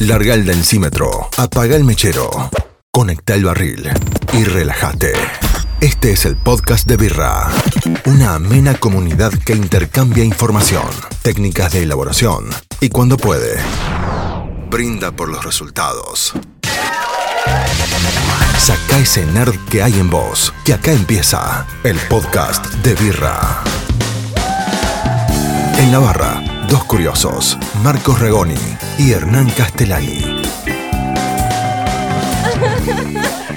Larga 0.00 0.34
el 0.34 0.44
densímetro, 0.44 1.28
apaga 1.36 1.76
el 1.76 1.84
mechero, 1.84 2.50
conecta 2.90 3.34
el 3.34 3.44
barril 3.44 3.88
y 4.32 4.42
relájate. 4.42 5.12
Este 5.80 6.10
es 6.10 6.24
el 6.24 6.36
podcast 6.36 6.88
de 6.88 6.96
Birra, 6.96 7.48
una 8.04 8.34
amena 8.34 8.74
comunidad 8.74 9.32
que 9.32 9.52
intercambia 9.52 10.24
información, 10.24 10.88
técnicas 11.22 11.72
de 11.72 11.84
elaboración 11.84 12.46
y 12.80 12.88
cuando 12.88 13.16
puede, 13.16 13.56
brinda 14.68 15.12
por 15.12 15.28
los 15.28 15.44
resultados. 15.44 16.32
Saca 18.58 18.98
ese 18.98 19.24
nerd 19.26 19.54
que 19.70 19.82
hay 19.82 20.00
en 20.00 20.10
vos, 20.10 20.52
que 20.64 20.74
acá 20.74 20.92
empieza 20.92 21.66
el 21.84 21.98
podcast 22.08 22.66
de 22.82 22.94
Birra. 22.94 23.62
En 25.78 25.92
la 25.92 25.98
barra, 25.98 26.42
dos 26.68 26.84
curiosos, 26.84 27.58
Marcos 27.82 28.20
Regoni 28.20 28.54
y 28.98 29.12
Hernán 29.12 29.48
Castellani. 29.50 30.42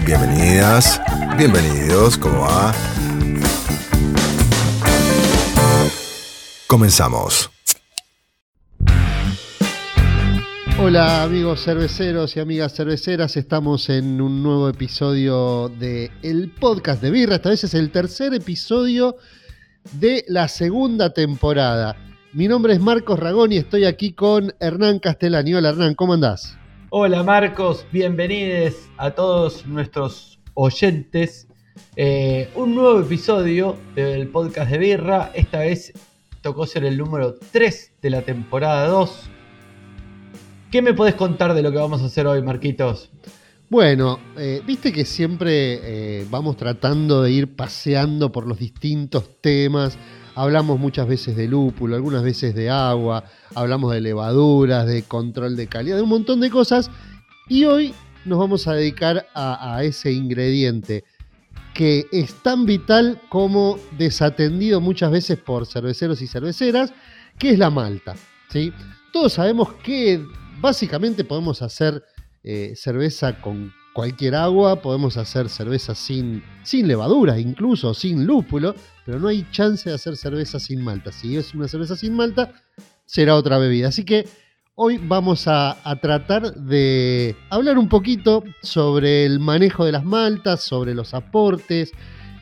Bienvenidas, 0.05 1.02
bienvenidos, 1.38 2.17
¿cómo 2.17 2.41
va? 2.41 2.73
Comenzamos. 6.67 7.49
Hola 10.79 11.23
amigos 11.23 11.63
cerveceros 11.63 12.35
y 12.37 12.39
amigas 12.39 12.73
cerveceras, 12.73 13.35
estamos 13.35 13.89
en 13.89 14.21
un 14.21 14.43
nuevo 14.43 14.70
episodio 14.70 15.70
de 15.70 16.12
el 16.21 16.51
podcast 16.51 17.01
de 17.01 17.12
Birra, 17.12 17.35
esta 17.35 17.49
vez 17.49 17.63
es 17.63 17.73
el 17.73 17.91
tercer 17.91 18.34
episodio 18.34 19.17
de 19.93 20.23
la 20.27 20.48
segunda 20.48 21.13
temporada. 21.13 22.06
Mi 22.38 22.48
nombre 22.48 22.73
es 22.73 22.80
Marcos 22.80 23.20
Ragón 23.20 23.52
y 23.52 23.58
estoy 23.58 23.86
aquí 23.86 24.14
con 24.14 24.54
Hernán 24.59 25.00
Castellani. 25.00 25.55
Hola 25.55 25.70
Hernán, 25.70 25.96
¿cómo 25.96 26.14
andás? 26.14 26.55
Hola 26.91 27.23
Marcos, 27.23 27.84
bienvenidos 27.91 28.76
a 28.98 29.10
todos 29.10 29.66
nuestros 29.66 30.38
oyentes. 30.54 31.48
Eh, 31.96 32.48
un 32.54 32.76
nuevo 32.76 32.99
episodio 32.99 33.76
del 33.96 34.27
podcast 34.27 34.70
de 34.70 34.77
Birra, 34.77 35.32
esta 35.34 35.62
vez 35.62 35.94
tocó 36.44 36.68
ser 36.68 36.85
el 36.85 36.96
número 36.96 37.34
3 37.52 37.94
de 38.04 38.10
la 38.12 38.21
temporada 38.21 38.88
2. 38.88 39.29
¿Qué 40.70 40.84
me 40.84 40.94
podés 40.94 41.16
contar 41.16 41.55
de 41.55 41.63
lo 41.63 41.72
que 41.72 41.79
vamos 41.79 42.04
a 42.04 42.05
hacer 42.05 42.27
hoy, 42.27 42.44
Marquitos? 42.44 43.10
Bueno, 43.68 44.20
eh, 44.38 44.62
viste 44.63 44.94
que 44.94 45.05
siempre 45.05 46.20
eh, 46.22 46.27
vamos 46.29 46.55
tratando 46.55 47.24
de 47.24 47.32
ir 47.32 47.55
paseando 47.55 48.32
por 48.32 48.46
los 48.46 48.60
distintos 48.60 49.41
temas. 49.41 49.98
Hablamos 50.38 50.80
muchas 50.80 51.07
veces 51.07 51.35
de 51.35 51.48
lúpulo, 51.48 51.96
algunas 51.96 52.21
veces 52.21 52.54
de 52.54 52.70
agua, 52.70 53.24
hablamos 53.55 53.91
de 53.91 54.02
levaduras, 54.02 54.85
de 54.85 55.02
control 55.02 55.55
de 55.55 55.66
calidad, 55.66 55.96
de 55.96 56.04
un 56.04 56.10
montón 56.10 56.41
de 56.41 56.52
cosas. 56.52 56.91
Y 57.49 57.66
hoy 57.66 57.96
nos 58.24 58.38
vamos 58.38 58.68
a 58.68 58.74
dedicar 58.74 59.26
a, 59.34 59.84
ese 59.84 60.12
ingrediente 60.12 61.05
que 61.74 62.05
es 62.12 62.35
tan 62.44 62.68
vital 62.68 63.20
como 63.29 63.79
desatendido 63.98 64.79
muchas 64.79 65.09
veces 65.09 65.40
por 65.40 65.66
cerveceros 65.66 66.22
y 66.22 66.28
cerveceras, 66.28 66.94
que 67.40 67.50
es 67.50 67.57
la 67.57 67.72
malta. 67.72 68.13
¿sí? 68.50 68.72
Todos 69.12 69.34
sabemos 69.34 69.74
que 69.84 70.24
básicamente 70.62 71.24
podemos 71.24 71.63
hacer 71.63 72.03
eh, 72.44 72.74
cerveza 72.75 73.41
con 73.41 73.74
cualquier 73.91 74.35
agua, 74.35 74.84
podemos 74.84 75.18
hacer 75.18 75.50
cerveza 75.50 75.96
sin, 75.96 76.44
sin 76.62 76.88
levadura, 76.88 77.40
incluso 77.40 77.96
sin 77.96 78.28
lúpulo, 78.28 78.75
pero 79.08 79.22
no 79.22 79.30
hay 79.30 79.47
chance 79.52 79.90
de 79.90 79.96
hacer 79.96 80.18
cerveza 80.18 80.59
sin 80.59 80.81
malta. 80.81 81.13
Si 81.13 81.38
es 81.38 81.53
una 81.53 81.69
cerveza 81.69 81.96
sin 81.96 82.13
malta, 82.13 82.52
será 83.06 83.36
otra 83.36 83.58
bebida. 83.58 83.88
Así 83.88 84.03
que 84.03 84.28
hoy 84.75 84.97
vamos 84.97 85.46
a, 85.47 85.78
tratar 86.02 86.53
de 86.56 87.34
hablar 87.50 87.78
un 87.78 87.88
poquito 87.88 88.44
sobre 88.62 89.25
el 89.25 89.40
manejo 89.40 89.85
de 89.85 89.94
las 89.94 90.03
maltas, 90.03 90.62
sobre 90.62 90.94
los 90.94 91.13
aportes, 91.13 91.91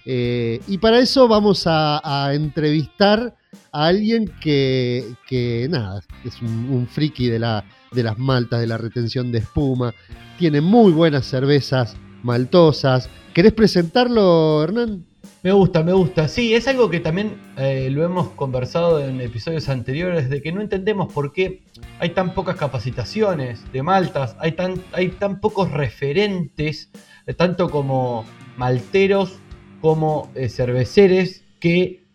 eh, 0.08 0.60
y 0.68 0.80
para 0.80 0.98
eso 0.98 1.28
vamos 1.28 1.66
a, 1.68 2.31
entrevistar 2.34 3.38
a 3.72 3.86
alguien 3.86 4.34
que, 4.42 5.68
nada, 5.70 6.02
es 6.24 6.42
un, 6.42 6.70
un 6.72 6.88
friki 6.88 7.28
de, 7.28 7.38
la, 7.38 7.64
de 7.92 8.02
las 8.02 8.18
maltas, 8.18 8.59
de 8.59 8.66
la 8.66 8.80
retención 8.80 9.31
de 9.31 9.38
espuma, 9.38 9.94
tiene 10.40 10.62
muy 10.62 10.92
buenas 10.94 11.28
cervezas 11.28 11.96
maltosas. 12.24 13.08
¿Querés 13.36 13.54
presentarlo, 13.54 14.64
Hernán? 14.64 15.06
Me 15.44 15.52
gusta, 15.52 15.84
me 15.84 15.94
gusta. 15.94 16.28
Sí, 16.28 16.53
es 16.53 16.68
algo 16.68 16.90
que 16.90 17.00
también 17.00 17.38
eh, 17.58 17.90
lo 17.91 18.03
hemos 18.03 18.30
conversado 18.30 19.00
en 19.00 19.22
episodios 19.22 19.69
anteriores, 19.69 20.30
de 20.30 20.41
que 20.41 20.52
no 20.52 20.62
entendemos 20.62 21.13
por 21.13 21.34
qué 21.34 21.62
hay 22.00 22.09
tan 22.09 22.34
pocas 22.34 22.56
capacitaciones 22.56 23.72
de 23.72 23.84
maltas, 23.84 24.36
hay 24.40 24.53
tan, 24.53 24.81
hay 24.91 25.09
tan 25.09 25.40
pocos 25.40 25.72
referentes, 25.72 26.90
eh, 27.28 27.34
tanto 27.34 27.69
como 27.69 28.25
malteros 28.58 29.40
como 29.81 30.31
eh, 30.36 30.50
cerveceres, 30.50 31.44
que 31.59 32.06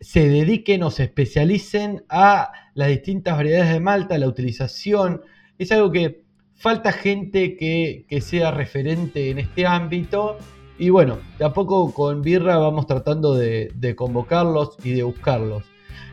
se 0.00 0.28
dediquen 0.28 0.82
o 0.82 0.90
se 0.90 1.04
especialicen 1.04 2.04
a 2.08 2.52
las 2.74 2.88
distintas 2.88 3.36
variedades 3.36 3.72
de 3.72 3.80
malta, 3.80 4.18
la 4.18 4.28
utilización. 4.28 5.20
Es 5.58 5.70
algo 5.72 5.92
que 5.92 6.22
falta 6.54 6.92
gente 6.92 7.56
que, 7.56 8.06
que 8.08 8.20
sea 8.20 8.50
referente 8.50 9.30
en 9.30 9.38
este 9.38 9.66
ámbito. 9.66 10.38
Y 10.80 10.88
bueno, 10.88 11.18
de 11.38 11.44
a 11.44 11.52
poco 11.52 11.92
con 11.92 12.22
Birra 12.22 12.56
vamos 12.56 12.86
tratando 12.86 13.34
de, 13.34 13.94
convocarlos 13.94 14.78
y 14.82 14.92
de 14.92 15.02
buscarlos. 15.02 15.62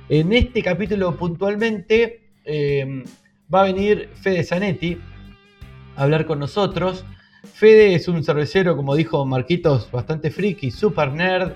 En 0.09 0.33
este 0.33 0.61
capítulo 0.61 1.15
puntualmente 1.15 2.33
eh, 2.43 3.05
va 3.51 3.61
a 3.61 3.63
venir 3.63 4.09
Fede 4.15 4.43
Zanetti 4.43 4.97
a 5.95 6.03
hablar 6.03 6.25
con 6.25 6.39
nosotros. 6.39 7.05
Fede 7.45 7.95
es 7.95 8.09
un 8.09 8.25
cervecero, 8.25 8.75
como 8.75 8.93
dijo 8.93 9.25
Marquitos, 9.25 9.89
bastante 9.89 10.31
friki, 10.31 10.69
super 10.69 11.13
nerd, 11.13 11.53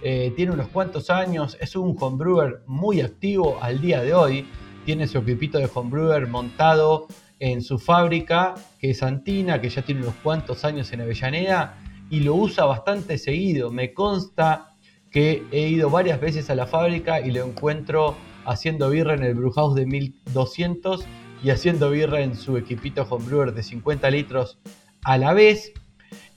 eh, 0.00 0.32
tiene 0.36 0.52
unos 0.52 0.68
cuantos 0.68 1.10
años, 1.10 1.58
es 1.60 1.74
un 1.74 1.96
homebrewer 1.98 2.62
muy 2.68 3.00
activo 3.00 3.58
al 3.60 3.80
día 3.80 4.02
de 4.02 4.14
hoy, 4.14 4.46
tiene 4.86 5.08
su 5.08 5.18
equipito 5.18 5.58
de 5.58 5.68
homebrewer 5.74 6.28
montado 6.28 7.08
en 7.40 7.60
su 7.60 7.80
fábrica, 7.80 8.54
que 8.78 8.90
es 8.90 9.02
Antina, 9.02 9.60
que 9.60 9.68
ya 9.68 9.82
tiene 9.82 10.02
unos 10.02 10.14
cuantos 10.22 10.64
años 10.64 10.92
en 10.92 11.00
Avellaneda, 11.00 11.81
y 12.12 12.20
lo 12.20 12.34
usa 12.34 12.66
bastante 12.66 13.16
seguido. 13.16 13.70
Me 13.70 13.94
consta 13.94 14.76
que 15.10 15.44
he 15.50 15.68
ido 15.68 15.88
varias 15.88 16.20
veces 16.20 16.50
a 16.50 16.54
la 16.54 16.66
fábrica 16.66 17.22
y 17.22 17.30
lo 17.30 17.42
encuentro 17.42 18.14
haciendo 18.44 18.90
birra 18.90 19.14
en 19.14 19.22
el 19.22 19.34
Brewhouse 19.34 19.74
de 19.74 19.86
1200 19.86 21.06
y 21.42 21.48
haciendo 21.48 21.88
birra 21.88 22.20
en 22.20 22.36
su 22.36 22.58
equipito 22.58 23.06
homebrewer 23.08 23.54
de 23.54 23.62
50 23.62 24.10
litros 24.10 24.58
a 25.04 25.16
la 25.16 25.32
vez. 25.32 25.72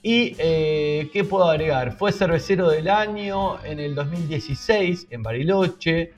Y 0.01 0.37
eh, 0.39 1.09
qué 1.11 1.25
puedo 1.25 1.43
agregar, 1.43 1.97
fue 1.97 2.13
cervecero 2.13 2.69
del 2.69 2.87
año 2.87 3.61
en 3.65 3.81
el 3.81 3.95
2016 3.95 5.07
en 5.09 5.23
Bariloche 5.23 6.13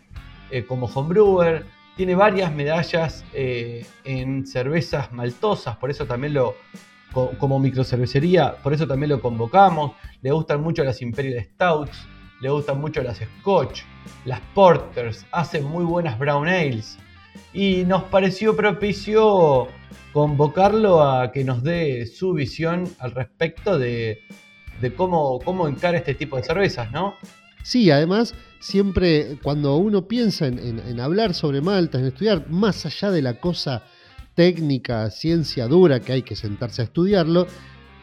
eh, 0.51 0.66
como 0.68 0.85
homebrewer. 0.85 1.66
Tiene 1.95 2.13
varias 2.13 2.53
medallas 2.53 3.25
eh, 3.34 3.88
en 4.03 4.45
cervezas 4.45 5.12
maltosas, 5.12 5.78
por 5.78 5.89
eso 5.89 6.06
también 6.06 6.35
lo, 6.35 6.53
co- 7.12 7.31
como 7.40 7.59
microcervecería, 7.59 8.56
por 8.63 8.73
eso 8.73 8.88
también 8.88 9.09
lo 9.12 9.22
convocamos. 9.22 9.94
Le 10.22 10.31
gustan 10.31 10.62
mucho 10.62 10.84
las 10.84 11.01
Imperial 11.01 11.44
Stouts, 11.53 11.97
le 12.41 12.50
gustan 12.50 12.79
mucho 12.79 13.01
las 13.01 13.18
Scotch, 13.40 13.81
las 14.25 14.40
Porters, 14.53 15.25
hacen 15.31 15.63
muy 15.66 15.84
buenas 15.85 16.18
Brown 16.19 16.47
Ales. 16.47 16.97
Y 17.53 17.84
nos 17.85 18.03
pareció 18.03 18.56
propicio 18.56 19.68
convocarlo 20.13 21.03
a 21.03 21.31
que 21.31 21.44
nos 21.44 21.63
dé 21.63 22.06
su 22.06 22.34
visión 22.34 22.85
al 23.00 23.12
respecto 23.12 23.78
de, 23.78 24.19
de 24.81 24.94
cómo, 24.95 25.39
cómo 25.39 25.68
encara 25.68 25.97
este 25.97 26.13
tipo 26.16 26.38
de 26.38 26.44
cervezas, 26.44 26.91
¿no? 26.91 27.16
Sí, 27.63 27.91
además, 27.91 28.34
siempre 28.59 29.38
cuando 29.44 29.75
uno 29.78 30.07
piensa 30.07 30.47
en, 30.47 30.57
en- 30.59 30.79
en 30.79 31.00
hablar 31.00 31.34
sobre 31.34 31.62
maltas, 31.62 32.01
en 32.01 32.07
estudiar, 32.07 32.50
más 32.50 32.85
allá 32.85 33.12
de 33.12 33.22
la 33.22 33.39
cosa 33.39 33.84
técnica, 34.38 35.09
ciencia 35.09 35.68
dura, 35.68 36.00
que 36.00 36.13
hay 36.13 36.22
que 36.22 36.36
sentarse 36.36 36.84
a 36.84 36.86
estudiarlo, 36.86 37.48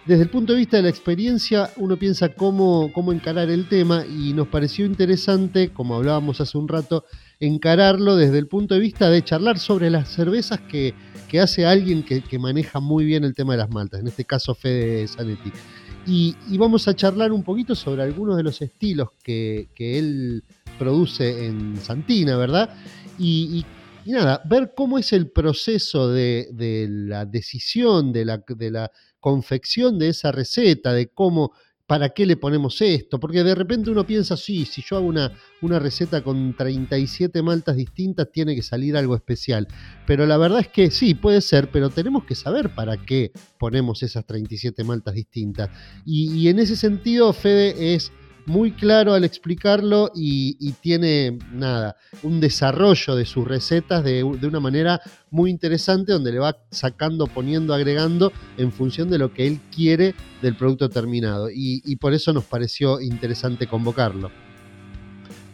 desde 0.05 0.25
el 0.25 0.31
punto 0.31 0.53
de 0.53 0.59
vista 0.59 0.77
de 0.77 0.83
la 0.83 0.89
experiencia, 0.91 1.71
uno 1.77 1.97
piensa 1.97 2.29
cómo, 2.29 2.91
cómo 2.93 3.13
encarar 3.13 3.51
el 3.51 3.69
tema 3.69 4.05
y 4.05 4.35
nos 4.35 4.49
pareció 4.49 4.85
interesante, 4.85 5.71
como 5.73 5.95
hablábamos 5.95 6.41
hace 6.41 6.59
un 6.59 6.67
rato, 6.69 7.05
encararlo 7.41 8.17
desde 8.17 8.39
el 8.39 8.49
punto 8.49 8.75
de 8.75 8.81
vista 8.81 9.09
de 9.09 9.23
charlar 9.23 9.59
sobre 9.59 9.89
las 9.91 10.09
cervezas 10.11 10.61
que, 10.61 10.93
que 11.29 11.41
hace 11.41 11.65
alguien 11.65 12.03
que, 12.03 12.21
que 12.21 12.39
maneja 12.39 12.81
muy 12.81 13.05
bien 13.05 13.23
el 13.25 13.35
tema 13.35 13.55
de 13.55 13.61
las 13.61 13.71
maltas, 13.71 14.01
en 14.01 14.09
este 14.09 14.25
caso 14.25 14.55
Fede 14.55 15.07
Zanetti. 15.07 15.53
Y, 16.07 16.37
y 16.51 16.59
vamos 16.59 16.87
a 16.89 16.95
charlar 16.95 17.33
un 17.33 17.45
poquito 17.45 17.75
sobre 17.75 18.03
algunos 18.03 18.37
de 18.37 18.43
los 18.43 18.61
estilos 18.61 19.09
que, 19.23 19.69
que 19.75 19.99
él 19.99 20.43
produce 20.79 21.47
en 21.47 21.77
Santina, 21.77 22.37
¿verdad? 22.37 22.69
Y, 23.19 23.61
y- 23.61 23.67
y 24.05 24.13
nada, 24.13 24.43
ver 24.45 24.73
cómo 24.77 24.99
es 24.99 25.13
el 25.13 25.31
proceso 25.31 26.09
de, 26.09 26.49
de 26.53 26.87
la 26.89 27.25
decisión, 27.25 28.13
de 28.13 28.25
la, 28.25 28.45
de 28.47 28.71
la 28.71 28.91
confección 29.21 29.99
de 29.99 30.09
esa 30.09 30.33
receta, 30.33 30.93
de 30.93 31.09
cómo 31.09 31.53
¿para 31.87 32.11
qué 32.11 32.25
le 32.27 32.37
ponemos 32.37 32.81
esto? 32.81 33.21
Porque 33.21 33.43
de 33.43 33.55
repente 33.55 33.91
uno 33.91 34.07
piensa, 34.07 34.37
sí, 34.37 34.65
si 34.65 34.83
yo 34.83 34.97
hago 34.97 35.07
una, 35.07 35.33
una 35.61 35.79
receta 35.79 36.23
con 36.23 36.57
37 36.57 37.43
maltas 37.43 37.77
distintas, 37.77 38.31
tiene 38.33 38.55
que 38.55 38.63
salir 38.63 38.97
algo 38.97 39.15
especial. 39.15 39.69
Pero 40.07 40.27
la 40.27 40.37
verdad 40.37 40.61
es 40.61 40.69
que 40.69 40.91
sí, 40.91 41.15
puede 41.15 41.41
ser, 41.41 41.71
pero 41.71 41.91
tenemos 41.91 42.25
que 42.25 42.35
saber 42.35 42.75
para 42.75 42.97
qué 42.97 43.33
ponemos 43.59 44.03
esas 44.03 44.27
37 44.27 44.83
maltas 44.85 45.15
distintas. 45.15 45.71
Y, 46.05 46.33
y 46.33 46.49
en 46.49 46.59
ese 46.59 46.77
sentido, 46.77 47.33
Fede 47.33 47.95
es 47.95 48.13
muy 48.47 48.73
claro 48.73 49.15
al 49.15 49.25
explicarlo 49.25 50.11
y, 50.15 50.73
tiene 50.81 51.39
nada, 51.53 51.97
un 52.23 52.41
desarrollo 52.41 53.15
de 53.15 53.25
sus 53.25 53.47
recetas 53.47 54.05
de, 54.05 54.23
una 54.23 54.61
manera 54.61 55.01
muy 55.31 55.51
interesante 55.51 56.13
donde 56.13 56.33
le 56.33 56.39
va 56.39 56.57
sacando, 56.71 57.27
poniendo, 57.27 57.75
agregando 57.75 58.33
en 58.57 58.73
función 58.73 59.09
de 59.11 59.19
lo 59.19 59.33
que 59.33 59.47
él 59.47 59.61
quiere 59.75 60.15
del 60.43 60.57
producto 60.57 60.89
terminado. 60.89 61.49
Y, 61.53 61.97
por 61.97 62.13
eso 62.13 62.33
nos 62.33 62.45
pareció 62.45 63.01
interesante 63.01 63.67
convocarlo. 63.67 64.31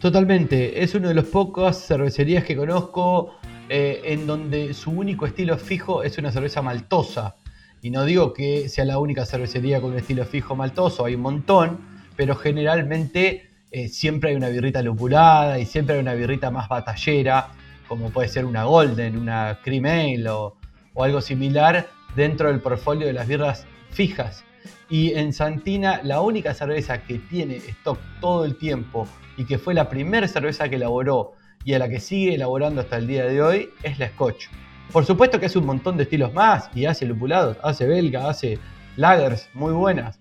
Totalmente, 0.01 0.83
es 0.83 0.95
una 0.95 1.09
de 1.09 1.13
las 1.13 1.25
pocas 1.25 1.85
cervecerías 1.85 2.43
que 2.43 2.55
conozco 2.55 3.35
eh, 3.69 4.01
en 4.03 4.25
donde 4.25 4.73
su 4.73 4.91
único 4.91 5.25
estilo 5.27 5.57
fijo 5.57 6.03
es 6.03 6.17
una 6.17 6.31
cerveza 6.31 6.61
maltosa. 6.61 7.35
Y 7.83 7.89
no 7.89 8.03
digo 8.05 8.33
que 8.33 8.67
sea 8.67 8.85
la 8.85 8.97
única 8.99 9.25
cervecería 9.25 9.79
con 9.79 9.91
un 9.91 9.97
estilo 9.97 10.25
fijo 10.25 10.55
maltoso, 10.55 11.05
hay 11.05 11.15
un 11.15 11.21
montón, 11.21 11.90
pero 12.21 12.35
generalmente 12.35 13.49
eh, 13.71 13.87
siempre 13.87 14.29
hay 14.29 14.35
una 14.35 14.49
birrita 14.49 14.83
lupulada 14.83 15.57
y 15.57 15.65
siempre 15.65 15.95
hay 15.95 16.01
una 16.01 16.13
birrita 16.13 16.51
más 16.51 16.69
batallera, 16.69 17.47
como 17.87 18.11
puede 18.11 18.27
ser 18.27 18.45
una 18.45 18.65
Golden, 18.65 19.17
una 19.17 19.57
Cream 19.63 19.85
Ale 19.85 20.29
o, 20.29 20.55
algo 20.97 21.19
similar 21.19 21.87
dentro 22.15 22.49
del 22.49 22.59
portfolio 22.59 23.07
de 23.07 23.13
las 23.13 23.27
birras 23.27 23.65
fijas. 23.89 24.43
Y 24.87 25.13
en 25.15 25.33
Santina 25.33 25.99
la 26.03 26.21
única 26.21 26.53
cerveza 26.53 27.01
que 27.01 27.17
tiene 27.17 27.55
stock 27.55 27.97
todo 28.19 28.45
el 28.45 28.55
tiempo 28.55 29.07
y 29.35 29.45
que 29.45 29.57
fue 29.57 29.73
la 29.73 29.89
primera 29.89 30.27
cerveza 30.27 30.69
que 30.69 30.75
elaboró 30.75 31.33
y 31.65 31.73
a 31.73 31.79
la 31.79 31.89
que 31.89 31.99
sigue 31.99 32.35
elaborando 32.35 32.81
hasta 32.81 32.97
el 32.97 33.07
día 33.07 33.25
de 33.25 33.41
hoy 33.41 33.69
es 33.81 33.97
la 33.97 34.09
Scotch. 34.09 34.45
Por 34.91 35.05
supuesto 35.07 35.39
que 35.39 35.47
hace 35.47 35.57
un 35.57 35.65
montón 35.65 35.97
de 35.97 36.03
estilos 36.03 36.31
más 36.35 36.69
y 36.75 36.85
hace 36.85 37.07
lupulados, 37.07 37.57
hace 37.63 37.87
belga, 37.87 38.29
hace 38.29 38.59
lagers 38.95 39.49
muy 39.55 39.73
buenas, 39.73 40.19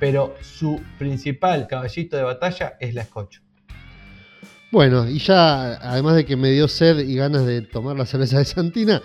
pero 0.00 0.34
su 0.40 0.80
principal 0.98 1.68
caballito 1.68 2.16
de 2.16 2.24
batalla 2.24 2.76
es 2.80 2.94
la 2.94 3.04
Scotch. 3.04 3.38
Bueno, 4.72 5.08
y 5.08 5.18
ya 5.18 5.74
además 5.74 6.14
de 6.16 6.24
que 6.24 6.36
me 6.36 6.50
dio 6.50 6.68
sed 6.68 7.00
y 7.00 7.16
ganas 7.16 7.44
de 7.44 7.60
tomar 7.62 7.96
la 7.96 8.06
cerveza 8.06 8.38
de 8.38 8.44
Santina, 8.44 9.02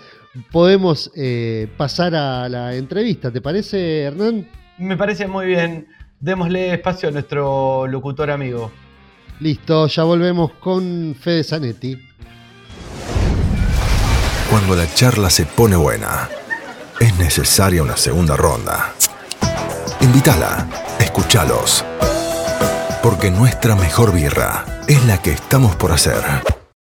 podemos 0.50 1.10
eh, 1.16 1.68
pasar 1.76 2.14
a 2.14 2.48
la 2.48 2.74
entrevista. 2.74 3.32
¿Te 3.32 3.40
parece, 3.40 4.02
Hernán? 4.02 4.48
Me 4.78 4.96
parece 4.96 5.26
muy 5.26 5.46
bien. 5.46 5.88
Démosle 6.20 6.72
espacio 6.72 7.08
a 7.08 7.12
nuestro 7.12 7.86
locutor 7.86 8.30
amigo. 8.30 8.70
Listo, 9.40 9.86
ya 9.88 10.04
volvemos 10.04 10.52
con 10.52 11.14
Fede 11.18 11.44
Zanetti. 11.44 11.98
Cuando 14.48 14.76
la 14.76 14.86
charla 14.94 15.28
se 15.28 15.44
pone 15.44 15.76
buena, 15.76 16.28
es 17.00 17.18
necesaria 17.18 17.82
una 17.82 17.96
segunda 17.96 18.36
ronda. 18.36 18.94
Invítala, 20.06 20.68
escúchalos. 21.00 21.84
Porque 23.02 23.28
nuestra 23.28 23.74
mejor 23.74 24.14
birra 24.14 24.64
es 24.86 25.04
la 25.04 25.20
que 25.20 25.32
estamos 25.32 25.74
por 25.74 25.90
hacer 25.90 26.22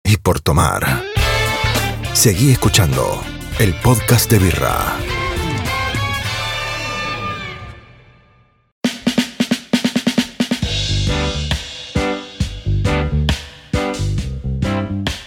y 0.05 0.15
por 0.15 0.39
tomar. 0.39 1.03
Seguí 2.13 2.51
escuchando 2.51 3.21
el 3.59 3.73
podcast 3.83 4.31
de 4.31 4.39
birra. 4.39 4.95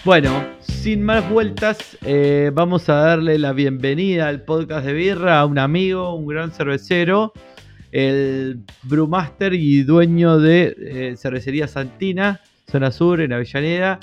Bueno, 0.03 0.47
sin 0.62 1.03
más 1.03 1.29
vueltas, 1.29 1.99
eh, 2.06 2.50
vamos 2.55 2.89
a 2.89 2.94
darle 2.94 3.39
la 3.39 3.53
bienvenida 3.53 4.29
al 4.29 4.44
podcast 4.44 4.87
de 4.87 4.94
birra 4.94 5.41
a 5.41 5.44
un 5.44 5.59
amigo, 5.59 6.15
un 6.15 6.27
gran 6.27 6.53
cervecero 6.53 7.35
el 7.93 8.65
brewmaster 8.83 9.53
y 9.53 9.83
dueño 9.83 10.39
de 10.39 10.75
eh, 10.79 11.17
Cervecería 11.17 11.69
Santina, 11.69 12.41
zona 12.69 12.91
sur, 12.91 13.21
en 13.21 13.33
Avellaneda. 13.35 14.00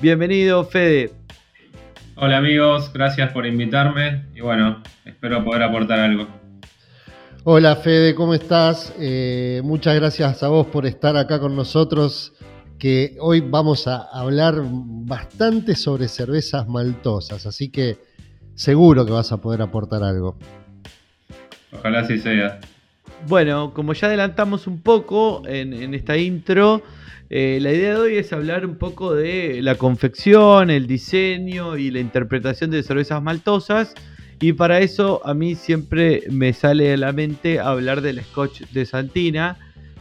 Bienvenido, 0.00 0.64
Fede. 0.64 1.10
Hola 2.14 2.38
amigos, 2.38 2.92
gracias 2.92 3.32
por 3.32 3.46
invitarme 3.46 4.26
y 4.34 4.40
bueno, 4.40 4.82
espero 5.04 5.44
poder 5.44 5.64
aportar 5.64 5.98
algo. 5.98 6.28
Hola 7.42 7.74
Fede, 7.74 8.14
¿cómo 8.14 8.32
estás? 8.34 8.94
Eh, 9.00 9.60
muchas 9.64 9.96
gracias 9.96 10.42
a 10.44 10.48
vos 10.48 10.68
por 10.68 10.86
estar 10.86 11.16
acá 11.16 11.40
con 11.40 11.56
nosotros, 11.56 12.34
que 12.78 13.16
hoy 13.18 13.40
vamos 13.40 13.88
a 13.88 14.02
hablar 14.12 14.54
bastante 14.62 15.74
sobre 15.74 16.06
cervezas 16.06 16.68
maltosas, 16.68 17.44
así 17.46 17.70
que 17.70 17.98
seguro 18.54 19.04
que 19.04 19.10
vas 19.10 19.32
a 19.32 19.38
poder 19.38 19.62
aportar 19.62 20.04
algo. 20.04 20.38
Ojalá 21.72 22.00
así 22.00 22.18
sea. 22.18 22.60
Bueno, 23.28 23.72
como 23.72 23.92
ya 23.92 24.08
adelantamos 24.08 24.66
un 24.66 24.80
poco 24.80 25.42
en, 25.46 25.94
esta 25.94 26.16
intro, 26.16 26.82
eh, 27.30 27.58
la 27.62 27.72
idea 27.72 27.94
de 27.94 28.00
hoy 28.00 28.16
es 28.16 28.32
hablar 28.32 28.66
un 28.66 28.76
poco 28.76 29.14
de 29.14 29.62
la 29.62 29.76
confección, 29.76 30.70
el 30.70 30.86
diseño 30.86 31.76
y 31.76 31.90
la 31.90 32.00
interpretación 32.00 32.70
de 32.70 32.82
cervezas 32.82 33.22
maltosas. 33.22 33.94
Y 34.40 34.54
para 34.54 34.80
eso 34.80 35.20
a 35.24 35.34
mí 35.34 35.54
siempre 35.54 36.24
me 36.30 36.52
sale 36.52 36.94
a 36.94 36.96
la 36.96 37.12
mente 37.12 37.60
hablar 37.60 38.00
del 38.00 38.20
Scotch 38.22 38.62
de 38.72 38.84
Santina. 38.84 39.56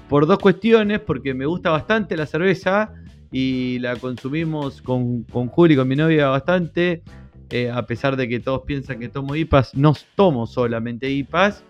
Por 0.10 0.26
dos 0.26 0.40
cuestiones, 0.40 1.00
porque 1.00 1.34
me 1.36 1.46
gusta 1.46 1.70
bastante 1.70 2.18
la 2.18 2.26
cerveza 2.26 2.92
y 3.32 3.78
la 3.80 3.96
consumimos 3.98 4.82
con, 4.82 5.24
con 5.24 5.48
Juli, 5.48 5.76
con 5.76 5.88
mi 5.88 5.96
novia, 5.96 6.28
bastante. 6.28 7.04
Eh, 7.52 7.70
a 7.70 7.86
pesar 7.86 8.16
de 8.16 8.28
que 8.28 8.40
todos 8.40 8.64
piensan 8.66 9.00
que 9.00 9.10
tomo 9.10 9.36
IPAs, 9.36 9.76
no 9.76 9.94
tomo 10.16 10.48
solamente 10.48 11.10
IPAs. 11.10 11.64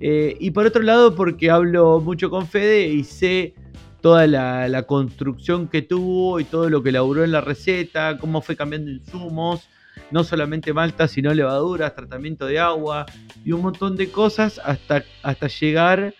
Eh, 0.00 0.36
y 0.40 0.50
por 0.50 0.66
otro 0.66 0.82
lado, 0.82 1.14
porque 1.14 1.50
hablo 1.50 2.00
mucho 2.00 2.30
con 2.30 2.46
Fede 2.46 2.88
y 2.88 3.04
sé 3.04 3.54
toda 4.00 4.26
la, 4.26 4.82
construcción 4.86 5.68
que 5.68 5.82
tuvo 5.82 6.40
y 6.40 6.44
todo 6.44 6.70
lo 6.70 6.82
que 6.82 6.88
elaboró 6.88 7.22
en 7.22 7.32
la 7.32 7.42
receta, 7.42 8.16
cómo 8.18 8.40
fue 8.40 8.56
cambiando 8.56 8.90
insumos, 8.90 9.68
no 10.10 10.24
solamente 10.24 10.72
maltas, 10.72 11.10
sino 11.10 11.32
levaduras, 11.34 11.94
tratamiento 11.94 12.46
de 12.46 12.58
agua 12.58 13.04
y 13.44 13.52
un 13.52 13.60
montón 13.60 13.96
de 13.96 14.10
cosas 14.10 14.58
hasta, 14.64 15.04
hasta 15.22 15.48
llegar 15.48 16.14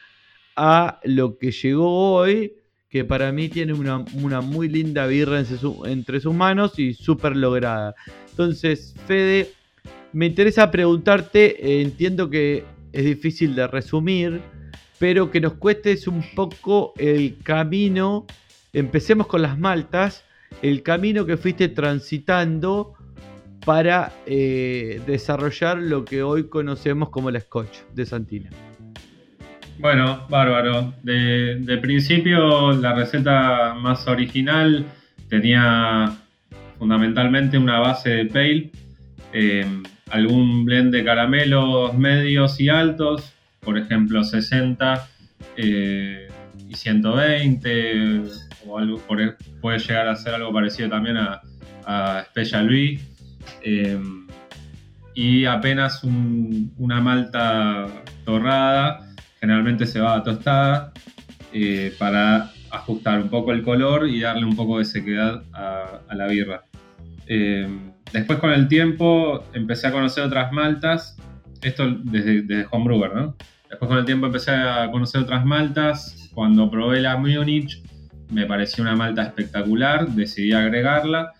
a 0.56 1.00
lo 1.04 1.38
que 1.38 1.52
llegó 1.52 2.12
hoy, 2.12 2.52
que 2.90 3.04
para 3.04 3.32
mí 3.32 3.48
tiene 3.48 3.72
una, 3.72 4.40
muy 4.42 4.68
linda 4.68 5.06
birra 5.06 5.42
entre 5.86 6.20
sus 6.20 6.34
manos 6.34 6.78
y 6.78 6.92
súper 6.92 7.34
lograda. 7.34 7.94
Entonces, 8.28 8.94
Fede, 9.06 9.52
me 10.12 10.26
interesa 10.26 10.70
preguntarte, 10.70 11.64
eh, 11.64 11.82
entiendo 11.82 12.28
que 12.28 12.64
es 12.92 13.04
difícil 13.04 13.54
de 13.54 13.66
resumir, 13.66 14.40
pero 14.98 15.30
que 15.30 15.40
nos 15.40 15.54
cuestes 15.54 16.06
un 16.06 16.22
poco 16.34 16.92
el 16.98 17.38
camino. 17.42 18.26
Empecemos 18.72 19.26
con 19.26 19.42
las 19.42 19.58
maltas, 19.58 20.24
el 20.62 20.82
camino 20.82 21.26
que 21.26 21.36
fuiste 21.36 21.68
transitando 21.68 22.94
para 23.64 24.12
eh, 24.26 25.00
desarrollar 25.06 25.78
lo 25.78 26.04
que 26.04 26.22
hoy 26.22 26.48
conocemos 26.48 27.10
como 27.10 27.30
la 27.30 27.40
Scotch 27.40 27.78
de 27.94 28.06
Santina. 28.06 28.50
Bueno, 29.78 30.26
bárbaro. 30.28 30.92
De, 31.02 31.78
principio 31.80 32.72
la 32.72 32.94
receta 32.94 33.74
más 33.74 34.06
original 34.06 34.84
tenía 35.28 36.14
fundamentalmente 36.78 37.56
una 37.56 37.78
base 37.80 38.10
de 38.10 38.24
pale. 38.26 38.70
Eh, 39.32 39.82
algún 40.10 40.64
blend 40.64 40.92
de 40.92 41.04
caramelos 41.04 41.94
medios 41.94 42.60
y 42.60 42.68
altos, 42.68 43.32
por 43.60 43.78
ejemplo 43.78 44.24
60 44.24 45.08
eh, 45.56 46.28
y 46.68 46.74
120, 46.74 48.22
o 48.66 48.78
algo, 48.78 48.98
puede 49.60 49.78
llegar 49.78 50.08
a 50.08 50.16
ser 50.16 50.34
algo 50.34 50.52
parecido 50.52 50.90
también 50.90 51.16
a, 51.16 51.42
Special 52.30 52.68
B. 52.68 53.00
Eh, 53.62 53.98
y 55.14 55.44
apenas 55.44 56.04
una 56.04 57.00
malta 57.00 57.88
torrada, 58.24 59.00
generalmente 59.40 59.86
se 59.86 59.98
va 59.98 60.14
a 60.14 60.22
tostada, 60.22 60.92
eh, 61.52 61.92
para 61.98 62.52
ajustar 62.70 63.20
un 63.20 63.28
poco 63.28 63.50
el 63.50 63.62
color 63.64 64.08
y 64.08 64.20
darle 64.20 64.44
un 64.44 64.54
poco 64.54 64.78
de 64.78 64.84
sequedad 64.84 65.42
a, 65.52 66.14
la 66.14 66.26
birra. 66.28 66.62
Después 68.12 68.38
con 68.38 68.50
el 68.50 68.68
tiempo 68.68 69.44
empecé 69.52 69.86
a 69.86 69.92
conocer 69.92 70.24
otras 70.24 70.52
maltas, 70.52 71.16
esto 71.62 71.90
desde, 72.02 72.42
desde 72.42 72.66
Homebrewer, 72.70 73.14
¿no? 73.14 73.36
Después 73.68 73.88
con 73.88 73.98
el 73.98 74.04
tiempo 74.04 74.26
empecé 74.26 74.50
a 74.50 74.90
conocer 74.90 75.20
otras 75.20 75.44
maltas, 75.44 76.30
cuando 76.34 76.70
probé 76.70 77.00
la 77.00 77.16
Munich 77.16 77.82
me 78.30 78.46
pareció 78.46 78.82
una 78.82 78.96
malta 78.96 79.22
espectacular, 79.22 80.08
decidí 80.08 80.52
agregarla 80.52 81.32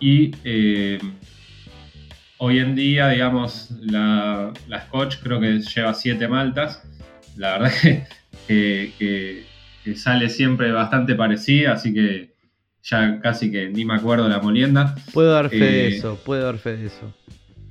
y 0.00 0.32
eh, 0.44 0.98
hoy 2.38 2.58
en 2.58 2.74
día, 2.74 3.08
digamos, 3.08 3.70
la, 3.80 4.52
Scotch 4.86 5.16
creo 5.22 5.40
que 5.40 5.60
lleva 5.60 5.94
siete 5.94 6.28
maltas. 6.28 6.82
La 7.36 7.58
verdad 7.58 7.72
que 8.46 8.94
que, 8.98 9.94
sale 9.96 10.28
siempre 10.28 10.72
bastante 10.72 11.14
parecida, 11.14 11.72
así 11.72 11.92
que 11.92 12.33
ya 12.84 13.18
casi 13.20 13.50
que 13.50 13.70
ni 13.70 13.84
me 13.84 13.94
acuerdo 13.94 14.28
la 14.28 14.40
molienda. 14.40 14.94
Puedo 15.12 15.32
dar 15.32 15.48
fe 15.48 15.56
de 15.56 15.88
eh, 15.88 15.96
eso, 15.96 16.18
puedo 16.24 16.44
dar 16.44 16.58
fe 16.58 16.76
de 16.76 16.86
eso. 16.86 17.12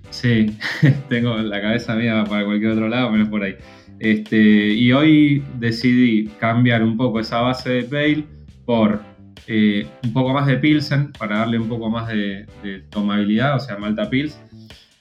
Sí, 0.10 0.58
tengo 1.10 1.38
la 1.38 1.62
cabeza 1.62 1.96
mía 1.96 2.24
para 2.28 2.46
cualquier 2.46 2.72
otro 2.72 2.90
lado, 2.90 3.12
menos 3.12 3.30
por 3.30 3.44
ahí. 3.44 3.56
Este, 4.00 4.38
y 4.38 4.92
hoy 4.92 5.44
decidí 5.60 6.28
cambiar 6.40 6.84
un 6.84 6.98
poco 6.98 7.20
esa 7.20 7.42
base 7.42 7.70
de 7.70 7.84
Pale 7.84 8.26
por 8.66 9.02
eh, 9.48 9.88
un 10.04 10.14
poco 10.14 10.34
más 10.34 10.48
de 10.48 10.58
Pilsen, 10.58 11.12
para 11.14 11.40
darle 11.40 11.60
un 11.60 11.70
poco 11.70 11.90
más 11.90 12.08
de, 12.08 12.46
tomabilidad, 12.90 13.56
o 13.56 13.60
sea, 13.60 13.78
Malta 13.78 14.10
Pils. 14.10 14.40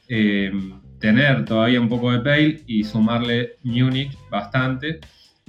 Eh, 0.09 0.52
tener 0.99 1.45
todavía 1.47 1.81
un 1.81 1.88
poco 1.88 2.12
de 2.12 2.19
Pale 2.21 2.62
y 2.66 2.85
sumarle 2.85 3.57
Munich 3.62 4.16
bastante 4.31 5.00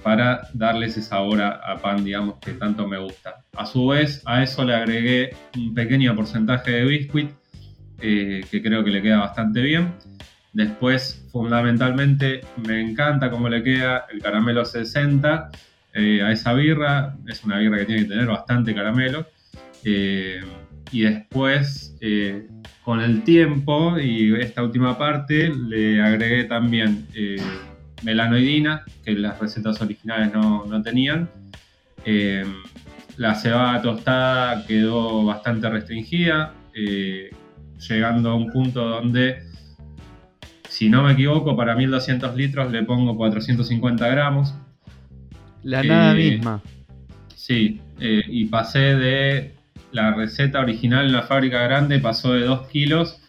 para 0.03 0.49
darle 0.53 0.87
ese 0.87 1.01
sabor 1.01 1.41
a, 1.41 1.77
pan, 1.81 2.03
digamos, 2.03 2.35
que 2.39 2.51
tanto 2.51 2.87
me 2.87 2.99
gusta. 2.99 3.45
A 3.55 3.65
su 3.65 3.87
vez, 3.87 4.21
a 4.25 4.43
eso 4.43 4.63
le 4.65 4.75
agregué 4.75 5.31
un 5.55 5.73
pequeño 5.73 6.13
porcentaje 6.15 6.71
de 6.71 6.83
biscuit, 6.83 7.31
eh, 7.99 8.43
que 8.51 8.61
creo 8.61 8.83
que 8.83 8.91
le 8.91 9.01
queda 9.01 9.19
bastante 9.19 9.61
bien. 9.61 9.93
Después, 10.51 11.25
fundamentalmente, 11.31 12.41
me 12.67 12.81
encanta 12.81 13.31
cómo 13.31 13.47
le 13.47 13.63
queda 13.63 14.05
el 14.11 14.21
caramelo 14.21 14.65
60 14.65 15.49
eh, 15.93 16.21
a 16.21 16.31
esa 16.31 16.53
birra. 16.53 17.15
Es 17.27 17.43
una 17.45 17.57
birra 17.57 17.77
que 17.77 17.85
tiene 17.85 18.01
que 18.03 18.09
tener 18.09 18.27
bastante 18.27 18.75
caramelo. 18.75 19.25
Eh, 19.85 20.41
y 20.91 21.01
después, 21.01 21.97
con 22.83 23.01
el 23.01 23.23
tiempo 23.23 23.97
y 23.97 24.35
esta 24.35 24.61
última 24.61 24.97
parte, 24.97 25.49
le 25.49 26.01
agregué 26.01 26.43
también 26.43 27.07
melanoidina, 28.03 28.83
que 29.03 29.13
las 29.13 29.39
recetas 29.39 29.81
originales 29.81 30.33
no, 30.33 30.81
tenían. 30.81 31.29
Eh, 32.05 32.45
la 33.17 33.35
cebada 33.35 33.81
tostada 33.81 34.65
quedó 34.65 35.25
bastante 35.25 35.69
restringida, 35.69 36.53
eh, 36.75 37.31
llegando 37.87 38.31
a 38.31 38.35
un 38.35 38.51
punto 38.51 38.87
donde, 38.87 39.43
si 40.67 40.89
no 40.89 41.03
me 41.03 41.13
equivoco, 41.13 41.55
para 41.55 41.75
1200 41.75 42.35
litros 42.35 42.71
le 42.71 42.83
pongo 42.83 43.15
450 43.15 44.07
gramos. 44.07 44.53
La 45.63 45.83
nada 45.83 46.11
eh, 46.13 46.31
misma. 46.31 46.61
Sí, 47.35 47.79
y 47.99 48.45
pasé 48.45 48.95
de 48.95 49.53
la 49.91 50.13
receta 50.13 50.59
original 50.59 51.05
en 51.05 51.13
la 51.13 51.23
fábrica 51.23 51.61
grande, 51.61 51.99
pasó 51.99 52.33
de 52.33 52.45
2 52.45 52.67
kilos. 52.67 53.21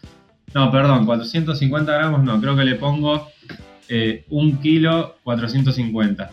No, 0.53 0.71
perdón, 0.71 1.05
450 1.05 1.93
gramos 1.93 2.23
no, 2.23 2.39
creo 2.39 2.55
que 2.55 2.63
le 2.63 2.75
pongo 2.75 3.29
eh, 3.87 4.25
un 4.29 4.57
kilo 4.61 5.17
450. 5.23 6.31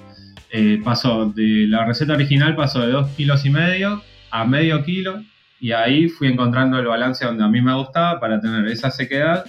Eh, 0.51 0.81
pasó 0.85 1.27
de 1.27 1.67
la 1.67 1.85
receta 1.85 2.15
original, 2.15 2.55
pasó 2.55 2.81
de 2.81 2.93
2 2.93 3.11
kilos 3.11 3.45
y 3.45 3.51
medio 3.51 4.03
a 4.31 4.45
medio 4.45 4.85
kilo 4.85 5.23
y 5.61 5.73
ahí 5.73 6.09
fui 6.09 6.29
encontrando 6.29 6.79
el 6.79 6.87
balance 6.87 7.25
donde 7.25 7.45
a 7.45 7.49
mí 7.49 7.61
me 7.61 7.75
gustaba 7.75 8.21
para 8.21 8.41
tener 8.41 8.67
esa 8.67 8.91
sequedad, 8.91 9.45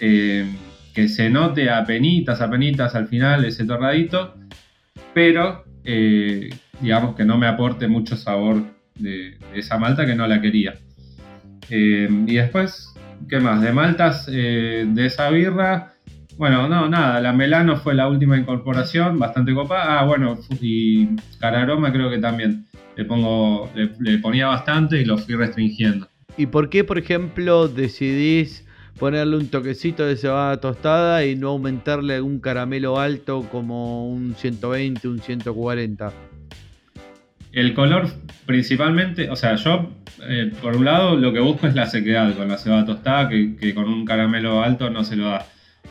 eh, 0.00 0.46
que 0.94 1.08
se 1.08 1.30
note 1.30 1.70
a 1.70 1.84
penitas, 1.84 2.40
a 2.40 2.50
penitas 2.50 2.94
al 2.94 3.08
final 3.08 3.44
ese 3.44 3.64
torradito, 3.64 4.34
pero 5.14 5.64
digamos 6.80 7.14
que 7.14 7.24
no 7.24 7.38
me 7.38 7.46
aporte 7.46 7.86
mucho 7.86 8.16
sabor 8.16 8.64
de, 8.96 9.38
esa 9.54 9.78
malta 9.78 10.04
que 10.04 10.16
no 10.16 10.26
la 10.26 10.40
quería. 10.40 10.74
y 11.70 12.34
después, 12.34 12.92
¿qué 13.28 13.38
más? 13.38 13.60
De 13.60 13.72
maltas 13.72 14.26
de 14.26 15.06
esa 15.06 15.30
birra, 15.30 15.95
bueno, 16.36 16.68
no, 16.68 16.88
nada, 16.88 17.20
la 17.20 17.32
Melano 17.32 17.76
fue 17.76 17.94
la 17.94 18.08
última 18.08 18.36
incorporación, 18.36 19.18
bastante 19.18 19.54
copada. 19.54 20.00
Ah, 20.00 20.04
bueno, 20.04 20.38
y 20.60 21.16
Cararoma 21.38 21.92
creo 21.92 22.10
que 22.10 22.18
también 22.18 22.66
le 22.96 23.04
pongo, 23.04 23.70
le, 23.74 24.18
ponía 24.18 24.46
bastante 24.46 25.00
y 25.00 25.04
lo 25.04 25.16
fui 25.16 25.34
restringiendo. 25.34 26.08
¿Y 26.36 26.46
por 26.46 26.68
qué, 26.68 26.84
por 26.84 26.98
ejemplo, 26.98 27.68
decidís 27.68 28.66
ponerle 28.98 29.36
un 29.36 29.48
toquecito 29.48 30.04
de 30.04 30.16
cebada 30.16 30.60
tostada 30.60 31.24
y 31.24 31.36
no 31.36 31.48
aumentarle 31.48 32.16
algún 32.16 32.40
caramelo 32.40 32.98
alto 32.98 33.46
como 33.50 34.10
un 34.10 34.34
120, 34.34 35.08
un 35.08 35.20
140? 35.20 36.12
El 37.52 37.72
color 37.72 38.08
principalmente, 38.44 39.30
o 39.30 39.36
sea, 39.36 39.56
yo 39.56 39.90
eh, 40.28 40.52
por 40.60 40.76
un 40.76 40.84
lado 40.84 41.16
lo 41.16 41.32
que 41.32 41.40
busco 41.40 41.66
es 41.66 41.74
la 41.74 41.86
sequedad 41.86 42.34
con 42.34 42.48
la 42.48 42.58
cebada 42.58 42.84
tostada, 42.84 43.28
que, 43.30 43.56
que 43.56 43.74
con 43.74 43.88
un 43.88 44.04
caramelo 44.04 44.62
alto 44.62 44.90
no 44.90 45.02
se 45.02 45.16
lo 45.16 45.30
da. 45.30 45.46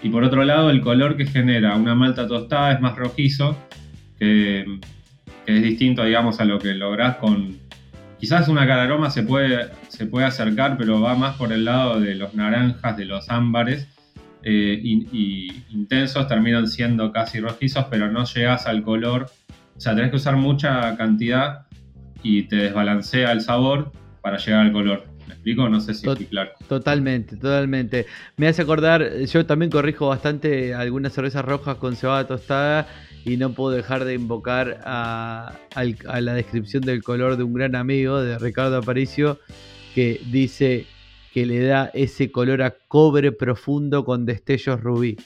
Y 0.05 0.09
por 0.09 0.23
otro 0.23 0.43
lado, 0.43 0.69
el 0.69 0.81
color 0.81 1.17
que 1.17 1.25
genera 1.25 1.75
una 1.75 1.95
malta 1.95 2.27
tostada 2.27 2.73
es 2.73 2.79
más 2.79 2.95
rojizo, 2.95 3.57
que, 4.19 4.63
es 5.47 5.63
distinto, 5.63 6.03
digamos, 6.03 6.39
a 6.39 6.45
lo 6.45 6.59
que 6.59 6.75
lográs 6.75 7.15
con... 7.15 7.57
Quizás 8.19 8.47
una 8.47 8.61
aroma 8.61 9.09
se 9.09 9.23
puede, 9.23 9.71
se 9.87 10.05
puede 10.05 10.27
acercar, 10.27 10.77
pero 10.77 11.01
va 11.01 11.15
más 11.15 11.37
por 11.37 11.51
el 11.51 11.65
lado 11.65 11.99
de 11.99 12.13
los 12.13 12.35
naranjas, 12.35 12.95
de 12.95 13.05
los 13.05 13.31
ámbares, 13.31 13.87
eh, 14.43 14.79
y, 14.79 15.63
intensos 15.71 16.27
terminan 16.27 16.67
siendo 16.67 17.11
casi 17.11 17.39
rojizos, 17.39 17.87
pero 17.89 18.11
no 18.11 18.25
llegas 18.25 18.67
al 18.67 18.83
color. 18.83 19.31
O 19.75 19.79
sea, 19.79 19.95
tenés 19.95 20.11
que 20.11 20.17
usar 20.17 20.35
mucha 20.35 20.95
cantidad 20.97 21.65
y 22.21 22.43
te 22.43 22.57
desbalancea 22.57 23.31
el 23.31 23.41
sabor 23.41 23.91
para 24.21 24.37
llegar 24.37 24.67
al 24.67 24.71
color. 24.71 25.14
¿Me 25.27 25.33
explico? 25.33 25.67
No 25.69 25.79
sé 25.79 25.93
si 25.93 26.07
estoy 26.07 26.25
claro. 26.25 26.51
Totalmente, 26.67 27.35
totalmente. 27.35 28.05
Me 28.37 28.47
hace 28.47 28.61
acordar, 28.61 29.19
yo 29.25 29.45
también 29.45 29.71
corrijo 29.71 30.07
bastante 30.07 30.73
algunas 30.73 31.13
cervezas 31.13 31.43
rojas 31.43 31.77
con 31.77 31.95
cebada 31.95 32.27
tostada 32.27 32.87
y 33.25 33.37
no 33.37 33.53
puedo 33.53 33.75
dejar 33.75 34.05
de 34.05 34.13
invocar 34.13 34.81
a, 34.85 35.57
la 35.75 36.33
descripción 36.33 36.83
del 36.83 37.03
color 37.03 37.37
de 37.37 37.43
un 37.43 37.53
gran 37.53 37.75
amigo, 37.75 38.21
de 38.21 38.37
Ricardo 38.37 38.77
Aparicio, 38.77 39.39
que 39.95 40.21
dice 40.31 40.85
que 41.33 41.45
le 41.45 41.65
da 41.65 41.89
ese 41.93 42.31
color 42.31 42.61
a 42.61 42.75
cobre 42.87 43.31
profundo 43.31 44.05
con 44.05 44.25
destellos 44.25 44.79
rubí. 44.79 45.17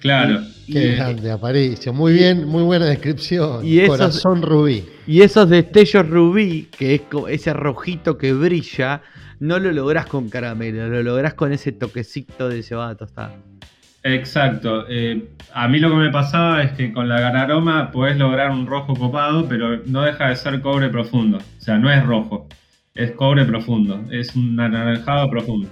Claro. 0.00 0.40
Qué 0.66 0.94
grande, 0.94 1.30
Aparicio. 1.30 1.92
Muy 1.92 2.14
bien, 2.14 2.46
muy 2.46 2.62
buena 2.62 2.86
descripción. 2.86 3.60
Y 3.62 3.86
Corazón 3.86 4.40
rubí. 4.40 4.84
Y 5.06 5.20
esos 5.20 5.48
destellos 5.48 6.08
rubí, 6.08 6.68
que 6.76 6.94
es 6.94 7.02
ese 7.28 7.52
rojito 7.52 8.16
que 8.16 8.32
brilla, 8.32 9.02
no 9.40 9.58
lo 9.58 9.72
lográs 9.72 10.06
con 10.06 10.30
caramelo, 10.30 10.88
lo 10.88 11.02
lográs 11.02 11.34
con 11.34 11.52
ese 11.52 11.72
toquecito 11.72 12.48
de 12.48 12.62
cebada 12.62 12.94
tostada. 12.94 13.36
Exacto. 14.02 14.86
Eh, 14.88 15.28
a 15.52 15.68
mí 15.68 15.78
lo 15.78 15.90
que 15.90 15.96
me 15.96 16.10
pasaba 16.10 16.62
es 16.62 16.72
que 16.72 16.92
con 16.92 17.06
la 17.06 17.28
aroma 17.28 17.90
puedes 17.90 18.16
lograr 18.16 18.50
un 18.50 18.66
rojo 18.66 18.94
copado, 18.94 19.46
pero 19.46 19.82
no 19.84 20.02
deja 20.02 20.30
de 20.30 20.36
ser 20.36 20.62
cobre 20.62 20.88
profundo. 20.88 21.36
O 21.36 21.60
sea, 21.60 21.76
no 21.76 21.92
es 21.92 22.02
rojo, 22.06 22.48
es 22.94 23.10
cobre 23.12 23.44
profundo, 23.44 24.02
es 24.10 24.34
un 24.34 24.58
anaranjado 24.58 25.28
profundo. 25.28 25.68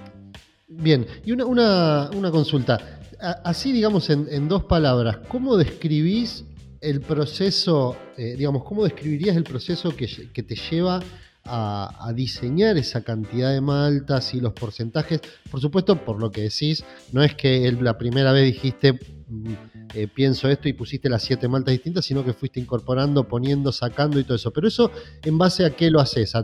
Bien, 0.68 1.06
y 1.24 1.32
una, 1.32 2.10
una 2.10 2.30
consulta 2.30 2.97
así, 3.20 3.72
digamos, 3.72 4.10
en, 4.10 4.48
dos 4.48 4.64
palabras, 4.64 5.18
¿cómo 5.28 5.56
describís 5.56 6.44
el 6.80 7.00
proceso, 7.00 7.96
eh, 8.16 8.34
digamos, 8.36 8.64
cómo 8.64 8.84
describirías 8.84 9.36
el 9.36 9.44
proceso 9.44 9.94
que, 9.96 10.06
te 10.06 10.54
lleva 10.54 11.02
a, 11.44 12.12
diseñar 12.14 12.76
esa 12.76 13.02
cantidad 13.02 13.52
de 13.52 13.60
maltas 13.60 14.34
y 14.34 14.40
los 14.40 14.52
porcentajes? 14.52 15.20
Por 15.50 15.60
supuesto, 15.60 16.04
por 16.04 16.20
lo 16.20 16.30
que 16.30 16.42
decís, 16.42 16.84
no 17.12 17.22
es 17.22 17.34
que 17.34 17.70
la 17.72 17.98
primera 17.98 18.32
vez 18.32 18.44
dijiste, 18.44 18.92
mm, 19.28 19.52
eh, 19.94 20.06
pienso 20.06 20.48
esto 20.48 20.68
y 20.68 20.72
pusiste 20.72 21.08
las 21.08 21.22
siete 21.22 21.48
maltas 21.48 21.72
distintas, 21.72 22.04
sino 22.04 22.24
que 22.24 22.32
fuiste 22.32 22.60
incorporando, 22.60 23.26
poniendo, 23.26 23.72
sacando 23.72 24.20
y 24.20 24.24
todo 24.24 24.36
eso. 24.36 24.52
Pero 24.52 24.68
eso, 24.68 24.90
¿en 25.22 25.38
base 25.38 25.64
a 25.64 25.70
qué 25.70 25.90
lo 25.90 26.00
haces? 26.00 26.34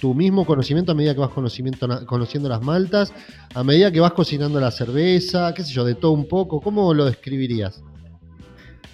Tu 0.00 0.14
mismo 0.14 0.44
conocimiento 0.44 0.92
a 0.92 0.94
medida 0.94 1.14
que 1.14 1.20
vas 1.20 1.30
conociendo 1.30 2.48
las 2.48 2.62
maltas, 2.62 3.12
a 3.54 3.62
medida 3.64 3.90
que 3.90 4.00
vas 4.00 4.12
cocinando 4.12 4.60
la 4.60 4.70
cerveza, 4.70 5.52
qué 5.54 5.62
sé 5.62 5.72
yo, 5.72 5.84
de 5.84 5.94
todo 5.94 6.12
un 6.12 6.28
poco? 6.28 6.60
¿Cómo 6.60 6.92
lo 6.94 7.04
describirías? 7.04 7.82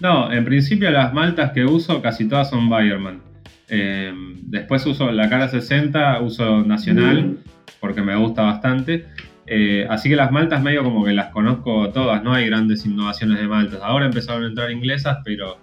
No, 0.01 0.31
en 0.33 0.45
principio 0.45 0.91
las 0.91 1.13
maltas 1.13 1.53
que 1.53 1.65
uso 1.65 2.01
casi 2.01 2.29
todas 2.29 2.51
son 2.51 2.69
Bayerman. 2.69 3.23
Eh, 3.69 4.13
después 4.43 4.87
uso 4.87 5.11
la 5.11 5.29
cara 5.29 5.49
60, 5.49 6.21
uso 6.23 6.63
nacional, 6.63 7.39
porque 7.81 8.03
me 8.03 8.17
gusta 8.17 8.43
bastante. 8.43 9.07
Eh, 9.47 9.87
así 9.89 10.09
que 10.09 10.17
las 10.17 10.31
maltas 10.31 10.63
medio 10.63 10.85
como 10.85 11.05
que 11.05 11.13
las 11.13 11.31
conozco 11.31 11.91
todas, 11.91 12.23
no 12.23 12.35
hay 12.35 12.47
grandes 12.47 12.85
innovaciones 12.87 13.41
de 13.41 13.49
maltas. 13.49 13.81
Ahora 13.83 14.07
empezaron 14.07 14.45
a 14.45 14.49
entrar 14.49 14.71
inglesas, 14.71 15.19
pero 15.25 15.59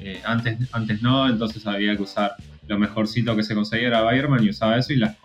eh, 0.00 0.20
antes, 0.24 0.58
antes 0.72 1.00
no, 1.02 1.28
entonces 1.28 1.66
había 1.66 1.96
que 1.96 2.02
usar 2.02 2.32
lo 2.70 2.78
mejorcito 2.78 3.34
que 3.34 3.42
se 3.42 3.56
conseguía 3.56 3.88
era 3.88 4.02
Bayerman 4.02 4.44
y 4.44 4.50
usaba 4.50 4.78
eso 4.78 4.92
y 4.92 4.96
las, 4.96 5.16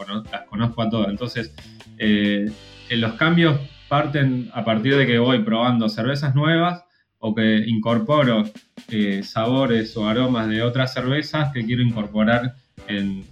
conozco 0.49 0.81
a 0.81 0.89
todas. 0.89 1.09
Entonces, 1.09 1.53
eh, 1.99 2.51
los 2.89 3.13
cambios 3.13 3.59
parten 3.87 4.49
a 4.51 4.65
partir 4.65 4.97
de 4.97 5.05
que 5.05 5.19
voy 5.19 5.43
probando 5.43 5.87
cervezas 5.87 6.33
nuevas 6.33 6.83
o 7.19 7.35
que 7.35 7.57
incorporo 7.67 8.45
eh, 8.89 9.21
sabores 9.21 9.95
o 9.95 10.09
aromas 10.09 10.49
de 10.49 10.63
otras 10.63 10.91
cervezas 10.91 11.53
que 11.53 11.63
quiero 11.63 11.83
incorporar 11.83 12.55
en, 12.87 13.23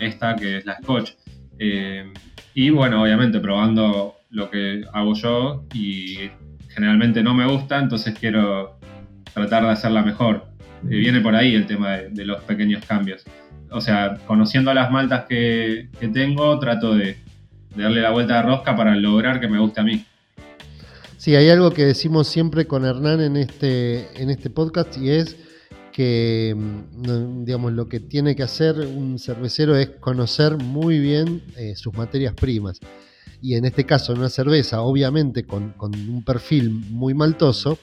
esta 0.00 0.36
que 0.36 0.58
es 0.58 0.66
la 0.66 0.76
Scotch. 0.76 1.12
Eh, 1.58 2.12
y 2.52 2.68
bueno, 2.68 3.02
obviamente 3.02 3.40
probando 3.40 4.16
lo 4.28 4.50
que 4.50 4.84
hago 4.92 5.14
yo 5.14 5.64
y 5.72 6.30
generalmente 6.68 7.22
no 7.22 7.32
me 7.32 7.46
gusta, 7.46 7.78
entonces 7.78 8.18
quiero 8.18 8.78
tratar 9.32 9.62
de 9.62 9.70
hacerla 9.70 10.02
mejor. 10.02 10.52
Eh, 10.90 10.96
viene 10.96 11.20
por 11.20 11.34
ahí 11.34 11.54
el 11.54 11.66
tema 11.66 11.92
de, 11.96 12.26
los 12.26 12.42
pequeños 12.42 12.84
cambios. 12.84 13.24
O 13.72 13.80
sea, 13.80 14.18
conociendo 14.26 14.72
las 14.74 14.90
maltas 14.90 15.24
que, 15.28 15.88
tengo, 16.12 16.58
trato 16.58 16.94
de, 16.94 17.16
darle 17.74 18.00
la 18.00 18.10
vuelta 18.10 18.36
de 18.36 18.42
rosca 18.42 18.76
para 18.76 18.94
lograr 18.94 19.40
que 19.40 19.48
me 19.48 19.58
guste 19.58 19.80
a 19.80 19.84
mí. 19.84 20.04
Sí, 21.16 21.36
hay 21.36 21.48
algo 21.50 21.70
que 21.70 21.84
decimos 21.84 22.26
siempre 22.26 22.66
con 22.66 22.84
Hernán 22.84 23.20
en 23.20 23.36
este, 23.36 24.08
en 24.20 24.28
este 24.28 24.50
podcast 24.50 24.98
y 24.98 25.10
es 25.10 25.36
que 25.92 26.54
mm, 26.56 27.44
digamos, 27.44 27.72
lo 27.72 27.88
que 27.88 28.00
tiene 28.00 28.34
que 28.34 28.42
hacer 28.42 28.80
un 28.80 29.18
cervecero 29.18 29.76
es 29.76 29.90
conocer 30.00 30.56
muy 30.56 30.98
bien 30.98 31.42
eh, 31.56 31.76
sus 31.76 31.94
materias 31.94 32.34
primas. 32.34 32.80
Y 33.40 33.54
en 33.56 33.64
este 33.64 33.84
caso, 33.84 34.12
en 34.12 34.20
una 34.20 34.28
cerveza, 34.28 34.82
obviamente 34.82 35.44
con, 35.44 35.72
con, 35.72 35.94
un 35.94 36.24
perfil 36.24 36.70
muy 36.70 37.12
maltoso, 37.12 37.78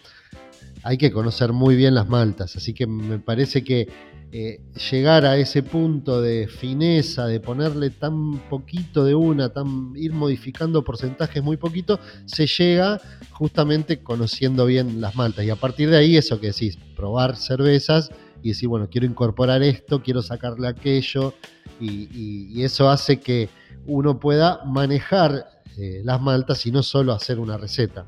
hay 0.83 0.97
que 0.97 1.11
conocer 1.11 1.53
muy 1.53 1.75
bien 1.75 1.95
las 1.95 2.07
maltas. 2.07 2.55
Así 2.55 2.73
que 2.73 2.87
me 2.87 3.19
parece 3.19 3.63
que 3.63 3.87
eh, 4.31 4.61
llegar 4.91 5.25
a 5.25 5.37
ese 5.37 5.63
punto 5.63 6.21
de 6.21 6.47
fineza, 6.47 7.25
de 7.25 7.39
ponerle 7.39 7.89
tan 7.89 8.37
poquito 8.49 9.03
de 9.03 9.15
una, 9.15 9.49
tan, 9.49 9.93
ir 9.95 10.13
modificando 10.13 10.83
porcentajes 10.83 11.41
muy 11.41 11.57
poquito, 11.57 11.99
se 12.25 12.45
llega 12.45 13.01
justamente 13.31 13.99
conociendo 14.03 14.67
bien 14.67 15.01
las 15.01 15.15
maltas. 15.15 15.45
Y 15.45 15.49
a 15.49 15.55
partir 15.55 15.89
de 15.89 15.97
ahí, 15.97 16.15
eso 16.15 16.39
que 16.39 16.47
decís, 16.47 16.77
probar 16.95 17.35
cervezas 17.37 18.11
y 18.43 18.49
decir, 18.49 18.69
bueno, 18.69 18.87
quiero 18.89 19.07
incorporar 19.07 19.63
esto, 19.63 20.03
quiero 20.03 20.21
sacarle 20.21 20.67
aquello, 20.67 21.33
y, 21.79 22.61
eso 22.61 22.89
hace 22.89 23.19
que 23.19 23.49
uno 23.87 24.19
pueda 24.19 24.63
manejar 24.65 25.45
eh, 25.77 26.01
las 26.03 26.21
maltas 26.21 26.65
y 26.65 26.71
no 26.71 26.83
solo 26.83 27.13
hacer 27.13 27.39
una 27.39 27.57
receta. 27.57 28.05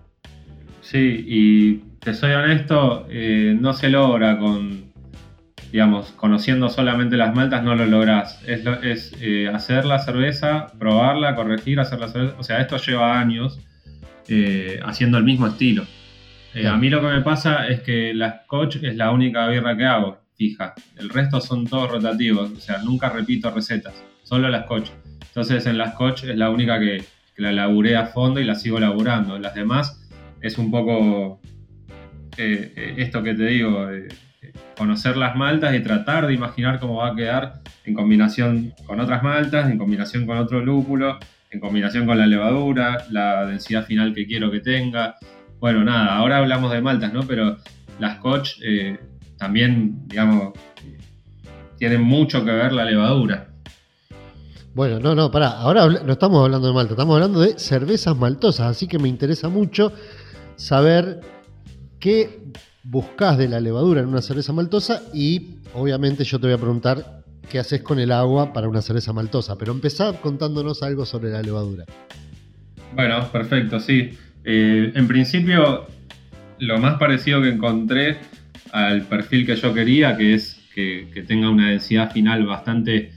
Sí, 0.82 1.26
y 1.26 1.78
te 2.00 2.14
soy 2.14 2.34
honesto, 2.34 3.08
eh, 3.10 3.56
no 3.60 3.74
se 3.74 3.90
logra 3.90 4.38
con 4.38 4.91
digamos, 5.72 6.12
conociendo 6.12 6.70
solamente 6.70 7.16
las 7.16 7.34
maltas 7.34 7.64
no 7.64 7.76
lo 7.76 7.86
lográs. 7.86 8.42
Es, 8.46 8.66
es 8.84 9.16
eh, 9.22 9.48
hacer 9.48 9.86
la 9.86 10.00
cerveza, 10.00 10.68
probarla, 10.78 11.36
corregir, 11.36 11.80
hacer 11.80 12.00
la 12.00 12.10
cerveza. 12.10 12.36
O 12.38 12.44
sea, 12.44 12.60
esto 12.60 12.78
lleva 12.78 13.20
años 13.20 13.60
eh, 14.28 14.80
haciendo 14.84 15.18
el 15.18 15.24
mismo 15.24 15.48
estilo. 15.48 15.86
Eh, 16.54 16.68
a 16.68 16.76
mí 16.76 16.90
lo 16.90 17.00
que 17.00 17.08
me 17.08 17.22
pasa 17.22 17.68
es 17.68 17.82
que 17.82 18.14
la 18.14 18.44
Scotch 18.44 18.78
es 18.84 18.98
la 18.98 19.12
única 19.12 19.48
birra 19.48 19.78
que 19.78 19.86
hago, 19.86 20.20
fija. 20.36 20.74
El 20.98 21.10
resto 21.10 21.40
son 21.40 21.66
todos 21.66 21.90
rotativos, 21.90 22.52
o 22.52 22.60
sea, 22.60 22.80
nunca 22.80 23.08
repito 23.10 23.50
recetas, 23.50 24.04
solo 24.24 24.50
la 24.50 24.64
Scotch. 24.64 24.90
Entonces 25.22 25.66
en 25.66 25.78
la 25.78 25.94
Scotch 25.94 26.26
es 26.26 26.36
la 26.36 26.50
única 26.50 26.78
que, 26.78 27.06
que 27.34 27.42
la 27.42 27.54
laburé 27.54 27.96
a 27.96 28.08
fondo 28.08 28.42
y 28.42 28.44
la 28.44 28.56
sigo 28.56 28.78
laburando. 28.78 29.40
Las 29.40 29.56
demás 29.56 30.06
es 30.42 30.58
un 30.58 30.70
poco 30.70 31.40
esto 32.38 33.22
que 33.24 33.34
te 33.34 33.46
digo 33.46 33.88
conocer 34.78 35.18
las 35.18 35.36
maltas 35.36 35.76
y 35.76 35.80
tratar 35.82 36.28
de 36.28 36.34
imaginar 36.34 36.80
cómo 36.80 36.98
va 36.98 37.10
a 37.10 37.16
quedar 37.16 37.62
en 37.86 37.94
combinación 37.94 38.74
con 38.86 39.00
otras 39.00 39.24
maltas, 39.24 39.70
en 39.70 39.78
combinación 39.78 40.26
con 40.26 40.38
otro 40.38 40.62
lúpulo, 40.62 41.20
en 41.52 41.60
combinación 41.60 42.06
con 42.06 42.18
la 42.18 42.26
levadura, 42.26 43.06
la 43.10 43.46
densidad 43.46 43.86
final 43.86 44.14
que 44.14 44.26
quiero 44.26 44.52
que 44.52 44.60
tenga. 44.60 45.16
Bueno, 45.60 45.84
nada, 45.84 46.16
ahora 46.16 46.38
hablamos 46.38 46.72
de 46.72 46.82
maltas, 46.82 47.14
¿no? 47.14 47.24
Pero 47.24 47.58
las 48.00 48.18
Scotch 48.18 48.60
eh, 48.64 48.98
también, 49.38 50.08
digamos, 50.08 50.54
tienen 51.78 52.02
mucho 52.02 52.44
que 52.44 52.52
ver 52.52 52.74
la 52.74 52.86
levadura. 52.86 53.48
Bueno, 54.74 55.00
no, 55.00 55.14
no, 55.14 55.30
pará, 55.30 55.50
ahora 55.50 55.86
no 55.86 56.14
estamos 56.14 56.46
hablando 56.46 56.68
de 56.68 56.74
malta, 56.74 56.94
estamos 56.94 57.16
hablando 57.16 57.42
de 57.42 57.60
cervezas 57.60 58.16
maltosas, 58.16 58.68
así 58.68 58.88
que 58.88 58.98
me 58.98 59.10
interesa 59.10 59.50
mucho 59.50 59.92
saber 60.56 61.20
qué 62.00 62.40
buscas 62.84 63.38
de 63.38 63.48
la 63.48 63.60
levadura 63.60 64.02
en 64.02 64.08
una 64.08 64.22
cerveza 64.22 64.54
maltosa 64.54 65.02
y 65.14 65.56
obviamente 65.74 66.24
yo 66.24 66.40
te 66.40 66.48
voy 66.48 66.56
a 66.56 66.58
preguntar 66.58 67.24
qué 67.50 67.60
haces 67.60 67.82
con 67.82 68.00
el 68.00 68.12
agua 68.12 68.54
para 68.54 68.70
una 68.70 68.82
cerveza 68.82 69.14
maltosa, 69.14 69.58
pero 69.58 69.72
empezá 69.72 70.14
contándonos 70.14 70.84
algo 70.84 71.06
sobre 71.06 71.30
la 71.30 71.42
levadura. 71.42 71.86
Bueno, 72.96 73.30
perfecto, 73.32 73.80
sí. 73.80 74.18
Eh, 74.44 74.92
en 74.96 75.08
principio, 75.08 75.86
lo 76.60 76.78
más 76.80 76.98
parecido 76.98 77.42
que 77.42 77.50
encontré 77.50 78.18
al 78.72 79.02
perfil 79.04 79.46
que 79.46 79.56
yo 79.56 79.74
quería, 79.74 80.16
que 80.18 80.34
es 80.34 80.62
que, 80.74 81.24
tenga 81.28 81.50
una 81.50 81.70
densidad 81.70 82.12
final 82.12 82.46
bastante 82.46 83.12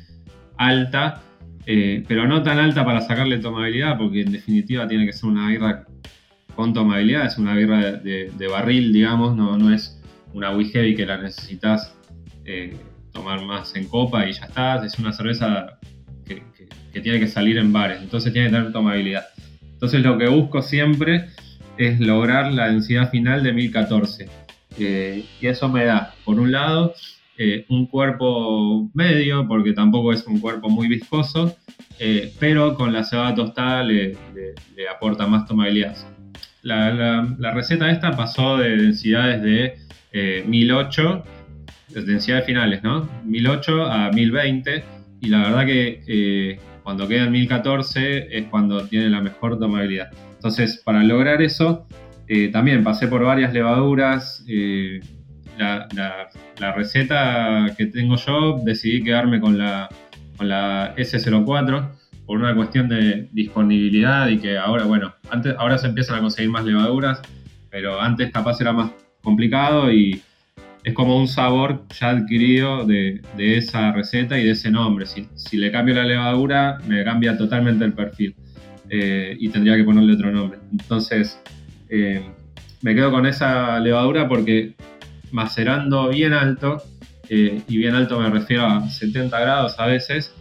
alta, 0.56 1.22
eh, 1.66 2.04
pero 2.06 2.26
no 2.26 2.42
tan 2.42 2.58
alta 2.58 2.84
para 2.84 3.00
sacarle 3.00 3.38
tomabilidad, 3.38 3.96
porque 3.96 4.22
en 4.22 4.32
definitiva 4.32 4.86
tiene 4.86 5.06
que 5.06 5.12
ser 5.12 5.30
una 5.30 5.48
birra 5.48 5.86
con 6.54 6.72
tomabilidad, 6.72 7.26
es 7.26 7.38
una 7.38 7.54
birra 7.54 7.92
de, 7.92 8.48
barril, 8.50 8.92
digamos, 8.92 9.36
no, 9.36 9.56
no, 9.56 9.72
es 9.72 10.00
una 10.32 10.50
heavy 10.52 10.94
que 10.94 11.06
la 11.06 11.18
necesitas 11.18 11.94
eh, 12.44 12.76
tomar 13.12 13.42
más 13.44 13.74
en 13.76 13.86
copa 13.86 14.28
y 14.28 14.32
ya 14.32 14.46
está, 14.46 14.84
es 14.84 14.98
una 14.98 15.12
cerveza 15.12 15.78
que, 16.24 16.42
tiene 17.00 17.18
que 17.18 17.26
salir 17.26 17.58
en 17.58 17.72
bares, 17.72 18.00
entonces 18.02 18.32
tiene 18.32 18.48
que 18.48 18.56
tener 18.56 18.72
tomabilidad. 18.72 19.24
Entonces 19.72 20.02
lo 20.02 20.16
que 20.16 20.28
busco 20.28 20.62
siempre 20.62 21.26
es 21.76 21.98
lograr 22.00 22.52
la 22.52 22.68
densidad 22.68 23.10
final 23.10 23.42
de 23.42 23.52
1014. 23.52 24.28
Eh, 24.78 25.24
y 25.40 25.46
eso 25.46 25.68
me 25.68 25.84
da, 25.84 26.14
por 26.24 26.38
un 26.38 26.52
lado, 26.52 26.94
eh, 27.36 27.66
un 27.68 27.86
cuerpo 27.86 28.90
medio, 28.94 29.46
porque 29.48 29.72
tampoco 29.72 30.12
es 30.12 30.24
un 30.26 30.38
cuerpo 30.38 30.68
muy 30.68 30.88
viscoso, 30.88 31.56
pero 32.38 32.74
con 32.74 32.92
la 32.92 33.04
cebada 33.04 33.34
tostada 33.34 33.82
le 33.82 34.16
aporta 34.88 35.26
más 35.26 35.46
tomabilidad 35.46 35.96
la, 36.62 37.52
receta 37.54 37.90
esta 37.90 38.12
pasó 38.12 38.58
de 38.58 38.76
densidades 38.76 39.42
de 39.42 39.78
eh, 40.12 40.44
1008, 40.46 41.24
densidades 41.88 42.46
finales, 42.46 42.82
¿no? 42.82 43.08
1008 43.24 43.84
a 43.84 44.10
1020 44.10 44.84
y 45.20 45.28
la 45.28 45.38
verdad 45.38 45.66
que 45.66 46.02
eh, 46.06 46.58
cuando 46.82 47.08
queda 47.08 47.24
en 47.24 47.32
1014 47.32 48.36
es 48.36 48.46
cuando 48.48 48.86
tiene 48.86 49.08
la 49.08 49.20
mejor 49.20 49.58
tomabilidad. 49.58 50.10
Entonces, 50.34 50.82
para 50.84 51.02
lograr 51.02 51.40
eso, 51.40 51.86
eh, 52.28 52.48
también 52.48 52.84
pasé 52.84 53.08
por 53.08 53.24
varias 53.24 53.52
levaduras. 53.52 54.44
Eh, 54.48 55.00
la, 55.56 56.72
receta 56.74 57.66
que 57.78 57.86
tengo 57.86 58.16
yo, 58.16 58.58
decidí 58.64 59.02
quedarme 59.02 59.40
con 59.40 59.56
la, 59.56 59.88
con 60.36 60.48
la 60.48 60.94
S04 60.96 61.90
por 62.26 62.38
una 62.38 62.54
cuestión 62.54 62.88
de 62.88 63.28
disponibilidad 63.32 64.28
y 64.28 64.38
que 64.38 64.56
ahora, 64.56 64.84
bueno, 64.84 65.14
antes, 65.30 65.54
ahora 65.58 65.78
se 65.78 65.88
empiezan 65.88 66.16
a 66.16 66.20
conseguir 66.20 66.50
más 66.50 66.64
levaduras, 66.64 67.20
pero 67.70 68.00
antes 68.00 68.30
capaz 68.30 68.60
era 68.60 68.72
más 68.72 68.90
complicado 69.22 69.92
y 69.92 70.22
es 70.84 70.92
como 70.92 71.18
un 71.18 71.26
sabor 71.26 71.82
ya 71.98 72.10
adquirido 72.10 72.86
de, 72.86 73.20
esa 73.38 73.92
receta 73.92 74.38
y 74.38 74.44
de 74.44 74.50
ese 74.50 74.70
nombre. 74.70 75.06
Si, 75.06 75.56
le 75.56 75.72
cambio 75.72 75.94
la 75.94 76.04
levadura, 76.04 76.78
me 76.86 77.02
cambia 77.04 77.36
totalmente 77.36 77.84
el 77.84 77.94
perfil 77.94 78.36
eh, 78.90 79.34
y 79.38 79.48
tendría 79.48 79.76
que 79.76 79.84
ponerle 79.84 80.12
otro 80.12 80.30
nombre. 80.30 80.58
Entonces, 80.72 81.40
eh, 81.88 82.22
me 82.82 82.94
quedo 82.94 83.10
con 83.10 83.24
esa 83.24 83.80
levadura 83.80 84.28
porque 84.28 84.74
macerando 85.32 86.10
bien 86.10 86.34
alto, 86.34 86.82
eh, 87.30 87.62
y 87.66 87.78
bien 87.78 87.94
alto 87.94 88.20
me 88.20 88.28
refiero 88.28 88.66
a 88.66 88.88
70 88.88 89.40
grados 89.40 89.74
a 89.78 89.86
veces, 89.86 90.34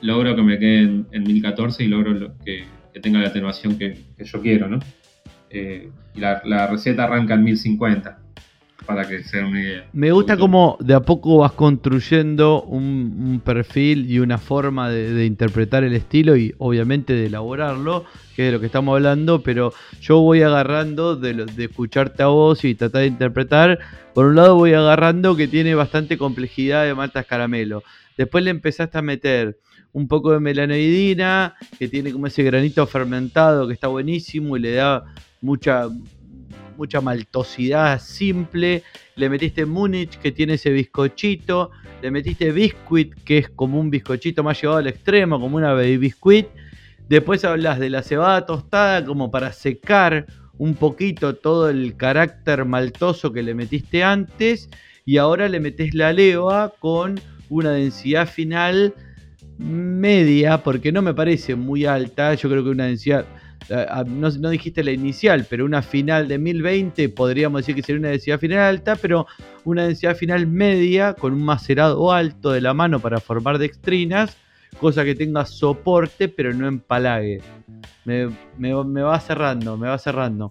logro 0.00 0.36
que 0.36 0.42
me 0.42 0.58
quede 0.58 1.04
en, 1.10 1.22
1014 1.24 1.84
y 1.84 1.88
logro 1.88 2.34
que, 2.44 2.64
tenga 3.00 3.20
la 3.20 3.28
atenuación 3.28 3.76
que, 3.78 3.98
yo 4.18 4.40
quiero, 4.40 4.68
¿no? 4.68 4.78
Eh, 5.50 5.90
y 6.14 6.20
la, 6.20 6.66
receta 6.66 7.04
arranca 7.04 7.34
en 7.34 7.44
1050, 7.44 8.18
para 8.86 9.06
que 9.06 9.22
sea 9.22 9.46
una 9.46 9.60
idea. 9.60 9.84
Me 9.92 10.12
gusta 10.12 10.36
cómo 10.38 10.78
de 10.80 10.94
a 10.94 11.00
poco 11.00 11.38
vas 11.38 11.52
construyendo 11.52 12.62
un, 12.62 13.40
perfil 13.44 14.10
y 14.10 14.18
una 14.18 14.38
forma 14.38 14.88
de, 14.88 15.26
interpretar 15.26 15.84
el 15.84 15.94
estilo 15.94 16.36
y 16.36 16.54
obviamente 16.58 17.12
de 17.12 17.26
elaborarlo, 17.26 18.06
que 18.34 18.42
es 18.42 18.48
de 18.48 18.52
lo 18.52 18.60
que 18.60 18.66
estamos 18.66 18.94
hablando, 18.94 19.42
pero 19.42 19.72
yo 20.00 20.20
voy 20.20 20.42
agarrando 20.42 21.16
de, 21.16 21.44
de 21.44 21.64
escucharte 21.64 22.22
a 22.22 22.26
vos 22.26 22.64
y 22.64 22.74
tratar 22.74 23.02
de 23.02 23.08
interpretar. 23.08 23.78
Por 24.14 24.26
un 24.26 24.36
lado 24.36 24.54
voy 24.54 24.72
agarrando 24.72 25.36
que 25.36 25.48
tiene 25.48 25.74
bastante 25.74 26.16
complejidad 26.16 26.84
de 26.84 26.94
maltas 26.94 27.26
caramelo. 27.26 27.82
Después 28.16 28.42
le 28.42 28.50
empezaste 28.50 28.96
a 28.96 29.02
meter 29.02 29.58
un 29.96 30.08
poco 30.08 30.30
de 30.32 30.40
melanoidina, 30.40 31.54
que 31.78 31.88
tiene 31.88 32.12
como 32.12 32.26
ese 32.26 32.42
granito 32.42 32.86
fermentado 32.86 33.66
que 33.66 33.72
está 33.72 33.88
buenísimo 33.88 34.54
y 34.58 34.60
le 34.60 34.74
da 34.74 35.06
mucha, 35.40 35.88
mucha 36.76 37.00
maltosidad 37.00 37.98
simple. 37.98 38.82
Le 39.14 39.30
metiste 39.30 39.64
Múnich, 39.64 40.18
que 40.18 40.32
tiene 40.32 40.54
ese 40.54 40.68
bizcochito. 40.68 41.70
Le 42.02 42.10
metiste 42.10 42.52
Biscuit, 42.52 43.14
que 43.24 43.38
es 43.38 43.48
como 43.48 43.80
un 43.80 43.88
bizcochito 43.88 44.44
más 44.44 44.60
llevado 44.60 44.80
al 44.80 44.86
extremo, 44.86 45.40
como 45.40 45.56
una 45.56 45.72
baby 45.72 45.96
biscuit. 45.96 46.46
Después 47.08 47.42
hablas 47.46 47.78
de 47.78 47.88
la 47.88 48.02
cebada 48.02 48.44
tostada 48.44 49.02
como 49.02 49.30
para 49.30 49.50
secar 49.54 50.26
un 50.58 50.74
poquito 50.74 51.36
todo 51.36 51.70
el 51.70 51.96
carácter 51.96 52.66
maltoso 52.66 53.32
que 53.32 53.42
le 53.42 53.54
metiste 53.54 54.04
antes. 54.04 54.68
Y 55.06 55.16
ahora 55.16 55.48
le 55.48 55.58
metes 55.58 55.94
la 55.94 56.12
leva 56.12 56.74
con 56.80 57.18
una 57.48 57.70
densidad 57.70 58.28
final 58.28 58.92
media, 59.58 60.62
porque 60.62 60.92
no 60.92 61.02
me 61.02 61.14
parece 61.14 61.54
muy 61.54 61.86
alta, 61.86 62.34
yo 62.34 62.48
creo 62.48 62.62
que 62.62 62.70
una 62.70 62.86
densidad 62.86 63.26
no, 64.06 64.30
no, 64.30 64.50
dijiste 64.50 64.84
la 64.84 64.92
inicial, 64.92 65.46
pero 65.48 65.64
una 65.64 65.82
final 65.82 66.28
de 66.28 66.38
1020 66.38 67.08
podríamos 67.10 67.62
decir 67.62 67.74
que 67.74 67.82
sería 67.82 67.98
una 67.98 68.10
densidad 68.10 68.38
final 68.38 68.58
alta, 68.60 68.96
pero 68.96 69.26
una 69.64 69.84
densidad 69.84 70.16
final 70.16 70.46
media 70.46 71.14
con 71.14 71.32
un 71.32 71.42
macerado 71.42 72.12
alto 72.12 72.52
de 72.52 72.60
la 72.60 72.74
mano 72.74 73.00
para 73.00 73.18
formar 73.18 73.58
dextrinas, 73.58 74.36
cosa 74.78 75.04
que 75.04 75.14
tenga 75.14 75.44
soporte 75.46 76.28
pero 76.28 76.52
no 76.52 76.68
empalague. 76.68 77.40
Me, 78.04 78.28
me, 78.56 78.72
va 78.72 79.18
cerrando, 79.18 79.76
me 79.76 79.88
va 79.88 79.98
cerrando. 79.98 80.48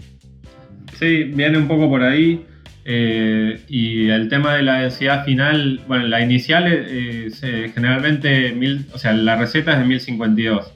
Sí, 0.99 1.23
viene 1.23 1.57
un 1.57 1.67
poco 1.67 1.89
por 1.89 2.03
ahí. 2.03 2.45
Eh, 2.87 3.63
y 3.67 4.09
el 4.09 4.29
tema 4.29 4.53
de 4.53 4.61
la 4.61 4.81
densidad 4.81 5.25
final, 5.25 5.81
bueno, 5.87 6.05
la 6.07 6.21
inicial 6.21 6.67
es 6.67 7.41
generalmente, 7.41 8.53
mil, 8.53 8.85
o 8.93 8.99
sea, 8.99 9.13
la 9.13 9.35
receta 9.35 9.73
es 9.73 9.79
de 9.79 9.85
1052. 9.85 10.71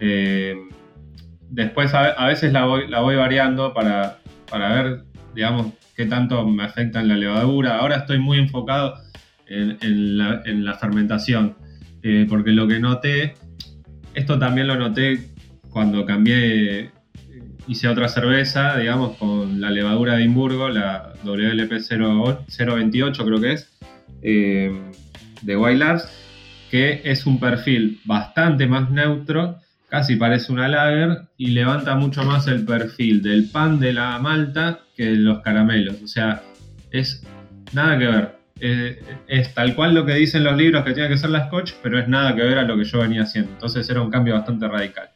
Eh, 0.00 0.54
después 1.48 1.94
a, 1.94 2.26
veces 2.26 2.52
la 2.52 2.66
voy, 2.66 2.88
la 2.88 3.00
voy 3.00 3.16
variando 3.16 3.72
para, 3.72 4.18
para, 4.50 4.82
ver, 4.82 5.04
digamos, 5.34 5.72
qué 5.96 6.04
tanto 6.04 6.46
me 6.46 6.64
afecta 6.64 7.00
en 7.00 7.08
la 7.08 7.16
levadura. 7.16 7.78
Ahora 7.78 7.96
estoy 7.96 8.18
muy 8.18 8.38
enfocado 8.38 8.94
en, 9.48 10.18
la, 10.18 10.74
fermentación, 10.74 11.56
eh, 12.02 12.26
porque 12.28 12.50
lo 12.50 12.68
que 12.68 12.80
noté, 12.80 13.34
esto 14.14 14.38
también 14.38 14.66
lo 14.66 14.76
noté 14.76 15.30
cuando 15.70 16.04
cambié 16.04 16.90
hice 17.66 17.88
otra 17.88 18.08
cerveza, 18.08 18.76
digamos, 18.76 19.16
con 19.16 19.60
la 19.60 19.70
levadura 19.70 20.14
de 20.14 20.22
Edimburgo, 20.22 20.68
la 20.68 21.12
WLP 21.24 21.72
028 21.72 23.24
creo 23.24 23.40
que 23.40 23.52
es, 23.52 23.70
eh, 24.22 24.72
de 25.42 25.56
Wild 25.56 26.02
que 26.70 27.02
es 27.04 27.26
un 27.26 27.38
perfil 27.38 28.00
bastante 28.04 28.66
más 28.66 28.90
neutro, 28.90 29.60
casi 29.88 30.16
parece 30.16 30.52
una 30.52 30.68
lager, 30.68 31.22
y 31.36 31.48
levanta 31.48 31.94
mucho 31.94 32.24
más 32.24 32.48
el 32.48 32.64
perfil 32.64 33.22
del 33.22 33.48
pan 33.50 33.78
de 33.78 33.92
la 33.92 34.18
malta 34.18 34.80
que 34.96 35.12
los 35.12 35.40
caramelos. 35.40 36.02
O 36.02 36.08
sea, 36.08 36.42
es 36.90 37.22
nada 37.72 37.98
que 37.98 38.06
ver. 38.06 38.36
Es 39.28 39.54
tal 39.54 39.74
cual 39.74 39.94
lo 39.94 40.06
que 40.06 40.14
dicen 40.14 40.42
los 40.42 40.56
libros 40.56 40.84
que 40.84 40.92
tiene 40.92 41.10
que 41.10 41.18
ser 41.18 41.30
la 41.30 41.46
scotch, 41.46 41.72
pero 41.82 41.98
es 41.98 42.08
nada 42.08 42.34
que 42.34 42.42
ver 42.42 42.58
a 42.58 42.62
lo 42.62 42.76
que 42.76 42.84
yo 42.84 43.00
venía 43.00 43.22
haciendo. 43.22 43.52
Entonces 43.52 43.88
era 43.88 44.00
un 44.00 44.10
cambio 44.10 44.34
bastante 44.34 44.66
radical. 44.66 45.10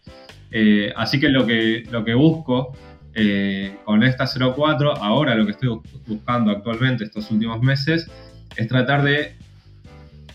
Eh, 0.50 0.92
así 0.96 1.20
que 1.20 1.28
lo 1.28 1.46
que, 1.46 1.84
lo 1.90 2.04
que 2.04 2.14
busco 2.14 2.76
eh, 3.14 3.76
con 3.84 4.02
esta 4.02 4.26
04, 4.26 4.96
ahora 4.96 5.34
lo 5.34 5.44
que 5.44 5.52
estoy 5.52 5.80
buscando 6.06 6.50
actualmente 6.50 7.04
estos 7.04 7.30
últimos 7.30 7.60
meses, 7.60 8.08
es 8.56 8.68
tratar 8.68 9.02
de 9.02 9.36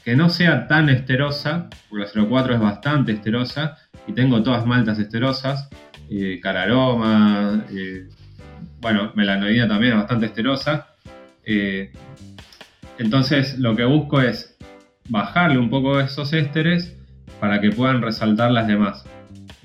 que 0.03 0.15
no 0.15 0.29
sea 0.29 0.67
tan 0.67 0.89
esterosa, 0.89 1.69
porque 1.89 2.05
la 2.13 2.25
04 2.25 2.53
es 2.55 2.59
bastante 2.59 3.11
esterosa 3.13 3.77
y 4.07 4.13
tengo 4.13 4.43
todas 4.43 4.65
maltas 4.65 4.99
esterosas, 4.99 5.69
eh, 6.09 6.39
cararoma, 6.41 7.65
eh, 7.71 8.07
bueno, 8.81 9.11
melanoidina 9.15 9.67
también 9.67 9.93
es 9.93 9.99
bastante 9.99 10.27
esterosa. 10.27 10.87
entonces 12.97 13.57
lo 13.59 13.75
que 13.75 13.85
busco 13.85 14.21
es 14.21 14.57
bajarle 15.09 15.59
un 15.59 15.69
poco 15.69 15.99
esos 15.99 16.33
ésteres 16.33 16.95
para 17.39 17.61
que 17.61 17.71
puedan 17.71 18.01
resaltar 18.01 18.51
las 18.51 18.67
demás. 18.67 19.05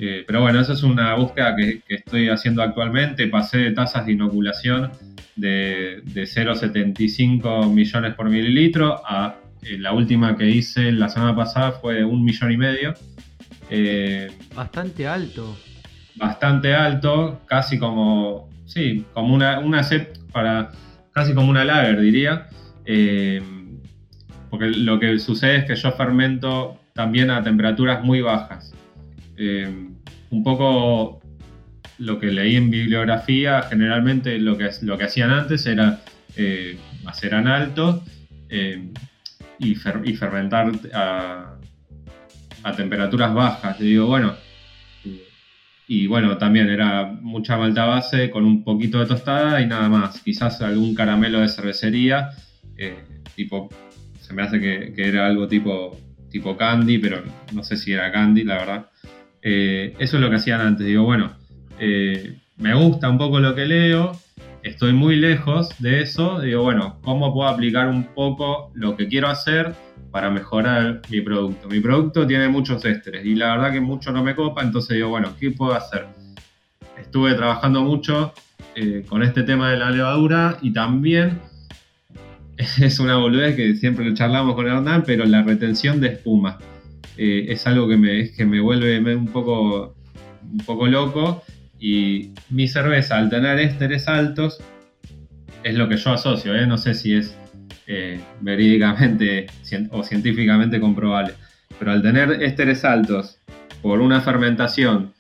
Eh, 0.03 0.25
pero 0.27 0.41
bueno, 0.41 0.59
esa 0.61 0.73
es 0.73 0.83
una 0.83 1.15
búsqueda 1.15 1.55
que, 1.55 1.83
estoy 1.95 2.31
haciendo 2.31 2.63
actualmente. 2.63 3.27
Pasé 3.27 3.59
de 3.59 3.73
tasas 3.73 4.07
de 4.07 4.13
inoculación 4.13 4.91
de, 5.37 6.03
0,75 6.07 7.71
millones 7.71 8.15
por 8.15 8.31
mililitro 8.31 9.03
a 9.07 9.37
eh, 9.61 9.77
la 9.79 9.93
última 9.93 10.39
que 10.39 10.49
hice 10.49 10.91
la 10.91 11.11
semana 11.11 11.37
pasada 11.37 11.73
fue 11.73 11.97
de 11.97 12.05
un 12.05 12.25
millón 12.25 12.51
y 12.51 12.57
medio. 12.57 12.95
Eh, 13.69 14.31
bastante 14.57 15.07
alto. 15.07 15.59
Bastante 16.17 16.75
alto, 16.75 17.43
casi 17.45 17.79
como, 17.79 18.49
sí, 18.65 19.05
como 19.13 19.35
una, 19.35 19.59
una 19.59 19.87
para, 20.33 20.73
casi 21.13 21.35
como 21.35 21.51
una 21.51 21.63
lager 21.63 22.01
diría. 22.01 22.49
porque 24.49 24.67
lo 24.67 24.99
que 24.99 25.19
sucede 25.19 25.57
es 25.57 25.65
que 25.67 25.77
yo 25.77 25.93
fermento 25.93 26.81
también 26.95 27.31
a 27.31 27.43
temperaturas 27.43 28.03
muy 28.03 28.23
bajas. 28.23 28.73
Eh, 29.37 29.90
un 30.31 30.45
poco 30.45 31.21
lo 31.99 32.19
que 32.19 32.27
leí 32.27 32.57
en 32.57 32.71
bibliografía, 32.71 33.63
generalmente 33.63 34.39
lo 34.39 34.57
que, 34.57 34.71
lo 34.83 34.97
que 34.97 35.05
hacían 35.05 35.31
antes 35.31 35.67
era 35.67 36.01
eh, 36.37 36.79
hacer 37.07 37.35
en 37.35 37.47
alto 37.47 38.03
eh, 38.49 38.91
y, 39.59 39.75
fermentar 39.75 40.73
a, 40.95 41.57
temperaturas 42.77 43.35
bajas. 43.35 43.79
digo, 43.79 44.07
bueno, 44.07 44.35
y 45.87 46.07
bueno, 46.07 46.39
también 46.39 46.71
era 46.71 47.05
mucha 47.05 47.59
malta 47.59 47.85
base 47.85 48.31
con 48.31 48.45
un 48.45 48.65
poquito 48.65 49.01
de 49.01 49.07
tostada 49.07 49.61
y 49.61 49.67
nada 49.67 49.89
más. 49.89 50.23
Quizás 50.23 50.63
algún 50.63 50.95
caramelo 50.95 51.41
de 51.41 51.49
cervecería, 51.49 52.31
tipo, 53.35 53.69
se 54.21 54.33
me 54.33 54.43
hace 54.43 54.61
que, 54.61 54.93
que, 54.95 55.09
era 55.09 55.27
algo 55.27 55.49
tipo, 55.49 55.99
tipo 56.31 56.57
candy, 56.57 56.99
pero 56.99 57.23
no 57.53 57.63
sé 57.63 57.77
si 57.77 57.93
era 57.93 58.13
candy, 58.13 58.45
la 58.45 58.55
verdad. 58.55 58.91
Eh, 59.43 59.95
eso 59.99 60.17
es 60.17 60.23
lo 60.23 60.31
que 60.31 60.37
hacían 60.37 60.61
antes. 60.61 60.87
Digo, 60.87 61.05
bueno, 61.05 61.33
eh, 61.79 62.39
me 62.57 62.75
gusta 62.75 63.09
un 63.09 63.19
poco 63.19 63.41
lo 63.41 63.55
que 63.55 63.67
leo, 63.67 64.13
estoy 64.63 64.93
muy 64.93 65.17
lejos 65.17 65.71
de 65.79 66.03
eso. 66.03 66.41
Digo, 66.41 66.63
bueno, 66.63 66.99
¿cómo 67.03 67.33
puedo 67.33 67.49
aplicar 67.49 67.89
un 67.89 68.05
poco 68.05 68.71
lo 68.75 68.97
que 68.97 69.09
quiero 69.09 69.29
hacer 69.29 69.75
para 70.11 70.31
mejorar 70.31 71.03
mi 71.11 71.21
producto? 71.21 71.69
Mi 71.69 71.81
producto 71.81 72.27
tiene 72.27 72.49
muchos 72.49 72.85
ésteres 72.85 73.25
y 73.25 73.35
la 73.35 73.57
verdad 73.57 73.73
que 73.73 73.81
mucho 73.81 74.13
no 74.13 74.23
me 74.23 74.35
copa, 74.35 74.63
entonces 74.63 74.97
digo, 74.97 75.09
bueno, 75.09 75.35
¿qué 75.39 75.51
puedo 75.51 75.75
hacer? 75.75 76.07
Estuve 76.99 77.35
trabajando 77.35 77.83
mucho 77.83 78.35
eh, 78.75 79.05
con 79.09 79.23
este 79.23 79.43
tema 79.43 79.71
de 79.71 79.79
la 79.79 79.91
levadura 79.91 80.59
y 80.61 80.73
también 80.73 81.41
es 82.57 83.01
una 83.01 83.17
boludez 83.17 83.57
que 83.57 83.75
siempre 83.75 84.05
lo 84.05 84.15
charlamos 84.15 84.55
con 84.55 84.67
Hernán, 84.67 85.03
pero 85.07 85.25
la 85.25 85.43
retención 85.43 86.01
de 86.01 86.09
espuma. 86.09 86.59
Eh, 87.17 87.47
es 87.49 87.67
algo 87.67 87.89
que 87.89 87.97
me, 87.97 88.31
que 88.31 88.45
me 88.45 88.61
vuelve 88.61 88.99
un 89.15 89.27
poco, 89.27 89.95
un 90.43 90.59
poco 90.59 90.87
loco. 90.87 91.43
Y 91.79 92.31
mi 92.51 92.69
cerveza, 92.69 93.17
al 93.17 93.31
tener 93.31 93.59
ésteres 93.59 94.09
altos, 94.09 94.61
es 95.63 95.75
lo 95.75 95.89
que 95.89 95.97
yo 95.97 96.13
asocio, 96.13 96.55
¿eh? 96.55 96.67
no 96.67 96.79
sé 96.79 96.95
si 96.95 97.15
es 97.15 97.37
eh, 97.87 98.21
verídicamente 98.41 99.47
o 99.91 100.03
científicamente 100.03 100.81
comprobable. 100.81 101.35
Pero 101.79 101.93
al 101.93 102.03
tener 102.03 102.43
ésteres 102.43 102.85
altos 102.85 103.39
por 103.83 104.01
una 104.01 104.21
fermentación 104.21 105.13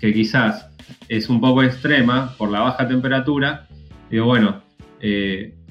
que 0.00 0.12
quizás 0.12 0.66
es 1.08 1.28
un 1.28 1.40
poco 1.40 1.62
extrema 1.62 2.34
por 2.38 2.50
la 2.50 2.60
baja 2.60 2.88
temperatura, 2.88 3.66
digo, 4.10 4.26
bueno, 4.26 4.62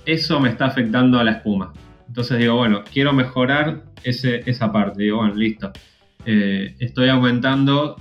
eso 0.06 0.40
me 0.40 0.50
está 0.50 0.66
afectando 0.66 1.20
a 1.20 1.24
la 1.24 1.32
espuma. 1.32 1.74
Entonces 2.10 2.40
digo, 2.40 2.56
bueno, 2.56 2.84
quiero 2.92 3.14
mejorar 3.14 3.84
esa 4.04 4.72
parte. 4.72 5.04
Digo, 5.04 5.18
bueno, 5.18 5.36
listo. 5.36 5.72
Eh, 6.26 6.76
estoy 6.80 7.08
aumentando, 7.08 7.96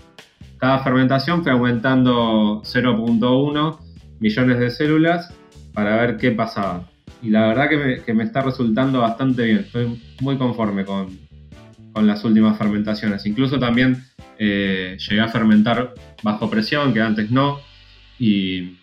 cada 0.57 0.79
fermentación 0.79 1.43
fue 1.43 1.53
aumentando 1.53 2.63
0.1 2.63 3.79
millones 4.19 4.59
de 4.59 4.71
células 4.71 5.33
para 5.75 5.97
ver 6.01 6.17
qué 6.17 6.31
pasaba. 6.31 6.89
Y 7.23 7.29
la 7.29 7.49
verdad 7.49 7.69
que 8.05 8.15
me, 8.15 8.25
está 8.25 8.41
resultando 8.41 9.01
bastante 9.01 9.45
bien. 9.45 9.59
Estoy 9.59 10.03
muy 10.21 10.39
conforme 10.39 10.87
con, 10.87 11.19
con 11.93 12.07
las 12.07 12.25
últimas 12.25 12.57
fermentaciones. 12.57 13.27
Incluso 13.27 13.59
también 13.59 14.05
eh, 14.39 14.97
llegué 15.07 15.21
a 15.21 15.29
fermentar 15.29 15.93
bajo 16.23 16.49
presión, 16.49 16.95
que 16.95 17.03
antes 17.03 17.31
no. 17.31 17.61
Y 18.19 18.78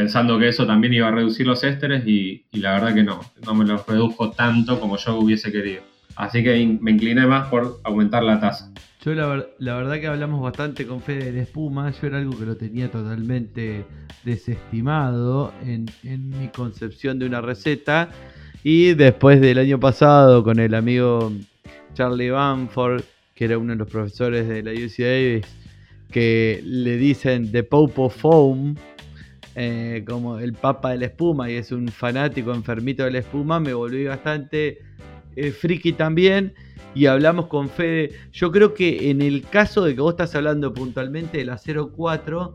pensando 0.00 0.38
que 0.38 0.48
eso 0.48 0.66
también 0.66 0.94
iba 0.94 1.08
a 1.08 1.10
reducir 1.10 1.46
los 1.46 1.62
ésteres 1.62 2.06
y, 2.06 2.46
la 2.52 2.72
verdad 2.72 2.94
que 2.94 3.02
no, 3.02 3.20
no 3.44 3.54
me 3.54 3.66
los 3.66 3.86
redujo 3.86 4.30
tanto 4.30 4.80
como 4.80 4.96
yo 4.96 5.18
hubiese 5.18 5.52
querido. 5.52 5.82
Así 6.16 6.42
que 6.42 6.78
me 6.80 6.92
incliné 6.92 7.26
más 7.26 7.48
por 7.48 7.80
aumentar 7.84 8.22
la 8.22 8.40
tasa. 8.40 8.72
Yo 9.04 9.12
la, 9.12 9.74
verdad 9.76 10.00
que 10.00 10.06
hablamos 10.06 10.40
bastante 10.40 10.86
con 10.86 11.02
Fede 11.02 11.32
de 11.32 11.42
espuma, 11.42 11.90
yo 11.90 12.06
era 12.06 12.16
algo 12.16 12.38
que 12.38 12.46
lo 12.46 12.56
tenía 12.56 12.90
totalmente 12.90 13.84
desestimado 14.24 15.52
en, 15.66 15.84
mi 16.02 16.48
concepción 16.48 17.18
de 17.18 17.26
una 17.26 17.42
receta. 17.42 18.08
Y 18.64 18.94
después 18.94 19.38
del 19.42 19.58
año 19.58 19.78
pasado 19.78 20.42
con 20.42 20.60
el 20.60 20.74
amigo 20.74 21.30
Charlie 21.92 22.30
Banford, 22.30 23.02
que 23.34 23.44
era 23.44 23.58
uno 23.58 23.72
de 23.72 23.78
los 23.78 23.88
profesores 23.88 24.48
de 24.48 24.62
la 24.62 24.72
UC 24.72 24.96
Davis, 24.96 25.46
que 26.10 26.62
le 26.64 26.96
dicen 26.96 27.52
The 27.52 27.64
Pope 27.64 28.08
Foam, 28.08 28.76
eh, 29.54 30.04
como 30.06 30.38
el 30.38 30.52
papa 30.52 30.90
de 30.90 30.98
la 30.98 31.06
espuma, 31.06 31.50
y 31.50 31.54
es 31.54 31.72
un 31.72 31.88
fanático 31.88 32.54
enfermito 32.54 33.04
de 33.04 33.10
la 33.10 33.18
espuma, 33.18 33.60
me 33.60 33.74
volví 33.74 34.04
bastante 34.04 34.78
eh, 35.36 35.50
friki 35.50 35.92
también 35.92 36.54
y 36.94 37.06
hablamos 37.06 37.46
con 37.46 37.68
Fede. 37.68 38.12
Yo 38.32 38.50
creo 38.50 38.74
que 38.74 39.10
en 39.10 39.22
el 39.22 39.42
caso 39.42 39.84
de 39.84 39.94
que 39.94 40.00
vos 40.00 40.12
estás 40.12 40.34
hablando 40.34 40.72
puntualmente 40.72 41.38
de 41.38 41.44
la 41.44 41.58
04, 41.58 42.52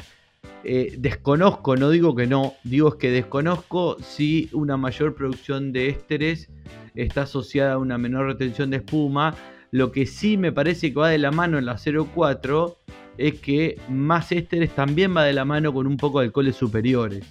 eh, 0.63 0.95
desconozco, 0.97 1.75
no 1.75 1.89
digo 1.89 2.15
que 2.15 2.27
no, 2.27 2.53
digo 2.63 2.89
es 2.89 2.95
que 2.95 3.11
desconozco 3.11 3.97
si 4.01 4.49
una 4.51 4.77
mayor 4.77 5.15
producción 5.15 5.71
de 5.71 5.89
ésteres 5.89 6.49
está 6.95 7.23
asociada 7.23 7.73
a 7.73 7.77
una 7.77 7.97
menor 7.97 8.25
retención 8.27 8.69
de 8.69 8.77
espuma. 8.77 9.35
Lo 9.71 9.91
que 9.91 10.05
sí 10.05 10.37
me 10.37 10.51
parece 10.51 10.91
que 10.91 10.99
va 10.99 11.09
de 11.09 11.17
la 11.17 11.31
mano 11.31 11.57
en 11.57 11.65
la 11.65 11.77
04 11.77 12.77
es 13.17 13.39
que 13.39 13.77
más 13.89 14.31
ésteres 14.31 14.73
también 14.75 15.15
va 15.15 15.23
de 15.23 15.33
la 15.33 15.45
mano 15.45 15.73
con 15.73 15.87
un 15.87 15.97
poco 15.97 16.19
de 16.19 16.27
alcoholes 16.27 16.55
superiores. 16.55 17.23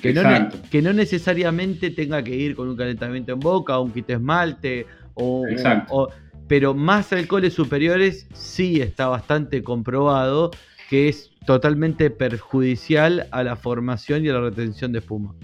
Que 0.00 0.12
no, 0.12 0.22
que 0.70 0.82
no 0.82 0.92
necesariamente 0.92 1.90
tenga 1.90 2.22
que 2.22 2.36
ir 2.36 2.54
con 2.54 2.68
un 2.68 2.76
calentamiento 2.76 3.32
en 3.32 3.40
boca 3.40 3.78
o 3.78 3.84
un 3.84 3.90
quite 3.90 4.12
esmalte, 4.12 4.86
o, 5.14 5.46
pero 6.46 6.74
más 6.74 7.12
alcoholes 7.12 7.54
superiores 7.54 8.26
sí 8.34 8.82
está 8.82 9.08
bastante 9.08 9.62
comprobado 9.62 10.50
que 10.90 11.08
es 11.08 11.30
totalmente 11.46 12.10
perjudicial 12.10 13.26
a 13.30 13.42
la 13.42 13.56
formación 13.56 14.24
y 14.24 14.28
a 14.28 14.34
la 14.34 14.40
retención 14.40 14.92
de 14.92 14.98
espuma. 14.98 15.34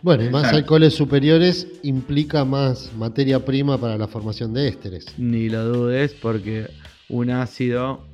Bueno, 0.00 0.24
y 0.24 0.30
más 0.30 0.44
Exacto. 0.44 0.58
alcoholes 0.58 0.94
superiores 0.94 1.68
implica 1.82 2.44
más 2.44 2.90
materia 2.96 3.44
prima 3.44 3.78
para 3.78 3.96
la 3.96 4.08
formación 4.08 4.52
de 4.52 4.68
ésteres. 4.68 5.06
Ni 5.18 5.48
lo 5.48 5.64
dudes, 5.64 6.14
porque 6.14 6.68
un 7.08 7.30
ácido 7.30 8.04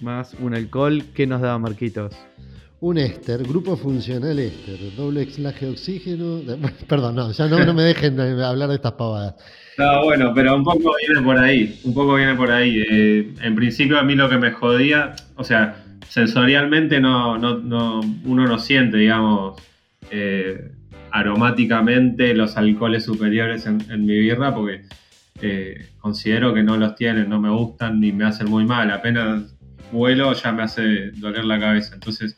más 0.00 0.34
un 0.40 0.54
alcohol, 0.54 1.02
¿qué 1.14 1.26
nos 1.26 1.40
da 1.40 1.58
Marquitos? 1.58 2.14
Un 2.80 2.96
éster, 2.98 3.42
grupo 3.42 3.76
funcional 3.76 4.38
éster, 4.38 4.78
doble 4.96 5.22
exlaje 5.22 5.66
de 5.66 5.72
oxígeno. 5.72 6.40
Perdón, 6.88 7.16
no, 7.16 7.32
ya 7.32 7.48
no, 7.48 7.64
no 7.64 7.74
me 7.74 7.82
dejen 7.82 8.18
hablar 8.20 8.68
de 8.68 8.76
estas 8.76 8.92
pavadas. 8.92 9.34
No, 9.76 10.04
bueno, 10.04 10.32
pero 10.34 10.54
un 10.56 10.64
poco 10.64 10.92
viene 11.06 11.22
por 11.24 11.38
ahí, 11.38 11.80
un 11.84 11.94
poco 11.94 12.14
viene 12.14 12.34
por 12.34 12.50
ahí. 12.52 12.80
Eh, 12.88 13.34
en 13.42 13.54
principio 13.56 13.98
a 13.98 14.02
mí 14.04 14.14
lo 14.14 14.28
que 14.28 14.38
me 14.38 14.52
jodía, 14.52 15.14
o 15.36 15.42
sea, 15.44 15.84
sensorialmente 16.08 17.00
no, 17.00 17.36
no, 17.38 17.58
no- 17.58 18.00
uno 18.24 18.46
no 18.46 18.58
siente, 18.58 18.96
digamos, 18.98 19.60
eh, 20.10 20.70
aromáticamente 21.10 22.34
los 22.34 22.56
alcoholes 22.56 23.04
superiores 23.04 23.66
en, 23.66 23.78
en 23.90 24.06
mi 24.06 24.18
birra 24.18 24.54
porque 24.54 24.82
eh, 25.40 25.88
considero 25.98 26.54
que 26.54 26.62
no 26.62 26.76
los 26.76 26.94
tienen, 26.96 27.28
no 27.28 27.40
me 27.40 27.50
gustan 27.50 28.00
ni 28.00 28.12
me 28.12 28.24
hacen 28.24 28.48
muy 28.48 28.64
mal. 28.64 28.90
Apenas 28.90 29.54
vuelo 29.92 30.32
ya 30.32 30.52
me 30.52 30.62
hace 30.62 31.10
doler 31.12 31.44
la 31.44 31.58
cabeza. 31.58 31.94
Entonces, 31.94 32.36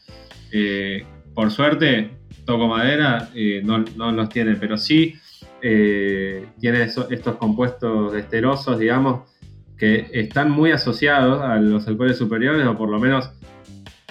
eh, 0.52 1.04
por 1.34 1.50
suerte, 1.50 2.10
toco 2.44 2.68
madera, 2.68 3.30
eh, 3.34 3.62
no, 3.64 3.84
no 3.96 4.12
los 4.12 4.28
tiene, 4.28 4.56
pero 4.56 4.76
sí 4.76 5.14
eh, 5.62 6.46
tiene 6.58 6.82
estos 6.82 7.36
compuestos 7.36 8.14
esterosos, 8.14 8.78
digamos, 8.78 9.30
que 9.76 10.08
están 10.12 10.50
muy 10.50 10.72
asociados 10.72 11.42
a 11.42 11.56
los 11.56 11.86
alcoholes 11.86 12.18
superiores, 12.18 12.66
o 12.66 12.76
por 12.76 12.90
lo 12.90 12.98
menos, 12.98 13.30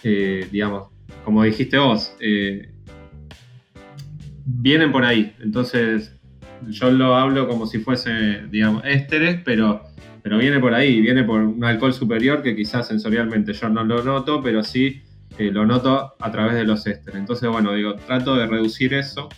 digamos, 0.04 0.90
como 1.24 1.44
dijiste 1.44 1.78
vos, 1.78 2.16
vienen 4.46 4.92
por 4.92 5.06
ahí. 5.06 5.36
Entonces, 5.42 6.16
yo 6.68 6.90
lo 6.90 7.16
hablo 7.16 7.48
como 7.48 7.68
si 7.68 7.80
fuese, 7.80 8.48
digamos, 8.50 8.84
ésteres, 8.86 9.42
pero, 9.46 9.84
pero 10.22 10.38
viene 10.38 10.60
por 10.60 10.74
ahí, 10.74 11.02
viene 11.02 11.24
por 11.24 11.42
un 11.42 11.64
alcohol 11.64 11.94
superior 11.94 12.42
que 12.42 12.56
quizás 12.56 12.88
sensorialmente 12.88 13.54
yo 13.54 13.70
no 13.70 13.84
lo 13.84 14.04
noto, 14.04 14.42
pero 14.42 14.64
sí 14.64 15.02
eh, 15.38 15.52
lo 15.52 15.66
noto 15.66 16.16
a 16.20 16.32
través 16.32 16.56
de 16.56 16.66
los 16.66 16.86
ésteres. 16.86 17.20
Entonces, 17.20 17.50
bueno, 17.50 17.74
digo, 17.74 17.96
trato 17.96 18.36
de 18.36 18.46
reducir 18.46 18.94
eso 18.94 19.30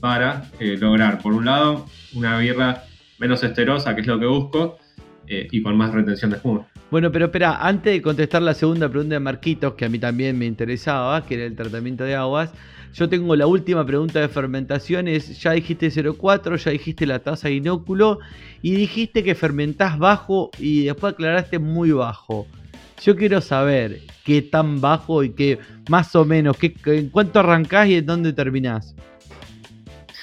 para 0.00 0.50
eh, 0.60 0.76
lograr, 0.78 1.20
por 1.20 1.32
un 1.34 1.44
lado, 1.44 1.86
una 2.14 2.38
birra 2.38 2.84
menos 3.18 3.42
esterosa, 3.42 3.94
que 3.94 4.02
es 4.02 4.06
lo 4.06 4.18
que 4.18 4.26
busco, 4.26 4.78
eh, 5.26 5.48
y 5.50 5.62
con 5.62 5.76
más 5.76 5.92
retención 5.92 6.30
de 6.30 6.36
espuma. 6.36 6.66
Bueno, 6.90 7.12
pero 7.12 7.26
espera, 7.26 7.58
antes 7.66 7.92
de 7.92 8.00
contestar 8.00 8.40
la 8.40 8.54
segunda 8.54 8.88
pregunta 8.88 9.14
de 9.14 9.20
Marquitos, 9.20 9.74
que 9.74 9.84
a 9.84 9.88
mí 9.90 9.98
también 9.98 10.38
me 10.38 10.46
interesaba, 10.46 11.26
que 11.26 11.34
era 11.34 11.44
el 11.44 11.54
tratamiento 11.54 12.04
de 12.04 12.14
aguas, 12.14 12.50
yo 12.94 13.08
tengo 13.10 13.36
la 13.36 13.46
última 13.46 13.84
pregunta 13.84 14.20
de 14.20 14.28
fermentaciones. 14.28 15.38
Ya 15.40 15.52
dijiste 15.52 15.88
0,4, 15.88 16.56
ya 16.56 16.70
dijiste 16.70 17.06
la 17.06 17.18
tasa 17.18 17.48
de 17.48 17.54
inóculo 17.54 18.20
y 18.62 18.72
dijiste 18.72 19.22
que 19.22 19.34
fermentás 19.34 19.98
bajo 19.98 20.50
y 20.58 20.84
después 20.84 21.12
aclaraste 21.12 21.58
muy 21.58 21.92
bajo. 21.92 22.46
Yo 23.02 23.16
quiero 23.16 23.40
saber 23.40 24.00
qué 24.24 24.42
tan 24.42 24.80
bajo 24.80 25.22
y 25.22 25.30
qué 25.30 25.58
más 25.88 26.16
o 26.16 26.24
menos, 26.24 26.56
qué, 26.56 26.74
en 26.86 27.10
cuánto 27.10 27.40
arrancás 27.40 27.88
y 27.88 27.96
en 27.96 28.06
dónde 28.06 28.32
terminás. 28.32 28.94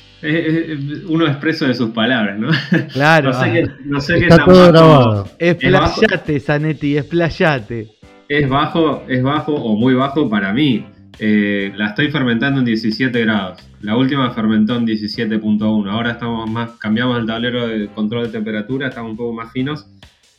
Uno 1.08 1.28
expreso 1.28 1.68
de 1.68 1.74
sus 1.74 1.92
palabras, 1.92 2.40
¿no? 2.40 2.50
Claro, 2.92 3.30
No 3.34 3.40
sé 3.40 3.52
qué, 3.52 3.68
no 3.86 4.02
sé 4.02 4.14
qué 4.16 4.24
Está 4.24 4.38
tan 4.38 4.46
todo 4.46 4.72
grabado. 4.72 5.30
explayate, 5.40 6.40
Zanetti, 6.40 6.98
explayate. 6.98 7.88
Es 8.28 8.50
bajo, 8.50 9.04
es 9.08 9.24
bajo 9.24 9.54
o 9.54 9.76
muy 9.76 9.94
bajo 9.94 10.30
para 10.30 10.52
mí. 10.54 10.86
Eh, 11.20 11.72
la 11.76 11.88
estoy 11.88 12.10
fermentando 12.12 12.60
en 12.60 12.66
17 12.66 13.22
grados. 13.22 13.68
La 13.82 13.96
última 13.96 14.32
fermentó 14.32 14.76
en 14.76 14.86
17.1. 14.86 15.90
Ahora 15.90 16.12
estamos 16.12 16.50
más, 16.50 16.72
cambiamos 16.74 17.18
el 17.20 17.26
tablero 17.26 17.68
de 17.68 17.88
control 17.88 18.26
de 18.26 18.32
temperatura, 18.32 18.90
estamos 18.90 19.12
un 19.12 19.18
poco 19.18 19.34
más 19.34 19.52
finos 19.52 19.88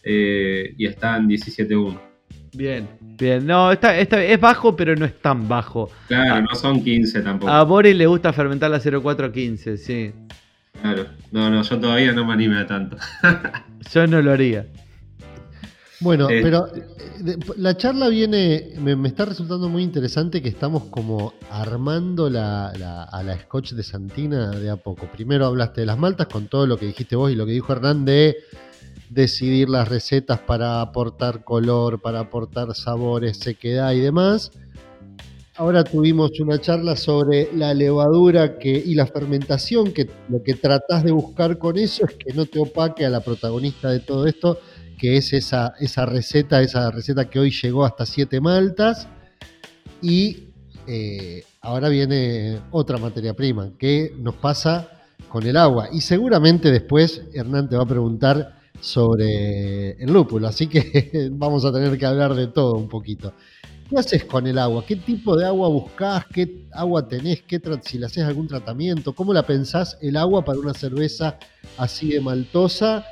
eh, 0.02 0.74
y 0.76 0.86
está 0.86 1.16
en 1.16 1.28
17.1. 1.28 2.07
Bien, 2.54 2.88
bien. 3.00 3.46
No, 3.46 3.70
está, 3.72 3.98
está- 3.98 4.22
es 4.22 4.40
bajo, 4.40 4.74
pero 4.76 4.94
no 4.96 5.04
es 5.04 5.18
tan 5.20 5.48
bajo. 5.48 5.90
Claro, 6.08 6.42
no 6.42 6.54
son 6.56 6.82
15 6.82 7.20
tampoco. 7.20 7.50
A 7.52 7.62
Boris 7.64 7.94
le 7.96 8.06
gusta 8.06 8.32
fermentar 8.32 8.70
la 8.70 8.80
0415, 8.80 9.76
sí. 9.76 10.12
Claro. 10.80 11.06
No, 11.32 11.50
no, 11.50 11.62
yo 11.62 11.78
todavía 11.78 12.12
no 12.12 12.24
me 12.24 12.32
animé 12.32 12.58
a 12.60 12.66
tanto. 12.66 12.96
Yo 13.92 14.06
no 14.06 14.20
lo 14.22 14.32
haría. 14.32 14.66
Bueno, 16.00 16.30
Eh, 16.30 16.40
pero 16.42 16.68
eh, 16.76 17.36
la 17.56 17.76
charla 17.76 18.08
viene, 18.08 18.68
me, 18.78 18.94
me 18.94 19.08
está 19.08 19.24
resultando 19.24 19.68
muy 19.68 19.82
interesante 19.82 20.40
que 20.40 20.48
estamos 20.48 20.84
como 20.84 21.34
armando 21.50 22.30
la, 22.30 22.72
la- 22.78 23.02
a 23.04 23.22
la 23.24 23.36
Scotch 23.38 23.72
de 23.72 23.82
Santina 23.82 24.50
de 24.50 24.70
a 24.70 24.76
poco. 24.76 25.06
Primero 25.06 25.46
hablaste 25.46 25.80
de 25.80 25.86
las 25.86 25.98
maltas 25.98 26.28
con 26.28 26.46
todo 26.46 26.66
lo 26.68 26.76
que 26.76 26.86
dijiste 26.86 27.16
vos 27.16 27.32
y 27.32 27.34
lo 27.34 27.44
que 27.46 27.52
dijo 27.52 27.72
Hernán 27.72 28.04
de 28.04 28.36
decidir 29.10 29.68
las 29.68 29.88
recetas 29.88 30.38
para 30.40 30.80
aportar 30.80 31.44
color, 31.44 32.00
para 32.00 32.20
aportar 32.20 32.74
sabores, 32.74 33.38
sequedad 33.38 33.92
y 33.92 34.00
demás. 34.00 34.50
Ahora 35.56 35.82
tuvimos 35.82 36.38
una 36.38 36.60
charla 36.60 36.94
sobre 36.94 37.48
la 37.52 37.74
levadura 37.74 38.58
y 38.62 38.94
la 38.94 39.06
fermentación, 39.06 39.92
que 39.92 40.08
lo 40.28 40.40
que 40.42 40.54
tratás 40.54 41.02
de 41.02 41.10
buscar 41.10 41.58
con 41.58 41.76
eso 41.76 42.06
es 42.06 42.14
que 42.14 42.32
no 42.32 42.46
te 42.46 42.60
opaque 42.60 43.04
a 43.04 43.10
la 43.10 43.20
protagonista 43.20 43.90
de 43.90 43.98
todo 43.98 44.26
esto, 44.26 44.60
que 44.96 45.16
es 45.16 45.32
esa, 45.32 45.74
esa 45.80 46.06
receta, 46.06 46.62
esa 46.62 46.92
receta 46.92 47.28
que 47.28 47.40
hoy 47.40 47.50
llegó 47.50 47.84
hasta 47.84 48.06
siete 48.06 48.40
maltas. 48.40 49.08
Y 50.00 50.50
eh, 50.86 51.42
ahora 51.60 51.88
viene 51.88 52.60
otra 52.70 52.98
materia 52.98 53.34
prima, 53.34 53.72
que 53.76 54.14
nos 54.16 54.36
pasa 54.36 54.88
con 55.28 55.44
el 55.44 55.56
agua. 55.56 55.88
Y 55.92 56.02
seguramente 56.02 56.70
después 56.70 57.22
Hernán 57.34 57.68
te 57.68 57.76
va 57.76 57.82
a 57.82 57.88
preguntar 57.88 58.57
sobre 58.80 59.92
el 59.92 60.12
lúpulo, 60.12 60.48
así 60.48 60.66
que 60.66 61.28
vamos 61.32 61.64
a 61.64 61.72
tener 61.72 61.98
que 61.98 62.06
hablar 62.06 62.34
de 62.34 62.46
todo 62.48 62.74
un 62.76 62.88
poquito. 62.88 63.32
¿Qué 63.88 63.96
haces 63.96 64.24
con 64.24 64.46
el 64.46 64.58
agua? 64.58 64.84
¿Qué 64.86 64.96
tipo 64.96 65.34
de 65.34 65.46
agua 65.46 65.68
buscás? 65.68 66.26
¿Qué 66.26 66.66
agua 66.72 67.08
tenés? 67.08 67.42
¿Qué 67.42 67.58
si 67.82 67.98
le 67.98 68.06
haces 68.06 68.24
algún 68.24 68.46
tratamiento? 68.46 69.14
¿Cómo 69.14 69.32
la 69.32 69.44
pensás 69.44 69.96
el 70.02 70.18
agua 70.18 70.44
para 70.44 70.58
una 70.58 70.74
cerveza 70.74 71.38
así 71.78 72.10
de 72.10 72.20
maltosa? 72.20 73.06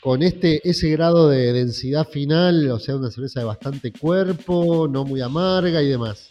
Con 0.00 0.22
este, 0.22 0.60
ese 0.68 0.90
grado 0.90 1.28
de 1.28 1.52
densidad 1.52 2.06
final, 2.06 2.70
o 2.70 2.78
sea, 2.78 2.96
una 2.96 3.10
cerveza 3.10 3.40
de 3.40 3.46
bastante 3.46 3.92
cuerpo, 3.92 4.88
no 4.88 5.04
muy 5.04 5.20
amarga 5.20 5.82
y 5.82 5.88
demás. 5.88 6.30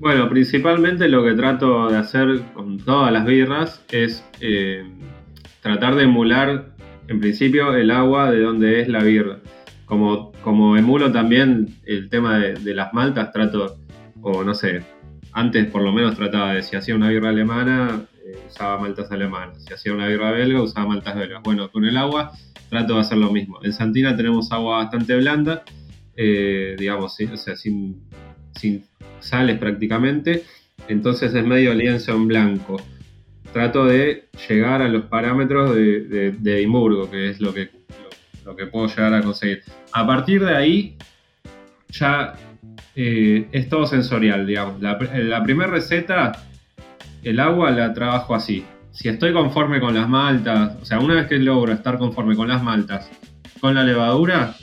Bueno, 0.00 0.28
principalmente 0.28 1.08
lo 1.08 1.22
que 1.22 1.34
trato 1.34 1.88
de 1.88 1.98
hacer 1.98 2.42
con 2.54 2.78
todas 2.78 3.12
las 3.12 3.26
birras 3.26 3.84
es 3.90 4.24
eh, 4.40 4.82
tratar 5.60 5.94
de 5.94 6.04
emular, 6.04 6.74
en 7.10 7.18
principio, 7.18 7.74
el 7.74 7.90
agua 7.90 8.30
de 8.30 8.40
donde 8.40 8.80
es 8.80 8.88
la 8.88 9.02
birra. 9.02 9.40
Como, 9.84 10.30
como 10.44 10.76
emulo 10.76 11.10
también 11.10 11.74
el 11.84 12.08
tema 12.08 12.38
de, 12.38 12.72
las 12.72 12.94
maltas, 12.94 13.32
trato, 13.32 13.78
o 14.22 14.44
no 14.44 14.54
sé, 14.54 14.84
antes 15.32 15.66
por 15.66 15.82
lo 15.82 15.92
menos 15.92 16.14
trataba 16.14 16.54
de 16.54 16.62
si 16.62 16.76
hacía 16.76 16.94
una 16.94 17.08
birra 17.08 17.30
alemana, 17.30 18.04
eh, 18.24 18.38
usaba 18.48 18.78
maltas 18.78 19.10
alemanas. 19.10 19.64
Si 19.66 19.74
hacía 19.74 19.92
una 19.92 20.06
birra 20.06 20.30
belga, 20.30 20.62
usaba 20.62 20.86
maltas 20.86 21.16
belgas. 21.16 21.42
Bueno, 21.42 21.68
con 21.72 21.84
el 21.84 21.96
agua 21.96 22.30
trato 22.68 22.94
de 22.94 23.00
hacer 23.00 23.18
lo 23.18 23.32
mismo. 23.32 23.58
En 23.64 23.72
Santina 23.72 24.16
tenemos 24.16 24.52
agua 24.52 24.76
bastante 24.76 25.16
blanda, 25.16 25.64
eh, 26.16 26.76
digamos, 26.78 27.18
o 27.20 27.36
sea, 27.36 27.56
sin, 27.56 28.02
sin 28.54 28.84
sales 29.18 29.58
prácticamente, 29.58 30.44
entonces 30.86 31.34
es 31.34 31.44
medio 31.44 31.74
lienzo 31.74 32.12
en 32.12 32.28
blanco. 32.28 32.80
Trato 33.52 33.84
de 33.84 34.28
llegar 34.48 34.82
a 34.82 34.88
los 34.88 35.06
parámetros 35.06 35.74
de, 35.74 36.32
de, 36.32 36.58
Edimburgo, 36.58 37.10
que 37.10 37.30
es 37.30 37.40
lo 37.40 37.52
que, 37.52 37.70
lo, 38.44 38.54
que 38.54 38.66
puedo 38.66 38.86
llegar 38.86 39.14
a 39.14 39.22
conseguir. 39.22 39.62
A 39.92 40.06
partir 40.06 40.44
de 40.44 40.56
ahí, 40.56 40.96
ya 41.88 42.34
eh, 42.94 43.48
es 43.50 43.68
todo 43.68 43.86
sensorial, 43.86 44.46
digamos. 44.46 44.80
La, 44.80 44.98
la 45.14 45.42
primera 45.42 45.70
receta, 45.70 46.32
el 47.22 47.40
agua 47.40 47.70
la 47.70 47.92
trabajo 47.92 48.34
así. 48.34 48.64
Si 48.92 49.08
estoy 49.08 49.32
conforme 49.32 49.80
con 49.80 49.94
las 49.94 50.08
maltas, 50.08 50.76
o 50.80 50.84
sea, 50.84 51.00
una 51.00 51.14
vez 51.14 51.26
que 51.26 51.38
logro 51.38 51.72
estar 51.72 51.98
conforme 51.98 52.36
con 52.36 52.48
las 52.48 52.62
maltas, 52.62 53.10
con 53.60 53.74
la 53.74 53.82
levadura, 53.84 54.54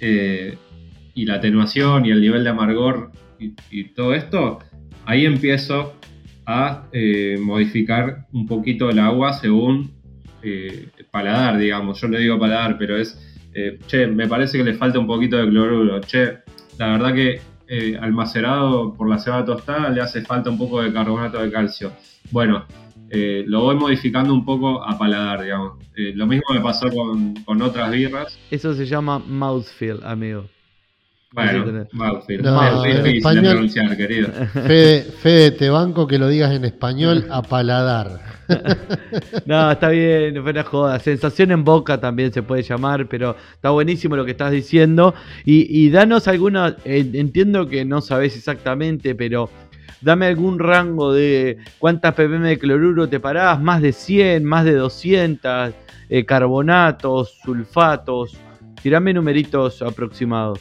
eh, 0.00 0.56
y 1.14 1.26
la 1.26 1.34
atenuación 1.34 2.06
y 2.06 2.10
el 2.10 2.20
nivel 2.20 2.44
de 2.44 2.50
amargor 2.50 3.10
y, 3.38 3.52
y 3.70 3.84
todo 3.84 4.14
esto, 4.14 4.60
ahí 5.04 5.26
empiezo 5.26 5.99
a 6.50 6.88
eh, 6.92 7.38
modificar 7.40 8.26
un 8.32 8.46
poquito 8.46 8.90
el 8.90 8.98
agua 8.98 9.32
según 9.32 9.92
eh, 10.42 10.88
paladar, 11.10 11.58
digamos. 11.58 12.00
Yo 12.00 12.08
no 12.08 12.18
digo 12.18 12.38
paladar, 12.38 12.76
pero 12.76 12.96
es 12.96 13.18
eh, 13.54 13.78
che, 13.86 14.06
me 14.06 14.26
parece 14.26 14.58
que 14.58 14.64
le 14.64 14.74
falta 14.74 14.98
un 14.98 15.06
poquito 15.06 15.36
de 15.36 15.48
cloruro, 15.48 16.00
che, 16.00 16.38
la 16.78 16.92
verdad 16.92 17.14
que 17.14 17.40
al 18.00 18.12
macerado 18.12 18.94
por 18.94 19.08
la 19.08 19.16
cebada 19.16 19.44
tostada 19.44 19.90
le 19.90 20.00
hace 20.00 20.22
falta 20.22 20.50
un 20.50 20.58
poco 20.58 20.82
de 20.82 20.92
carbonato 20.92 21.40
de 21.40 21.52
calcio. 21.52 21.92
Bueno, 22.32 22.66
lo 23.12 23.60
voy 23.60 23.76
modificando 23.76 24.34
un 24.34 24.44
poco 24.44 24.82
a 24.82 24.98
paladar, 24.98 25.42
digamos. 25.42 25.78
Lo 25.94 26.26
mismo 26.26 26.46
me 26.52 26.60
pasó 26.60 26.90
con, 26.90 27.34
con 27.44 27.62
otras 27.62 27.92
birras. 27.92 28.36
Eso 28.50 28.74
se 28.74 28.86
llama 28.86 29.20
mouthfeel, 29.20 30.00
amigo. 30.02 30.46
Bueno, 31.32 31.86
mouthfeel. 31.92 32.42
No, 32.42 32.84
es 32.84 32.96
en 32.96 33.04
difícil 33.04 33.12
de 33.12 33.18
español- 33.18 33.52
pronunciar, 33.52 33.96
querido. 33.96 34.28
Fede, 34.52 35.02
Fede, 35.02 35.50
te 35.52 35.70
banco 35.70 36.06
que 36.06 36.18
lo 36.18 36.28
digas 36.28 36.52
en 36.52 36.64
español 36.64 37.26
a 37.30 37.42
paladar. 37.42 38.20
No, 39.46 39.70
está 39.70 39.90
bien, 39.90 40.34
no 40.34 40.42
fue 40.42 40.50
una 40.50 40.64
joda. 40.64 40.98
Sensación 40.98 41.52
en 41.52 41.62
boca 41.62 42.00
también 42.00 42.32
se 42.32 42.42
puede 42.42 42.62
llamar, 42.62 43.06
pero 43.06 43.36
está 43.54 43.70
buenísimo 43.70 44.16
lo 44.16 44.24
que 44.24 44.32
estás 44.32 44.50
diciendo. 44.50 45.14
Y, 45.44 45.66
y 45.84 45.90
danos 45.90 46.26
alguna, 46.26 46.76
eh, 46.84 47.08
entiendo 47.14 47.68
que 47.68 47.84
no 47.84 48.00
sabes 48.00 48.36
exactamente, 48.36 49.14
pero 49.14 49.48
dame 50.00 50.26
algún 50.26 50.58
rango 50.58 51.12
de 51.12 51.58
cuántas 51.78 52.12
ppm 52.14 52.48
de 52.48 52.58
cloruro 52.58 53.08
te 53.08 53.20
parás, 53.20 53.60
más 53.60 53.82
de 53.82 53.92
100, 53.92 54.44
más 54.44 54.64
de 54.64 54.74
200, 54.74 55.72
eh, 56.08 56.24
carbonatos, 56.24 57.38
sulfatos. 57.44 58.36
Tirame 58.82 59.12
numeritos 59.14 59.80
aproximados. 59.82 60.58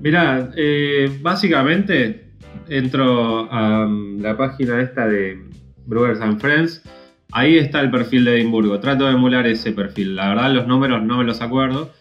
Mirá, 0.00 0.50
eh, 0.56 1.10
básicamente 1.20 2.24
entro 2.68 3.50
a 3.50 3.86
mm, 3.86 4.20
la 4.20 4.36
página 4.36 4.80
esta 4.80 5.06
de 5.06 5.38
Brewers 5.86 6.20
and 6.20 6.40
Friends. 6.40 6.82
Ahí 7.32 7.56
está 7.56 7.80
el 7.80 7.90
perfil 7.90 8.24
de 8.24 8.36
Edimburgo. 8.36 8.78
Trato 8.80 9.06
de 9.06 9.12
emular 9.12 9.46
ese 9.46 9.72
perfil. 9.72 10.16
La 10.16 10.28
verdad, 10.28 10.52
los 10.52 10.66
números 10.66 11.02
no 11.02 11.18
me 11.18 11.24
los 11.24 11.40
acuerdo. 11.40 11.92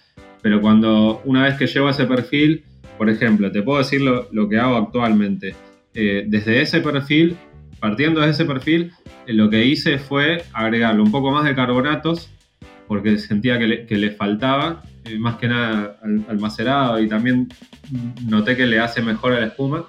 Pero 0.42 0.60
cuando 0.62 1.22
una 1.26 1.44
vez 1.44 1.56
que 1.56 1.68
llego 1.68 1.88
a 1.88 1.92
ese 1.92 2.06
perfil, 2.06 2.64
por 2.98 3.10
ejemplo, 3.10 3.52
te 3.52 3.62
puedo 3.62 3.80
decir 3.80 4.02
lo, 4.02 4.28
lo 4.32 4.50
que 4.50 4.60
hago 4.60 4.76
actualmente. 4.76 5.56
Eh, 5.94 6.26
desde 6.28 6.62
ese 6.62 6.82
perfil, 6.82 7.38
partiendo 7.80 8.22
de 8.22 8.32
ese 8.32 8.46
perfil, 8.46 8.92
eh, 9.26 9.34
lo 9.34 9.50
que 9.50 9.66
hice 9.66 9.98
fue 10.00 10.44
agregarle 10.54 11.02
un 11.02 11.12
poco 11.12 11.32
más 11.32 11.46
de 11.46 11.56
carbonatos, 11.56 12.30
porque 12.88 13.18
sentía 13.18 13.58
que 13.58 13.68
le, 13.68 13.86
que 13.86 13.96
le 13.96 14.12
faltaba, 14.12 14.84
eh, 15.06 15.18
más 15.18 15.36
que 15.36 15.48
nada 15.48 16.00
al, 16.02 17.04
y 17.04 17.08
también 17.08 17.50
noté 18.26 18.56
que 18.56 18.66
le 18.66 18.80
hace 18.80 19.02
mejor 19.02 19.34
a 19.34 19.40
la 19.40 19.48
espuma. 19.48 19.86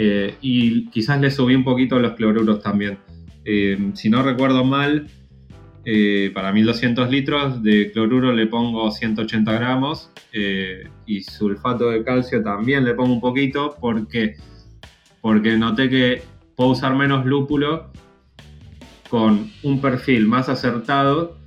eh, 0.00 0.36
y 0.40 0.86
quizás 0.90 1.20
le 1.20 1.30
subí 1.30 1.56
un 1.56 1.64
poquito 1.64 1.98
los 1.98 2.12
cloruros 2.12 2.62
también. 2.62 2.98
Eh, 3.44 3.92
si 3.94 4.08
no 4.08 4.22
recuerdo 4.22 4.64
mal, 4.64 5.08
para 6.34 6.52
1200 6.52 7.10
litros 7.10 7.62
de 7.62 7.90
cloruro 7.92 8.34
le 8.34 8.46
pongo 8.46 8.90
180 8.90 9.50
gramos 9.54 10.10
y 11.06 11.22
sulfato 11.22 11.88
de 11.88 12.04
calcio 12.04 12.42
también 12.42 12.84
le 12.84 12.92
pongo 12.92 13.14
un 13.14 13.22
poquito 13.22 13.74
porque, 13.80 14.36
porque 15.22 15.56
noté 15.56 15.88
que 15.88 16.22
puedo 16.56 16.72
usar 16.72 16.94
menos 16.94 17.24
lúpulo 17.24 17.90
con 19.08 19.50
un 19.62 19.80
perfil 19.80 20.26
más 20.26 20.50
acertado 20.50 21.37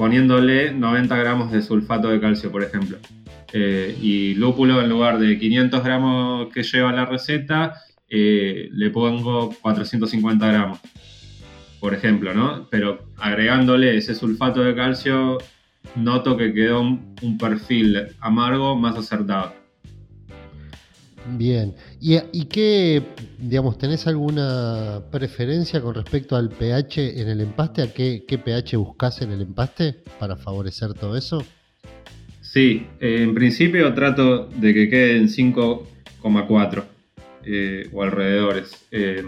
poniéndole 0.00 0.72
90 0.72 1.14
gramos 1.14 1.52
de 1.52 1.60
sulfato 1.60 2.08
de 2.08 2.18
calcio, 2.18 2.50
por 2.50 2.62
ejemplo. 2.62 2.96
Eh, 3.52 3.94
y 4.00 4.34
lúpulo 4.34 4.80
en 4.80 4.88
lugar 4.88 5.18
de 5.18 5.38
500 5.38 5.84
gramos 5.84 6.48
que 6.54 6.62
lleva 6.62 6.90
la 6.90 7.04
receta, 7.04 7.74
eh, 8.08 8.70
le 8.72 8.88
pongo 8.88 9.54
450 9.60 10.46
gramos, 10.46 10.80
por 11.80 11.92
ejemplo, 11.92 12.32
¿no? 12.32 12.66
Pero 12.70 13.10
agregándole 13.18 13.94
ese 13.94 14.14
sulfato 14.14 14.62
de 14.62 14.74
calcio, 14.74 15.36
noto 15.96 16.34
que 16.34 16.54
quedó 16.54 16.80
un, 16.80 17.14
un 17.20 17.36
perfil 17.36 18.06
amargo 18.20 18.76
más 18.76 18.96
acertado. 18.96 19.59
Bien. 21.26 21.74
¿Y, 22.00 22.16
¿Y 22.32 22.46
qué, 22.46 23.02
digamos, 23.38 23.78
tenés 23.78 24.06
alguna 24.06 25.02
preferencia 25.10 25.80
con 25.80 25.94
respecto 25.94 26.36
al 26.36 26.48
pH 26.48 27.20
en 27.20 27.28
el 27.28 27.40
empaste? 27.40 27.82
¿A 27.82 27.92
qué, 27.92 28.24
pH 28.26 28.76
buscas 28.76 29.20
en 29.22 29.32
el 29.32 29.42
empaste 29.42 29.96
para 30.18 30.36
favorecer 30.36 30.94
todo 30.94 31.16
eso? 31.16 31.44
Sí, 32.40 32.86
eh, 33.00 33.22
en 33.22 33.34
principio 33.34 33.92
trato 33.94 34.46
de 34.46 34.74
que 34.74 34.88
quede 34.88 35.16
en 35.16 35.28
5,4 35.28 36.84
eh, 37.44 37.88
o 37.92 38.02
alrededores. 38.02 38.86
Eh, 38.90 39.22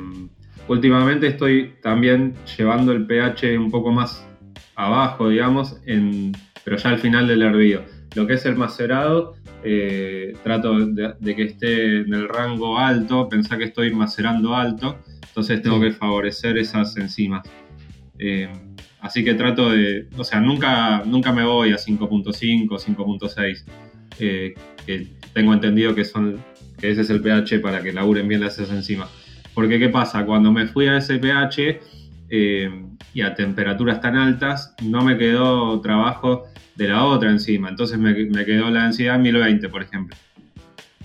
últimamente 0.68 1.26
estoy 1.26 1.74
también 1.82 2.34
llevando 2.56 2.92
el 2.92 3.06
pH 3.06 3.58
un 3.58 3.70
poco 3.70 3.92
más 3.92 4.26
abajo, 4.74 5.28
digamos, 5.28 5.76
en, 5.86 6.32
pero 6.64 6.78
ya 6.78 6.90
al 6.90 6.98
final 6.98 7.28
del 7.28 7.42
hervido. 7.42 7.82
Lo 8.14 8.26
que 8.26 8.34
es 8.34 8.44
el 8.44 8.56
macerado, 8.56 9.34
eh, 9.64 10.34
trato 10.42 10.78
de, 10.86 11.14
de 11.18 11.36
que 11.36 11.42
esté 11.44 12.00
en 12.00 12.12
el 12.14 12.28
rango 12.28 12.78
alto, 12.78 13.28
pensá 13.28 13.56
que 13.58 13.64
estoy 13.64 13.92
macerando 13.92 14.54
alto, 14.54 14.98
entonces 15.28 15.62
tengo 15.62 15.78
Sí. 15.78 15.84
que 15.84 15.92
favorecer 15.92 16.58
esas 16.58 16.96
enzimas. 16.96 17.42
Eh, 18.18 18.48
así 19.00 19.24
que 19.24 19.34
trato 19.34 19.70
de, 19.70 20.08
o 20.16 20.24
sea, 20.24 20.40
nunca, 20.40 21.02
nunca 21.04 21.32
me 21.32 21.44
voy 21.44 21.72
a 21.72 21.76
5.5, 21.78 22.78
5.6, 22.78 23.64
eh, 24.18 24.54
que 24.86 25.06
tengo 25.32 25.52
entendido 25.54 25.94
que 25.94 26.04
son 26.04 26.38
que 26.78 26.90
ese 26.90 27.02
es 27.02 27.10
el 27.10 27.20
pH 27.20 27.60
para 27.60 27.82
que 27.82 27.92
laburen 27.92 28.26
bien 28.26 28.40
las 28.40 28.58
enzimas. 28.58 29.08
Porque 29.54 29.78
¿qué 29.78 29.88
pasa? 29.88 30.24
Cuando 30.26 30.50
me 30.50 30.66
fui 30.66 30.86
a 30.88 30.96
ese 30.96 31.18
pH 31.18 31.80
eh, 32.34 32.70
y 33.12 33.20
a 33.20 33.34
temperaturas 33.34 34.00
tan 34.00 34.16
altas, 34.16 34.74
no 34.82 35.02
me 35.04 35.18
quedó 35.18 35.78
trabajo 35.82 36.44
de 36.76 36.88
la 36.88 37.04
otra 37.04 37.30
enzima. 37.30 37.68
Entonces 37.68 37.98
me, 37.98 38.14
me 38.24 38.44
quedó 38.46 38.70
la 38.70 38.84
densidad 38.84 39.18
1020, 39.18 39.68
por 39.68 39.82
ejemplo 39.82 40.16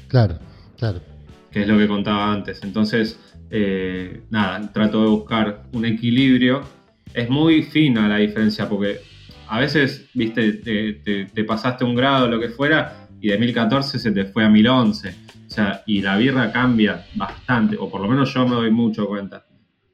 Claro, 0.08 0.40
claro. 0.78 1.02
que 1.52 1.62
es 1.64 1.68
lo 1.68 1.78
que 1.78 1.88
contaba 1.88 2.32
antes. 2.32 2.64
Entonces, 2.64 3.20
eh, 3.52 4.22
nada, 4.30 4.72
trato 4.72 5.04
de 5.04 5.10
buscar 5.10 5.64
un 5.74 5.84
equilibrio. 5.86 6.62
Es 7.14 7.30
muy 7.30 7.64
fina 7.64 8.08
la 8.08 8.18
diferencia 8.18 8.70
porque 8.70 9.00
a 9.50 9.60
veces, 9.60 10.10
viste, 10.14 10.54
te, 10.54 10.94
te- 10.94 11.26
te 11.26 11.44
pasaste 11.44 11.84
un 11.84 11.96
grado, 11.96 12.28
lo 12.30 12.40
que 12.40 12.50
fuera, 12.50 13.08
y 13.20 13.30
de 13.30 13.38
1014 13.38 14.00
se 14.00 14.12
te 14.12 14.24
fue 14.26 14.46
a 14.46 14.50
1011. 14.50 15.10
O 15.46 15.50
sea, 15.50 15.84
y 15.86 16.02
la 16.02 16.16
birra 16.18 16.52
cambia 16.52 17.06
bastante, 17.16 17.76
o 17.78 17.90
por 17.90 18.00
lo 18.02 18.08
menos 18.08 18.34
yo 18.34 18.48
me 18.48 18.56
doy 18.56 18.72
mucho 18.72 19.08
cuenta. 19.08 19.46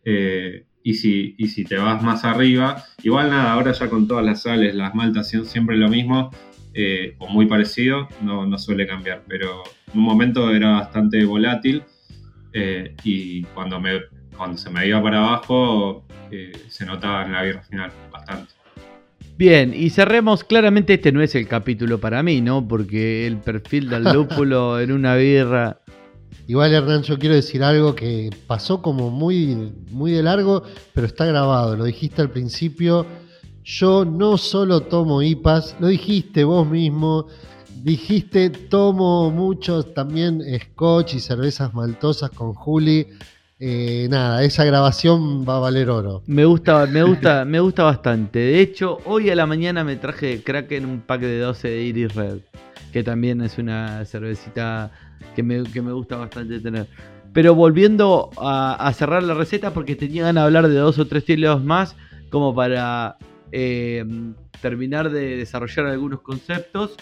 Eh, 0.05 0.65
y, 0.83 0.95
si, 0.95 1.35
y 1.37 1.47
si 1.47 1.63
te 1.63 1.77
vas 1.77 2.03
más 2.03 2.25
arriba, 2.25 2.83
igual 3.03 3.29
nada, 3.29 3.53
ahora 3.53 3.71
ya 3.71 3.89
con 3.89 4.07
todas 4.07 4.25
las 4.25 4.43
sales, 4.43 4.75
las 4.75 4.93
maltas 4.93 5.29
son 5.29 5.45
siempre 5.45 5.77
lo 5.77 5.89
mismo, 5.89 6.29
eh, 6.73 7.15
o 7.19 7.27
muy 7.27 7.45
parecido, 7.45 8.07
no, 8.21 8.45
no 8.45 8.57
suele 8.57 8.87
cambiar, 8.87 9.23
pero 9.27 9.63
en 9.93 9.99
un 9.99 10.05
momento 10.05 10.53
era 10.53 10.71
bastante 10.71 11.23
volátil 11.23 11.83
eh, 12.51 12.95
y 13.03 13.43
cuando, 13.43 13.79
me, 13.79 14.01
cuando 14.35 14.57
se 14.57 14.69
me 14.69 14.87
iba 14.87 15.01
para 15.01 15.19
abajo 15.19 16.05
eh, 16.31 16.51
se 16.67 16.85
notaba 16.85 17.25
en 17.25 17.31
la 17.31 17.43
birra 17.43 17.61
final 17.61 17.91
bastante. 18.11 18.53
Bien, 19.37 19.73
y 19.75 19.89
cerremos. 19.89 20.43
Claramente 20.43 20.93
este 20.93 21.11
no 21.11 21.21
es 21.21 21.33
el 21.35 21.47
capítulo 21.47 21.99
para 21.99 22.21
mí, 22.21 22.41
¿no? 22.41 22.67
Porque 22.67 23.25
el 23.25 23.37
perfil 23.37 23.89
del 23.89 24.03
lúpulo 24.03 24.79
en 24.79 24.91
una 24.91 25.15
birra. 25.15 25.79
Igual, 26.45 26.73
Hernán, 26.73 27.03
yo 27.03 27.17
quiero 27.17 27.35
decir 27.35 27.63
algo 27.63 27.95
que 27.95 28.29
pasó 28.47 28.81
como 28.81 29.09
muy, 29.09 29.73
muy 29.91 30.11
de 30.11 30.23
largo, 30.23 30.63
pero 30.93 31.07
está 31.07 31.25
grabado. 31.25 31.77
Lo 31.77 31.85
dijiste 31.85 32.21
al 32.21 32.29
principio. 32.29 33.05
Yo 33.63 34.03
no 34.03 34.37
solo 34.37 34.81
tomo 34.81 35.21
IPAs, 35.21 35.77
lo 35.79 35.87
dijiste 35.87 36.43
vos 36.43 36.67
mismo. 36.67 37.27
Dijiste, 37.81 38.49
tomo 38.49 39.31
mucho 39.31 39.83
también 39.83 40.41
scotch 40.59 41.15
y 41.15 41.19
cervezas 41.19 41.73
maltosas 41.73 42.29
con 42.31 42.53
Juli. 42.53 43.07
Eh, 43.59 44.07
nada, 44.09 44.43
esa 44.43 44.65
grabación 44.65 45.45
va 45.47 45.55
a 45.55 45.59
valer 45.59 45.89
oro. 45.89 46.23
Me 46.27 46.43
gusta, 46.43 46.85
me 46.85 47.03
gusta, 47.03 47.45
me 47.45 47.61
gusta 47.61 47.83
bastante. 47.83 48.39
De 48.39 48.59
hecho, 48.59 48.97
hoy 49.05 49.29
a 49.29 49.35
la 49.35 49.45
mañana 49.45 49.85
me 49.85 49.95
traje 49.95 50.25
de 50.25 50.43
Kraken 50.43 50.85
un 50.85 50.99
pack 50.99 51.21
de 51.21 51.39
12 51.39 51.69
de 51.69 51.83
Iris 51.83 52.15
Red, 52.15 52.39
que 52.91 53.03
también 53.03 53.39
es 53.41 53.57
una 53.57 54.03
cervecita 54.03 54.91
que 55.35 55.43
me, 55.43 55.63
que 55.63 55.81
me 55.81 55.91
gusta 55.91 56.17
bastante 56.17 56.59
tener. 56.59 56.87
Pero 57.33 57.55
volviendo 57.55 58.29
a, 58.37 58.91
cerrar 58.93 59.23
la 59.23 59.33
receta, 59.33 59.73
porque 59.73 59.95
tenía 59.95 60.23
ganas 60.23 60.43
de 60.43 60.45
hablar 60.45 60.67
de 60.67 60.75
dos 60.75 60.99
o 60.99 61.07
tres 61.07 61.23
estilos 61.23 61.63
más, 61.63 61.95
como 62.29 62.53
para 62.53 63.17
eh, 63.51 64.05
terminar 64.61 65.09
de 65.09 65.37
desarrollar 65.37 65.87
algunos 65.87 66.21
conceptos. 66.21 66.95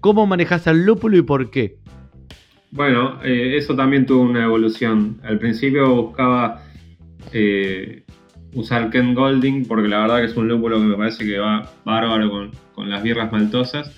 ¿Cómo 0.00 0.26
manejas 0.26 0.66
al 0.66 0.84
lúpulo 0.84 1.18
y 1.18 1.22
por 1.22 1.50
qué? 1.50 1.78
Bueno, 2.70 3.22
eh, 3.22 3.56
eso 3.56 3.76
también 3.76 4.06
tuvo 4.06 4.22
una 4.22 4.44
evolución. 4.44 5.20
Al 5.22 5.38
principio 5.38 5.94
buscaba 5.94 6.62
eh, 7.32 8.02
usar 8.54 8.88
Ken 8.90 9.14
Golding 9.14 9.66
porque 9.66 9.88
la 9.88 10.00
verdad 10.00 10.18
que 10.18 10.26
es 10.26 10.36
un 10.36 10.48
lúpulo 10.48 10.78
que 10.78 10.84
me 10.84 10.96
parece 10.96 11.24
que 11.24 11.38
va 11.38 11.70
bárbaro 11.84 12.30
con, 12.30 12.50
con 12.74 12.88
las 12.88 13.02
birras 13.02 13.30
maltosas. 13.30 13.94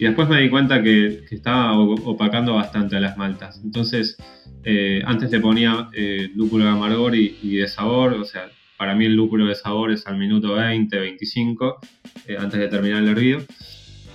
Y 0.00 0.04
después 0.06 0.30
me 0.30 0.40
di 0.40 0.48
cuenta 0.48 0.82
que, 0.82 1.24
estaba 1.30 1.78
o- 1.78 1.92
opacando 2.10 2.54
bastante 2.54 2.96
a 2.96 3.00
las 3.00 3.18
maltas. 3.18 3.60
Entonces, 3.62 4.16
eh, 4.64 5.02
antes 5.04 5.30
le 5.30 5.40
ponía 5.40 5.90
eh, 5.92 6.30
lúpulo 6.34 6.64
de 6.64 6.70
amargor 6.70 7.14
y, 7.14 7.38
y 7.42 7.56
de 7.56 7.68
sabor. 7.68 8.14
O 8.14 8.24
sea, 8.24 8.50
para 8.78 8.94
mí 8.94 9.04
el 9.04 9.14
lúpulo 9.14 9.44
de 9.44 9.54
sabor 9.54 9.92
es 9.92 10.06
al 10.06 10.16
minuto 10.16 10.54
20, 10.54 10.98
25, 10.98 11.80
eh, 12.26 12.36
antes 12.38 12.60
de 12.60 12.68
terminar 12.68 13.02
el 13.02 13.10
hervido. 13.10 13.40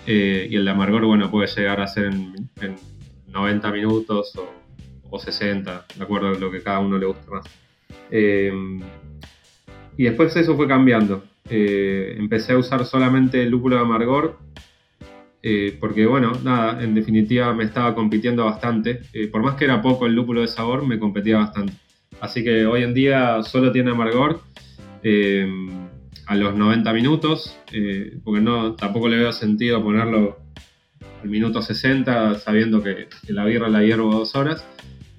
y 0.08 0.56
el 0.56 0.66
de 0.66 0.72
amargor, 0.72 1.06
bueno, 1.06 1.30
puede 1.30 1.48
llegar 1.56 1.80
a 1.80 1.88
ser 1.88 2.06
en, 2.06 2.48
90 3.28 3.72
minutos 3.72 4.34
o, 5.12 5.20
60, 5.20 5.86
de 5.96 6.04
acuerdo 6.04 6.30
a 6.30 6.40
lo 6.40 6.50
que 6.50 6.64
cada 6.64 6.80
uno 6.80 6.98
le 6.98 7.06
guste 7.06 7.30
más. 7.30 7.46
Eh, 8.10 8.52
y 9.98 10.04
después 10.06 10.36
eso 10.36 10.56
fue 10.56 10.68
cambiando. 10.68 11.24
Empecé 11.48 12.54
a 12.54 12.58
usar 12.58 12.86
solamente 12.86 13.44
el 13.44 13.52
lúpulo 13.52 13.76
de 13.76 13.84
amargor 13.84 14.40
porque 15.80 16.08
bueno, 16.08 16.32
nada, 16.44 16.84
en 16.84 16.96
definitiva 16.96 17.54
me 17.54 17.66
estaba 17.66 17.94
compitiendo 17.94 18.46
bastante. 18.46 19.02
por 19.32 19.44
más 19.44 19.56
que 19.56 19.66
era 19.66 19.82
poco 19.82 20.08
el 20.08 20.14
lúpulo 20.14 20.42
de 20.42 20.48
sabor, 20.48 20.86
me 20.86 20.98
competía 20.98 21.38
bastante. 21.38 21.74
Así 22.20 22.44
que 22.44 22.66
hoy 22.66 22.84
en 22.84 22.94
día 22.94 23.44
solo 23.44 23.72
tiene 23.72 23.92
amargor 23.92 24.42
a 26.26 26.36
los 26.36 26.56
90 26.56 26.92
minutos, 26.94 27.58
eh, 27.72 28.18
porque 28.24 28.42
no, 28.42 28.74
tampoco 28.74 29.08
le 29.08 29.18
veo 29.18 29.32
sentido 29.32 29.84
ponerlo 29.84 30.38
al 31.24 31.30
minuto 31.30 31.62
60 31.62 32.40
sabiendo 32.40 32.82
que, 32.82 33.08
la 33.28 33.46
birra 33.46 33.70
la 33.70 33.84
hiervo 33.84 34.12
dos 34.12 34.36
horas. 34.36 34.66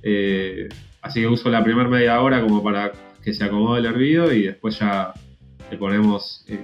Eh, 0.02 0.68
así 1.02 1.20
que 1.20 1.26
uso 1.26 1.50
la 1.50 1.62
primera 1.62 1.88
media 1.88 2.20
hora 2.20 2.40
como 2.40 2.62
para 2.62 2.92
que 3.22 3.32
se 3.34 3.44
acomode 3.44 3.80
el 3.80 3.86
hervido 3.86 4.32
y 4.32 4.42
después 4.42 4.78
ya 4.78 5.12
le 5.70 5.76
ponemos 5.76 6.44
eh, 6.48 6.60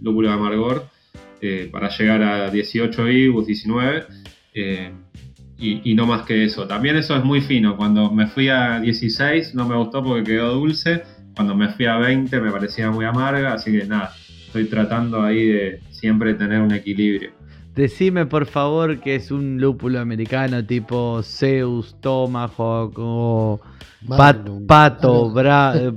lúpulo 0.00 0.28
de 0.28 0.34
amargor 0.34 0.84
para 1.70 1.88
llegar 1.88 2.22
a 2.22 2.50
18 2.50 3.08
IBUs, 3.08 3.46
19. 3.46 4.04
Y, 5.56 5.90
y, 5.90 5.94
no 5.94 6.06
más 6.06 6.22
que 6.22 6.44
eso. 6.44 6.66
También 6.66 6.96
eso 6.96 7.16
es 7.16 7.24
muy 7.24 7.40
fino. 7.40 7.76
Cuando 7.76 8.10
me 8.10 8.26
fui 8.26 8.48
a 8.48 8.80
16 8.80 9.54
no 9.54 9.68
me 9.68 9.76
gustó 9.76 10.02
porque 10.02 10.24
quedó 10.24 10.54
dulce 10.54 11.02
cuando 11.34 11.54
me 11.54 11.68
fui 11.68 11.86
a 11.86 11.96
20 11.96 12.40
me 12.40 12.50
parecía 12.50 12.90
muy 12.90 13.04
amarga, 13.04 13.54
así 13.54 13.72
que 13.72 13.86
nada, 13.86 14.14
estoy 14.46 14.66
tratando 14.66 15.22
ahí 15.22 15.46
de 15.46 15.80
siempre 15.90 16.34
tener 16.34 16.60
un 16.60 16.72
equilibrio. 16.72 17.30
Decime 17.74 18.26
por 18.26 18.46
favor 18.46 19.00
que 19.00 19.16
es 19.16 19.30
un 19.32 19.60
lúpulo 19.60 19.98
americano 19.98 20.64
tipo 20.64 21.20
Zeus, 21.24 21.96
Tomahawk 22.00 22.94
o 22.98 23.60
Pato, 24.06 24.60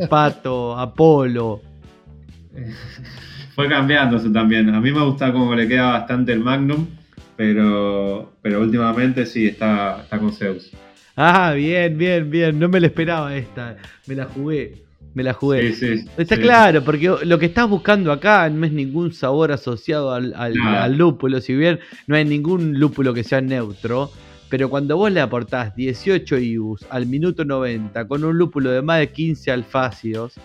Pato, 0.10 0.78
Apolo. 0.80 1.62
Fue 3.58 3.68
cambiando 3.68 4.18
eso 4.18 4.32
también. 4.32 4.70
A 4.70 4.80
mí 4.80 4.92
me 4.92 5.04
gusta 5.04 5.34
como 5.34 5.56
le 5.56 5.68
queda 5.68 5.90
bastante 5.94 6.32
el 6.32 6.42
Magnum, 6.42 6.86
pero, 7.36 8.34
pero 8.40 8.62
últimamente 8.62 9.26
sí 9.26 9.48
está, 9.48 10.02
está 10.04 10.20
con 10.20 10.32
Zeus. 10.32 10.72
Ah, 11.16 11.54
bien, 11.54 11.98
bien, 11.98 12.30
bien. 12.30 12.60
No 12.60 12.70
me 12.70 12.80
la 12.80 12.86
esperaba 12.86 13.36
esta. 13.36 13.78
Me 14.06 14.14
la 14.14 14.26
jugué. 14.26 14.84
Me 15.16 15.24
la 15.24 15.34
jugué. 15.34 15.74
Está 16.18 16.38
claro, 16.38 16.84
porque 16.84 17.12
lo 17.24 17.40
que 17.40 17.48
estás 17.48 17.68
buscando 17.68 18.12
acá 18.12 18.48
no 18.52 18.64
es 18.64 18.72
ningún 18.72 19.12
sabor 19.12 19.52
asociado 19.52 20.14
al, 20.14 20.96
lúpulo, 20.96 21.42
si 21.42 21.56
bien 21.56 21.80
no 22.06 22.16
hay 22.16 22.26
ningún 22.26 22.80
lúpulo 22.80 23.12
que 23.16 23.24
sea 23.24 23.42
neutro. 23.42 24.12
Pero 24.50 24.70
cuando 24.70 24.98
vos 24.98 25.12
le 25.12 25.20
aportás 25.20 25.76
18 25.76 26.38
IBUs 26.38 26.86
al 26.92 27.08
minuto 27.08 27.44
90 27.44 28.08
con 28.08 28.24
un 28.24 28.38
lúpulo 28.38 28.70
de 28.70 28.84
más 28.84 29.00
de 29.00 29.10
15 29.12 29.52
alfácidos, 29.52 30.36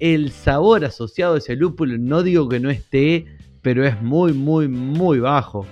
el 0.00 0.32
sabor 0.32 0.84
asociado 0.84 1.34
a 1.34 1.38
ese 1.38 1.54
lúpulo, 1.56 1.96
no 1.98 2.22
digo 2.22 2.48
que 2.48 2.58
no 2.58 2.70
esté, 2.70 3.26
pero 3.62 3.86
es 3.86 4.00
muy, 4.02 4.32
muy, 4.32 4.66
muy 4.68 5.20
bajo. 5.20 5.66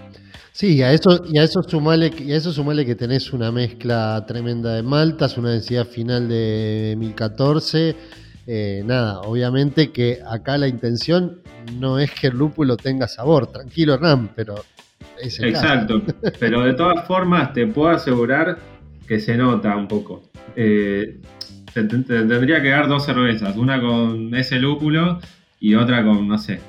Sí, 0.53 0.83
a 0.83 0.93
eso, 0.93 1.25
y 1.31 1.39
a 1.39 1.45
eso 1.45 1.63
sumale, 1.63 2.13
y 2.19 2.33
a 2.33 2.37
eso 2.37 2.53
sumale 2.53 2.85
que 2.85 2.95
tenés 2.95 3.33
una 3.33 3.51
mezcla 3.51 4.25
tremenda 4.27 4.75
de 4.75 4.83
maltas, 4.83 5.39
una 5.39 5.51
densidad 5.51 5.87
final 5.87 6.29
de 6.29 6.95
1014 6.99 7.97
eh, 8.51 8.83
nada, 8.83 9.21
obviamente 9.21 9.93
que 9.93 10.21
acá 10.27 10.57
la 10.57 10.69
intención 10.69 11.43
no 11.79 11.99
es 11.99 12.11
que 12.13 12.29
el 12.29 12.39
lúpulo 12.39 12.79
tenga 12.79 13.07
sabor, 13.07 13.49
tranquilo 13.49 13.93
Hernán, 13.93 14.31
pero 14.35 14.55
es 15.21 15.39
Exacto, 15.39 16.01
pero 16.41 16.63
de 16.63 16.73
todas 16.73 17.07
formas 17.07 17.53
te 17.53 17.67
puedo 17.67 17.91
asegurar 17.91 18.57
que 19.07 19.21
se 19.21 19.37
nota 19.37 19.77
un 19.77 19.87
poco. 19.87 20.31
Eh, 20.57 21.21
te, 21.85 21.99
tendría 21.99 22.63
que 22.63 22.71
dar 22.71 22.89
dos 22.89 23.05
cervezas, 23.05 23.57
una 23.57 23.81
con 23.81 24.35
ese 24.35 24.59
lúpulo 24.59 25.21
y 25.61 25.75
otra 25.75 26.05
con, 26.05 26.27
no 26.27 26.39
sé, 26.39 26.61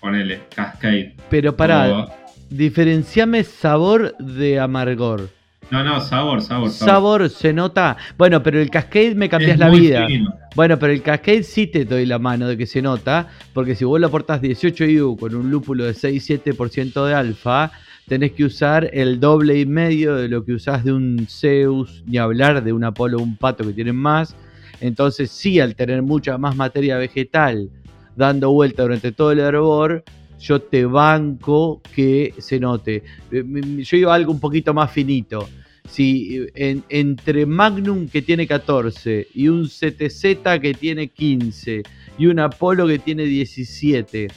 ponele, 0.00 0.40
Cascade. 0.54 1.14
Pero 1.30 1.56
para, 1.56 2.08
diferenciame 2.50 3.44
sabor 3.44 4.16
de 4.18 4.60
amargor. 4.60 5.28
No, 5.70 5.82
no, 5.82 6.00
sabor, 6.02 6.42
sabor, 6.42 6.70
sabor. 6.70 7.30
se 7.30 7.54
nota. 7.54 7.96
Bueno, 8.18 8.42
pero 8.42 8.60
el 8.60 8.68
Cascade 8.68 9.14
me 9.14 9.30
cambias 9.30 9.58
la 9.58 9.70
vida. 9.70 10.06
Bueno, 10.54 10.78
pero 10.78 10.92
el 10.92 11.00
Cascade 11.00 11.44
sí 11.44 11.66
te 11.66 11.86
doy 11.86 12.04
la 12.04 12.18
mano 12.18 12.46
de 12.46 12.58
que 12.58 12.66
se 12.66 12.82
nota, 12.82 13.28
porque 13.54 13.74
si 13.74 13.86
vos 13.86 13.98
lo 13.98 14.08
aportás 14.08 14.42
18 14.42 14.84
IU 14.84 15.16
con 15.16 15.34
un 15.34 15.50
lúpulo 15.50 15.84
de 15.84 15.92
6-7% 15.92 17.06
de 17.06 17.14
alfa, 17.14 17.72
tenés 18.06 18.32
que 18.32 18.44
usar 18.44 18.90
el 18.92 19.18
doble 19.18 19.58
y 19.58 19.64
medio 19.64 20.16
de 20.16 20.28
lo 20.28 20.44
que 20.44 20.52
usás 20.52 20.84
de 20.84 20.92
un 20.92 21.26
Zeus, 21.26 22.02
ni 22.06 22.18
hablar 22.18 22.62
de 22.62 22.74
un 22.74 22.84
Apolo 22.84 23.16
o 23.16 23.22
un 23.22 23.38
Pato 23.38 23.64
que 23.64 23.72
tienen 23.72 23.96
más. 23.96 24.36
Entonces 24.82 25.30
sí, 25.30 25.60
al 25.60 25.74
tener 25.74 26.02
mucha 26.02 26.36
más 26.36 26.56
materia 26.56 26.98
vegetal 26.98 27.70
dando 28.16 28.52
vuelta 28.52 28.82
durante 28.82 29.12
todo 29.12 29.32
el 29.32 29.38
hervor, 29.38 30.04
yo 30.38 30.60
te 30.60 30.84
banco 30.84 31.80
que 31.94 32.34
se 32.38 32.60
note. 32.60 33.02
Eh, 33.30 33.44
yo 33.82 33.96
iba 33.96 34.12
a 34.12 34.16
algo 34.16 34.32
un 34.32 34.40
poquito 34.40 34.74
más 34.74 34.90
finito 34.90 35.48
si 35.88 36.46
entre 36.56 37.46
Magnum 37.46 38.08
que 38.08 38.22
tiene 38.22 38.46
14 38.46 39.28
y 39.34 39.48
un 39.48 39.66
CTZ 39.66 40.60
que 40.60 40.74
tiene 40.78 41.08
15 41.08 41.82
y 42.18 42.26
un 42.26 42.38
Apolo 42.38 42.86
que 42.86 42.98
tiene 42.98 43.24
17, 43.24 44.28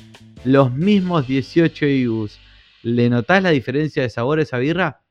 los 0.43 0.73
mismos 0.73 1.27
18 1.27 1.85
IBUs, 1.85 2.39
¿le 2.83 3.09
notás 3.09 3.43
la 3.43 3.51
diferencia 3.51 4.03
de 4.03 4.09
sabor 4.09 4.39
a 4.39 4.43
esa 4.43 4.57
birra? 4.57 5.04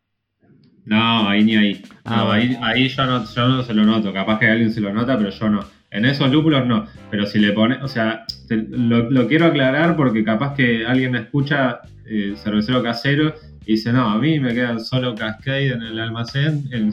No, 0.87 1.29
ahí 1.29 1.45
ni 1.45 1.57
ahí. 1.57 1.83
Ah, 2.05 2.31
ahí, 2.33 2.57
ahí 2.61 2.89
yo, 2.89 3.07
no, 3.07 3.27
se 3.27 3.75
lo 3.75 3.85
noto. 3.85 4.13
Capaz 4.13 4.39
que 4.39 4.47
alguien 4.47 4.73
se 4.73 4.81
lo 4.81 4.93
nota, 4.93 5.17
pero 5.17 5.31
yo 5.31 5.49
no. 5.49 5.65
En 5.91 6.05
esos 6.05 6.31
lúpulos 6.31 6.67
no. 6.67 6.87
Pero 7.11 7.27
si 7.27 7.39
le 7.39 7.53
pones, 7.53 7.83
o 7.83 7.89
sea, 7.89 8.25
lo, 8.51 9.29
quiero 9.29 9.47
aclarar 9.47 9.97
porque 9.97 10.25
capaz 10.25 10.55
que 10.55 10.85
alguien 10.85 11.15
escucha 11.17 11.81
eh, 12.07 12.35
cervecero 12.37 12.83
casero 12.83 13.35
y 13.67 13.73
dice, 13.73 13.93
no, 13.93 14.11
a 14.11 14.19
mí 14.19 14.39
me 14.41 14.53
quedan 14.53 14.81
solo 14.81 15.15
Cascade 15.15 15.73
en 15.73 15.83
el 15.83 15.99
almacén, 15.99 16.69
en, 16.73 16.93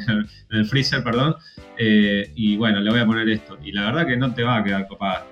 el 0.52 0.66
freezer, 0.66 1.04
perdón, 1.04 1.36
eh, 1.78 2.32
y 2.36 2.56
bueno, 2.56 2.80
le 2.80 2.90
voy 2.90 3.00
a 3.00 3.06
poner 3.06 3.28
esto. 3.30 3.58
Y 3.64 3.72
la 3.74 3.86
verdad 3.86 4.08
que 4.08 4.18
no 4.18 4.34
te 4.34 4.44
va 4.44 4.58
a 4.58 4.64
quedar 4.64 4.88
copada. 4.88 5.26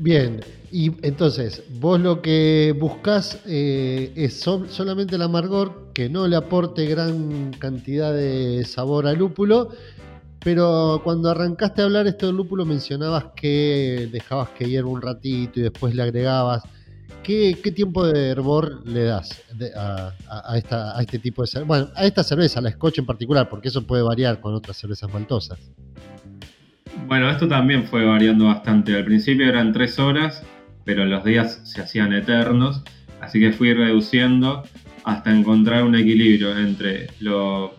Bien, 0.00 0.40
y 0.72 0.92
entonces, 1.06 1.62
vos 1.78 2.00
lo 2.00 2.22
que 2.22 2.74
buscas 2.80 3.38
eh, 3.46 4.10
es 4.16 4.40
solamente 4.40 5.16
el 5.16 5.22
amargor, 5.22 5.92
que 5.92 6.08
no 6.08 6.26
le 6.26 6.36
aporte 6.36 6.86
gran 6.86 7.52
cantidad 7.58 8.14
de 8.14 8.64
sabor 8.64 9.06
al 9.06 9.18
lúpulo, 9.18 9.68
pero 10.42 11.02
cuando 11.04 11.28
arrancaste 11.28 11.82
a 11.82 11.84
hablar 11.84 12.06
esto 12.06 12.28
del 12.28 12.36
lúpulo 12.36 12.64
mencionabas 12.64 13.26
que 13.36 14.08
dejabas 14.10 14.48
que 14.50 14.70
hierva 14.70 14.88
un 14.88 15.02
ratito 15.02 15.60
y 15.60 15.64
después 15.64 15.94
le 15.94 16.02
agregabas 16.02 16.62
¿Qué, 17.22 17.72
tiempo 17.74 18.06
de 18.06 18.30
hervor 18.30 18.86
le 18.88 19.04
das 19.04 19.42
a, 19.76 20.56
esta, 20.56 21.00
este 21.00 21.18
tipo 21.18 21.42
de 21.42 21.48
cerveza? 21.48 21.66
Bueno, 21.66 21.88
a 21.94 22.06
esta 22.06 22.24
cerveza, 22.24 22.60
la 22.60 22.70
Scotch 22.70 22.98
en 22.98 23.06
particular, 23.06 23.48
porque 23.48 23.68
eso 23.68 23.86
puede 23.86 24.02
variar 24.02 24.40
con 24.40 24.54
otras 24.54 24.76
cervezas 24.78 25.12
maltosas. 25.12 25.58
Bueno, 27.10 27.28
esto 27.28 27.48
también 27.48 27.82
fue 27.82 28.04
variando 28.04 28.44
bastante. 28.44 28.94
Al 28.94 29.04
principio 29.04 29.48
eran 29.48 29.72
tres 29.72 29.98
horas, 29.98 30.44
pero 30.84 31.04
los 31.04 31.24
días 31.24 31.60
se 31.64 31.80
hacían 31.80 32.12
eternos, 32.12 32.84
así 33.20 33.40
que 33.40 33.50
fui 33.50 33.74
reduciendo 33.74 34.62
hasta 35.02 35.32
encontrar 35.32 35.82
un 35.82 35.96
equilibrio 35.96 36.56
entre 36.56 37.08
lo, 37.18 37.74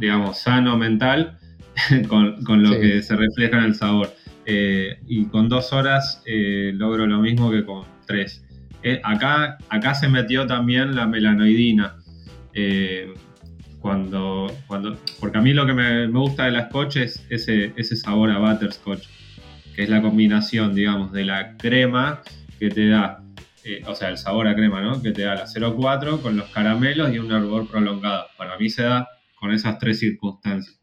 digamos, 0.00 0.36
sano 0.36 0.76
mental 0.76 1.38
con, 2.08 2.64
lo 2.64 2.72
que 2.72 3.02
se 3.02 3.14
refleja 3.14 3.58
en 3.58 3.64
el 3.66 3.76
sabor. 3.76 4.12
Eh, 4.44 4.98
y 5.06 5.26
con 5.26 5.48
dos 5.48 5.72
horas 5.72 6.20
eh, 6.26 6.72
logro 6.74 7.06
lo 7.06 7.20
mismo 7.20 7.52
que 7.52 7.64
con 7.64 7.84
tres. 8.04 8.44
Eh, 8.82 9.00
acá, 9.04 9.58
acá 9.68 9.94
se 9.94 10.08
metió 10.08 10.48
también 10.48 10.96
la 10.96 11.06
melanoidina. 11.06 11.98
Eh, 13.80 13.82
cuando, 13.82 14.52
cuando, 14.66 14.98
porque 15.18 15.38
a 15.38 15.40
mí 15.40 15.52
lo 15.52 15.66
que 15.66 15.72
me, 15.72 16.06
gusta 16.08 16.44
de 16.44 16.50
las 16.52 16.68
scotch 16.68 16.96
es 16.96 17.24
ese, 17.30 17.72
ese 17.76 17.96
sabor 17.96 18.30
a 18.30 18.38
butterscotch, 18.38 19.06
que 19.74 19.82
es 19.82 19.88
la 19.88 20.02
combinación, 20.02 20.74
digamos, 20.74 21.12
de 21.12 21.24
la 21.24 21.56
crema 21.56 22.22
que 22.58 22.68
te 22.68 22.88
da, 22.88 23.22
eh, 23.64 23.82
o 23.86 23.94
sea, 23.94 24.10
el 24.10 24.18
sabor 24.18 24.48
a 24.48 24.54
crema, 24.54 24.82
¿no? 24.82 25.02
Que 25.02 25.12
te 25.12 25.22
da 25.22 25.34
la 25.34 25.46
0,4 25.46 26.20
con 26.20 26.36
los 26.36 26.48
caramelos 26.50 27.12
y 27.14 27.18
un 27.18 27.32
hervor 27.32 27.68
prolongado. 27.68 28.26
Para 28.36 28.58
mí 28.58 28.68
se 28.68 28.82
da 28.82 29.08
con 29.38 29.52
esas 29.52 29.78
tres 29.78 29.98
circunstancias. 29.98 30.78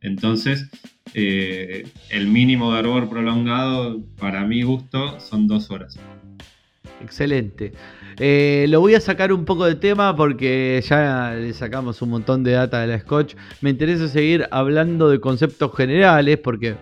Entonces, 0.00 0.68
el 1.14 2.26
mínimo 2.26 2.72
de 2.74 2.80
hervor 2.80 3.08
prolongado, 3.08 4.02
para 4.18 4.44
mi 4.44 4.62
gusto, 4.62 5.20
son 5.20 5.46
dos 5.46 5.70
horas. 5.70 5.98
Excelente. 7.00 7.72
Eh, 8.18 8.66
lo 8.68 8.80
voy 8.80 8.94
a 8.94 9.00
sacar 9.00 9.32
un 9.32 9.44
poco 9.44 9.64
de 9.64 9.74
tema 9.74 10.14
porque 10.14 10.82
ya 10.86 11.34
le 11.34 11.52
sacamos 11.52 12.02
un 12.02 12.10
montón 12.10 12.42
de 12.44 12.52
data 12.52 12.80
de 12.80 12.86
la 12.88 12.98
Scotch. 12.98 13.34
Me 13.60 13.70
interesa 13.70 14.08
seguir 14.08 14.46
hablando 14.50 15.08
de 15.08 15.20
conceptos 15.20 15.74
generales 15.76 16.38
porque 16.38 16.76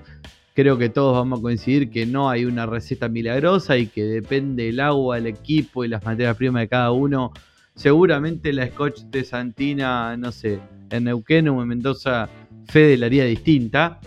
creo 0.54 0.78
que 0.78 0.88
todos 0.88 1.14
vamos 1.14 1.38
a 1.38 1.42
coincidir 1.42 1.90
que 1.90 2.06
no 2.06 2.28
hay 2.28 2.44
una 2.44 2.66
receta 2.66 3.08
milagrosa 3.08 3.76
y 3.76 3.86
que 3.86 4.04
depende 4.04 4.68
el 4.68 4.80
agua, 4.80 5.18
el 5.18 5.26
equipo 5.26 5.84
y 5.84 5.88
las 5.88 6.04
materias 6.04 6.36
primas 6.36 6.62
de 6.62 6.68
cada 6.68 6.90
uno 6.90 7.32
Seguramente 7.80 8.52
la 8.52 8.66
Scotch 8.66 9.04
de 9.04 9.24
Santina, 9.24 10.14
no 10.16 10.32
sé, 10.32 10.60
en 10.90 11.04
Neuquén 11.04 11.48
o 11.48 11.62
en 11.62 11.68
Mendoza, 11.68 12.28
Fede 12.66 12.98
la 12.98 13.06
haría 13.06 13.24
distinta. 13.24 14.00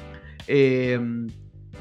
Eh, 0.47 0.99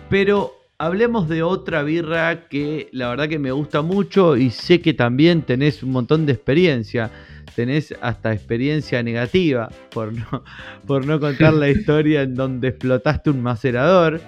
pero 0.08 0.61
hablemos 0.82 1.28
de 1.28 1.44
otra 1.44 1.84
birra 1.84 2.48
que 2.48 2.88
la 2.90 3.10
verdad 3.10 3.28
que 3.28 3.38
me 3.38 3.52
gusta 3.52 3.82
mucho 3.82 4.36
y 4.36 4.50
sé 4.50 4.80
que 4.80 4.92
también 4.94 5.42
tenés 5.42 5.84
un 5.84 5.92
montón 5.92 6.26
de 6.26 6.32
experiencia. 6.32 7.08
Tenés 7.54 7.94
hasta 8.00 8.32
experiencia 8.32 9.00
negativa 9.00 9.68
por 9.92 10.12
no, 10.12 10.42
por 10.86 11.06
no 11.06 11.20
contar 11.20 11.52
la 11.52 11.68
historia 11.68 12.22
en 12.22 12.34
donde 12.34 12.68
explotaste 12.68 13.30
un 13.30 13.42
macerador. 13.44 14.20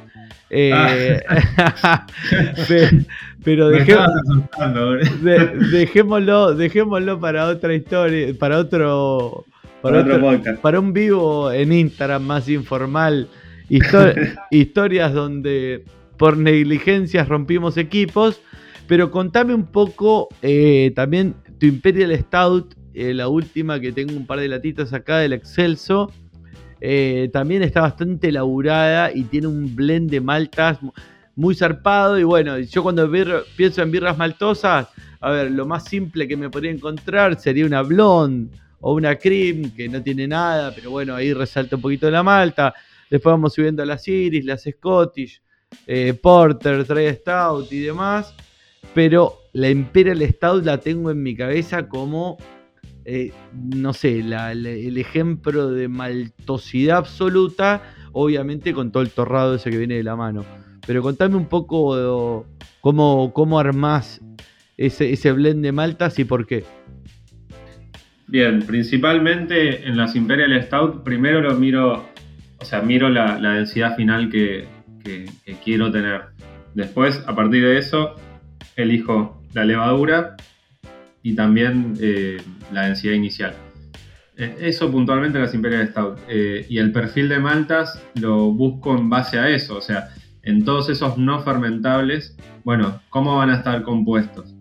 Eh, 0.49 1.21
pero 3.45 3.71
dejémoslo, 5.73 6.55
dejémoslo 6.55 7.19
para 7.19 7.49
otra 7.49 7.75
historia, 7.75 8.33
para 8.39 8.59
otro, 8.59 9.45
para, 9.83 10.03
otro, 10.03 10.41
para 10.63 10.79
un 10.79 10.93
vivo 10.93 11.51
en 11.51 11.73
Instagram 11.73 12.23
más 12.23 12.49
informal. 12.49 13.27
historias 14.51 15.13
donde 15.15 15.83
por 16.17 16.37
negligencias 16.37 17.29
rompimos 17.29 17.77
equipos. 17.77 18.41
Pero 18.87 19.11
contame 19.11 19.55
un 19.55 19.67
poco 19.67 20.29
eh, 20.43 20.93
también 20.95 21.35
tu 21.59 21.67
Imperial 21.67 22.15
Stout, 22.19 22.75
eh, 22.93 23.15
la 23.15 23.29
última 23.29 23.81
que 23.81 23.93
tengo 23.93 24.15
un 24.15 24.27
par 24.27 24.41
de 24.41 24.49
latitas 24.49 24.93
acá 24.93 25.19
del 25.19 25.33
Excelso. 25.33 26.13
Eh, 26.81 27.31
también 27.33 27.63
está 27.63 27.81
bastante 27.81 28.29
elaborada 28.29 29.11
y 29.11 29.23
tiene 29.25 29.47
un 29.47 29.75
blend 29.75 30.11
de 30.11 30.21
maltas 30.21 30.79
muy 31.35 31.55
zarpado. 31.55 32.19
Y 32.19 32.25
bueno, 32.25 32.59
yo 32.59 32.83
cuando 32.83 33.11
pienso 33.57 33.83
en 33.83 33.91
birras 33.91 34.19
maltosas, 34.19 34.89
a 35.21 35.31
ver, 35.31 35.51
lo 35.51 35.65
más 35.65 35.85
simple 35.85 36.29
que 36.29 36.37
me 36.37 36.51
podría 36.51 36.71
encontrar 36.71 37.41
sería 37.41 37.65
una 37.65 37.81
blonde 37.81 38.55
o 38.81 38.93
una 38.93 39.17
cream, 39.17 39.71
que 39.75 39.89
no 39.89 40.03
tiene 40.03 40.29
nada, 40.29 40.71
pero 40.75 40.91
bueno, 40.91 41.15
ahí 41.15 41.33
resalta 41.33 41.77
un 41.77 41.83
poquito 41.83 42.11
la 42.11 42.23
malta. 42.23 42.75
Después 43.11 43.33
vamos 43.33 43.55
subiendo 43.55 43.83
a 43.83 43.87
las 43.87 44.07
Iris, 44.07 44.45
las 44.45 44.65
Scottish, 44.65 45.41
eh, 45.87 46.15
Porter, 46.15 46.87
Dry 46.87 47.15
Stout 47.15 47.73
y 47.73 47.81
demás. 47.81 48.35
Pero 48.95 49.41
la 49.53 49.71
Imperial 49.71 50.21
Stout 50.23 50.65
la 50.65 50.79
tengo 50.79 51.11
en 51.11 51.23
mi 51.23 51.35
cabeza 51.37 51.89
como 51.89 52.39
eh, 53.07 53.33
no 53.53 53.93
sé, 53.93 54.21
el 54.21 54.97
ejemplo 54.97 55.71
de 55.71 55.89
maltosidad 55.89 56.99
absoluta, 56.99 57.83
obviamente 58.13 58.73
con 58.73 58.93
todo 58.93 59.03
el 59.03 59.11
torrado 59.11 59.57
ese 59.57 59.71
que 59.71 59.77
viene 59.77 59.97
de 59.97 60.05
la 60.05 60.17
mano. 60.17 60.45
Pero 60.87 61.03
contame 61.03 61.37
un 61.37 61.47
poco 61.47 62.47
cómo, 62.81 63.33
cómo 63.35 63.59
armás 63.59 64.23
ese, 64.77 65.13
ese 65.13 65.33
blend 65.33 65.63
de 65.63 65.73
maltas 65.73 66.19
y 66.19 66.25
por 66.25 66.47
qué. 66.47 66.65
Bien, 68.27 68.61
principalmente 68.61 69.87
en 69.87 69.97
las 69.99 70.17
Imperial 70.17 70.63
Stout, 70.63 71.05
primero 71.05 71.43
lo 71.43 71.55
miro, 71.55 72.07
o 72.59 72.65
sea, 72.65 72.81
miro 72.81 73.11
la, 73.11 73.39
densidad 73.39 73.97
final 73.97 74.31
que, 74.31 74.67
quiero 75.63 75.91
tener. 75.91 76.23
Después, 76.75 77.23
a 77.27 77.35
partir 77.35 77.65
de 77.65 77.79
eso, 77.79 78.17
elijo 78.77 79.43
la 79.53 79.65
levadura 79.65 80.37
y 81.23 81.35
también 81.35 81.95
eh, 82.01 82.37
la 82.73 82.87
densidad 82.87 83.15
inicial. 83.15 83.55
Eh, 84.37 84.57
eso 84.61 84.91
puntualmente 84.91 85.39
las 85.39 85.55
Imperial 85.55 85.89
Stout. 85.89 86.19
Eh, 86.29 86.67
y 86.69 86.79
el 86.79 86.93
perfil 86.93 87.29
de 87.29 87.39
maltas 87.39 88.03
lo 88.21 88.53
busco 88.53 88.97
en 88.97 89.09
base 89.09 89.39
a 89.39 89.49
eso, 89.49 89.77
o 89.77 89.81
sea, 89.81 90.09
en 90.43 90.65
todos 90.65 90.91
esos 90.91 91.17
no 91.17 91.41
fermentables, 91.43 92.37
bueno, 92.65 93.01
¿cómo 93.09 93.39
van 93.39 93.51
a 93.51 93.57
estar 93.57 93.83
compuestos? 93.83 94.55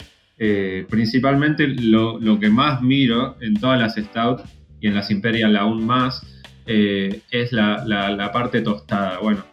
principalmente 0.89 1.65
lo, 1.67 2.19
que 2.37 2.49
más 2.49 2.81
miro 2.81 3.37
en 3.39 3.53
todas 3.53 3.79
las 3.79 3.95
Stout 3.95 4.41
y 4.81 4.87
en 4.87 4.95
las 4.95 5.09
Imperial 5.09 5.55
aún 5.55 5.85
más 5.85 6.21
es 6.65 7.53
la, 7.53 8.29
parte 8.33 8.59
tostada. 8.59 9.19
Bueno, 9.19 9.45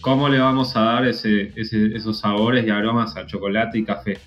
¿cómo 0.00 0.28
le 0.28 0.38
vamos 0.38 0.76
a 0.76 0.82
dar 0.82 1.06
esos 1.06 2.18
sabores 2.18 2.66
y 2.66 2.70
aromas 2.70 3.16
a 3.16 3.26
chocolate 3.26 3.78
y 3.78 3.84
café? 3.84 4.18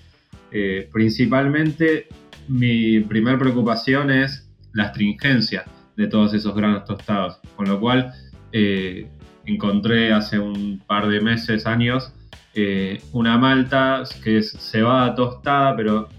Eh, 0.52 0.90
principalmente 0.92 2.08
mi 2.48 3.02
primer 3.02 3.38
preocupación 3.38 4.10
es 4.10 4.50
la 4.74 4.86
astringencia 4.86 5.66
de 5.96 6.08
todos 6.08 6.34
esos 6.34 6.56
granos 6.56 6.86
tostados, 6.86 7.40
con 7.56 7.68
lo 7.68 7.80
cual 7.80 8.14
eh, 8.52 9.08
encontré 9.46 10.12
hace 10.12 10.40
un 10.40 10.82
par 10.86 11.08
de 11.08 11.22
meses, 11.22 11.66
años, 11.66 12.14
eh, 12.56 13.02
una 13.12 13.38
malta 13.38 14.04
que 14.24 14.38
es 14.38 14.52
cebada 14.52 15.16
tostada 15.16 15.76
pero 15.76 16.10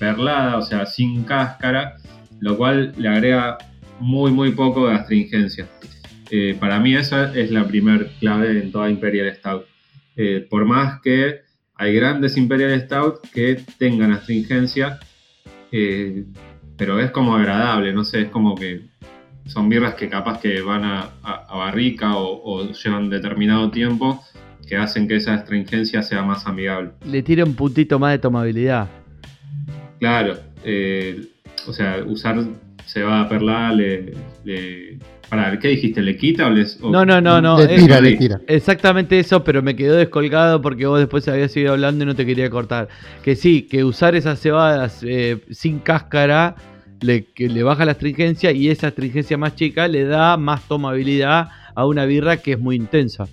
perlada, 0.00 0.56
o 0.56 0.62
sea, 0.62 0.84
sin 0.84 1.22
cáscara, 1.22 1.94
lo 2.40 2.56
cual 2.56 2.92
le 2.96 3.08
agrega 3.08 3.58
muy 4.00 4.32
muy 4.32 4.50
poco 4.50 4.88
de 4.88 4.94
astringencia. 4.94 5.68
Para 6.58 6.80
mí 6.80 6.94
esa 6.94 7.34
es 7.34 7.50
la 7.50 7.66
primer 7.66 8.10
clave 8.20 8.60
en 8.60 8.72
toda 8.72 8.90
Imperial 8.90 9.34
Stout. 9.34 9.66
por 10.48 10.64
más 10.64 11.00
que 11.00 11.44
hay 11.76 11.94
grandes 11.94 12.36
Imperial 12.36 12.80
Stout 12.80 13.20
que 13.32 13.60
tengan 13.78 14.12
astringencia, 14.12 15.00
eh, 15.72 16.24
pero 16.76 17.00
es 17.00 17.10
como 17.10 17.34
agradable, 17.34 17.92
no 17.92 18.04
sé, 18.04 18.22
es 18.22 18.28
como 18.28 18.54
que 18.54 18.82
son 19.46 19.68
birras 19.68 19.94
que 19.94 20.08
capaz 20.08 20.40
que 20.40 20.60
van 20.60 20.84
a, 20.84 21.10
barrica 21.50 22.16
o, 22.16 22.70
llevan 22.70 23.10
determinado 23.10 23.70
tiempo 23.70 24.22
que 24.66 24.76
hacen 24.76 25.06
que 25.06 25.16
esa 25.16 25.34
astringencia 25.34 26.02
sea 26.02 26.22
más 26.22 26.46
amigable. 26.46 26.92
Le 27.04 27.22
tira 27.22 27.44
un 27.44 27.54
puntito 27.54 27.98
más 27.98 28.12
de 28.12 28.18
tomabilidad. 28.18 28.88
Claro, 29.98 30.38
eh, 30.64 31.28
o 31.66 31.72
sea, 31.72 32.02
usar 32.06 32.42
cebada 32.86 33.28
perlada 33.28 33.72
le, 33.72 34.14
le 34.44 34.98
¿qué 35.60 35.68
dijiste? 35.68 36.02
¿Le 36.02 36.16
quita 36.16 36.46
o 36.46 36.50
les.? 36.50 36.80
No, 36.80 37.04
no, 37.04 37.20
no, 37.20 37.40
no. 37.40 37.58
Le 37.58 37.76
tira, 37.76 38.00
le 38.00 38.16
tira. 38.16 38.40
Exactamente 38.46 39.18
eso, 39.18 39.44
pero 39.44 39.62
me 39.62 39.76
quedó 39.76 39.96
descolgado 39.96 40.60
porque 40.60 40.86
vos 40.86 40.98
después 40.98 41.26
habías 41.28 41.52
seguido 41.52 41.72
hablando 41.72 42.04
y 42.04 42.06
no 42.06 42.14
te 42.14 42.26
quería 42.26 42.50
cortar. 42.50 42.88
Que 43.22 43.36
sí, 43.36 43.62
que 43.62 43.84
usar 43.84 44.14
esas 44.14 44.40
cebadas 44.40 45.02
eh, 45.02 45.40
sin 45.50 45.78
cáscara 45.78 46.56
le, 47.00 47.24
que 47.24 47.48
le 47.48 47.62
baja 47.62 47.84
la 47.84 47.92
astringencia 47.92 48.52
y 48.52 48.68
esa 48.68 48.88
astringencia 48.88 49.36
más 49.36 49.54
chica 49.56 49.88
le 49.88 50.04
da 50.04 50.36
más 50.36 50.66
tomabilidad 50.68 51.48
a 51.74 51.86
una 51.86 52.04
birra 52.04 52.38
que 52.38 52.52
es 52.52 52.58
muy 52.58 52.76
intensa. 52.76 53.26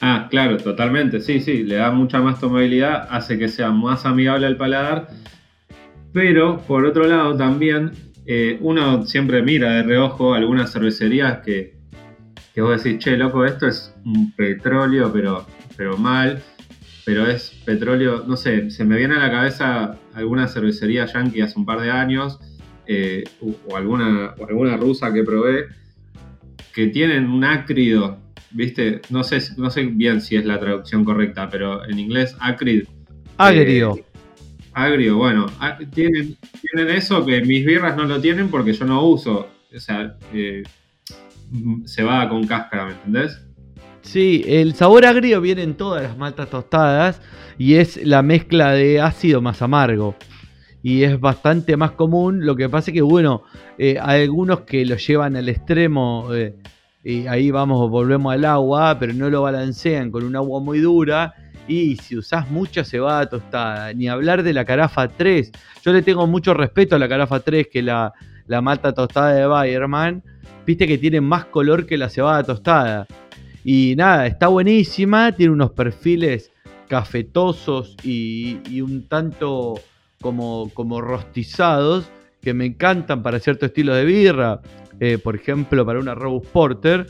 Ah, 0.00 0.26
claro, 0.30 0.56
totalmente. 0.58 1.20
Sí, 1.20 1.40
sí, 1.40 1.62
le 1.62 1.76
da 1.76 1.90
mucha 1.90 2.20
más 2.20 2.40
tomabilidad, 2.40 3.06
hace 3.10 3.38
que 3.38 3.48
sea 3.48 3.70
más 3.70 4.04
amigable 4.04 4.46
al 4.46 4.56
paladar. 4.56 5.08
Pero 6.12 6.58
por 6.66 6.84
otro 6.84 7.06
lado 7.06 7.36
también 7.36 7.92
eh, 8.26 8.58
uno 8.60 9.06
siempre 9.06 9.42
mira 9.42 9.72
de 9.74 9.82
reojo 9.82 10.34
algunas 10.34 10.72
cervecerías 10.72 11.38
que, 11.44 11.74
que 12.54 12.60
vos 12.60 12.82
decís, 12.82 13.02
che, 13.02 13.16
loco, 13.16 13.44
esto 13.44 13.66
es 13.66 13.94
un 14.04 14.32
petróleo, 14.32 15.12
pero, 15.12 15.46
pero 15.76 15.96
mal. 15.96 16.42
Pero 17.06 17.26
es 17.26 17.50
petróleo, 17.66 18.24
no 18.26 18.36
sé, 18.36 18.70
se 18.70 18.82
me 18.84 18.96
viene 18.96 19.16
a 19.16 19.18
la 19.18 19.30
cabeza 19.30 19.98
alguna 20.14 20.48
cervecería 20.48 21.04
yankee 21.04 21.42
hace 21.42 21.58
un 21.58 21.66
par 21.66 21.82
de 21.82 21.90
años, 21.90 22.40
eh, 22.86 23.24
o, 23.40 23.76
alguna, 23.76 24.34
o 24.38 24.46
alguna 24.46 24.78
rusa 24.78 25.12
que 25.12 25.22
probé, 25.22 25.66
que 26.72 26.86
tienen 26.86 27.28
un 27.28 27.44
ácrido, 27.44 28.18
¿viste? 28.52 29.02
No 29.10 29.22
sé, 29.22 29.38
no 29.58 29.68
sé 29.68 29.82
bien 29.84 30.22
si 30.22 30.36
es 30.36 30.46
la 30.46 30.58
traducción 30.58 31.04
correcta, 31.04 31.50
pero 31.50 31.84
en 31.84 31.98
inglés 31.98 32.36
acrid. 32.40 32.84
Agrio. 33.36 33.96
Eh, 33.96 34.03
Agrio, 34.74 35.16
bueno, 35.16 35.46
ah, 35.60 35.78
tienen, 35.94 36.36
tienen 36.60 36.96
eso 36.96 37.24
que 37.24 37.40
mis 37.42 37.64
birras 37.64 37.96
no 37.96 38.04
lo 38.04 38.20
tienen 38.20 38.48
porque 38.48 38.72
yo 38.72 38.84
no 38.84 39.06
uso. 39.06 39.48
O 39.74 39.80
sea, 39.80 40.16
eh, 40.32 40.64
se 41.84 42.02
va 42.02 42.28
con 42.28 42.44
cáscara, 42.44 42.86
¿me 42.86 42.92
entendés? 42.92 43.40
Sí, 44.02 44.44
el 44.46 44.74
sabor 44.74 45.06
agrio 45.06 45.40
viene 45.40 45.62
en 45.62 45.74
todas 45.74 46.02
las 46.02 46.18
maltas 46.18 46.50
tostadas 46.50 47.22
y 47.56 47.74
es 47.74 48.04
la 48.04 48.22
mezcla 48.22 48.72
de 48.72 49.00
ácido 49.00 49.40
más 49.40 49.62
amargo. 49.62 50.16
Y 50.82 51.04
es 51.04 51.18
bastante 51.20 51.76
más 51.76 51.92
común. 51.92 52.44
Lo 52.44 52.56
que 52.56 52.68
pasa 52.68 52.90
es 52.90 52.94
que, 52.94 53.02
bueno, 53.02 53.44
eh, 53.78 53.96
hay 54.02 54.22
algunos 54.22 54.62
que 54.62 54.84
lo 54.84 54.96
llevan 54.96 55.36
al 55.36 55.48
extremo. 55.48 56.34
Eh, 56.34 56.56
y 57.04 57.26
ahí 57.28 57.50
vamos, 57.50 57.88
volvemos 57.90 58.34
al 58.34 58.44
agua, 58.44 58.98
pero 58.98 59.14
no 59.14 59.30
lo 59.30 59.42
balancean 59.42 60.10
con 60.10 60.24
un 60.24 60.34
agua 60.34 60.60
muy 60.60 60.80
dura 60.80 61.34
y 61.66 61.96
si 61.96 62.16
usás 62.16 62.50
mucha 62.50 62.84
cebada 62.84 63.28
tostada, 63.28 63.92
ni 63.92 64.08
hablar 64.08 64.42
de 64.42 64.52
la 64.52 64.64
carafa 64.64 65.08
3. 65.08 65.50
Yo 65.82 65.92
le 65.92 66.02
tengo 66.02 66.26
mucho 66.26 66.54
respeto 66.54 66.96
a 66.96 66.98
la 66.98 67.08
carafa 67.08 67.40
3 67.40 67.68
que 67.72 67.82
la, 67.82 68.12
la 68.46 68.60
malta 68.60 68.92
tostada 68.92 69.32
de 69.32 69.46
Bayerman. 69.46 70.22
Viste 70.66 70.86
que 70.86 70.98
tiene 70.98 71.20
más 71.20 71.46
color 71.46 71.86
que 71.86 71.96
la 71.96 72.08
cebada 72.08 72.42
tostada. 72.42 73.06
Y 73.64 73.94
nada, 73.96 74.26
está 74.26 74.48
buenísima, 74.48 75.32
tiene 75.32 75.52
unos 75.52 75.72
perfiles 75.72 76.50
cafetosos 76.88 77.96
y, 78.02 78.80
un 78.80 79.08
tanto 79.08 79.80
como, 80.20 80.70
como 80.74 81.00
rostizados 81.00 82.10
que 82.42 82.52
me 82.52 82.66
encantan 82.66 83.22
para 83.22 83.40
cierto 83.40 83.66
estilo 83.66 83.94
de 83.94 84.04
birra. 84.04 84.60
Eh, 85.00 85.18
por 85.18 85.34
ejemplo, 85.34 85.84
para 85.84 85.98
una 85.98 86.14
Robust 86.14 86.46
Porter 86.52 87.06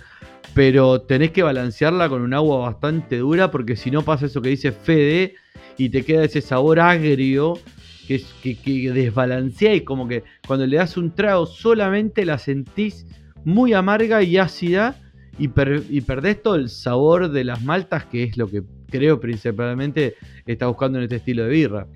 pero 0.53 1.01
tenés 1.01 1.31
que 1.31 1.43
balancearla 1.43 2.09
con 2.09 2.23
un 2.23 2.35
agua 2.35 2.59
bastante 2.59 3.19
dura 3.19 3.51
porque 3.51 3.77
si 3.77 3.91
no 3.91 4.03
pasa 4.03 4.27
eso 4.27 4.43
que 4.43 4.51
dice 4.51 4.73
Fede 4.73 5.35
y 5.79 5.89
te 5.89 6.05
queda 6.05 6.25
ese 6.25 6.41
sabor 6.41 6.81
agrio 6.81 7.59
que, 8.07 8.23
que, 8.43 8.93
desbalancea 8.93 9.75
y 9.75 9.81
como 9.81 10.07
que 10.07 10.25
cuando 10.47 10.67
le 10.67 10.77
das 10.77 10.97
un 10.97 11.15
trago 11.15 11.47
solamente 11.47 12.25
la 12.25 12.39
sentís 12.39 13.07
muy 13.45 13.73
amarga 13.73 14.23
y 14.23 14.37
ácida 14.37 15.01
y, 15.39 15.51
y 15.91 16.01
perdés 16.03 16.43
todo 16.43 16.55
el 16.55 16.69
sabor 16.69 17.31
de 17.31 17.45
las 17.45 17.63
maltas, 17.63 18.05
que 18.05 18.23
es 18.23 18.37
lo 18.37 18.49
que 18.49 18.63
creo 18.91 19.19
principalmente 19.19 20.15
está 20.47 20.67
buscando 20.67 20.99
en 20.99 21.05
este 21.05 21.17
estilo 21.17 21.45
de 21.45 21.51
birra. 21.51 21.87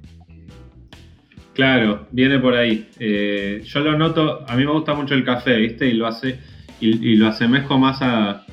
Claro, 1.54 2.06
viene 2.12 2.38
por 2.38 2.54
ahí. 2.54 2.88
Eh, 2.98 3.62
yo 3.64 3.80
lo 3.80 3.98
noto, 3.98 4.44
a 4.48 4.56
mí 4.56 4.64
me 4.64 4.72
gusta 4.72 4.94
mucho 4.94 5.14
el 5.14 5.24
café, 5.24 5.56
¿viste? 5.56 5.88
Y 5.88 5.94
lo 5.94 6.06
hace 6.06 6.38
y, 6.80 7.16
lo 7.16 7.28
asemejo 7.28 7.78
más 7.78 8.02
a, 8.02 8.44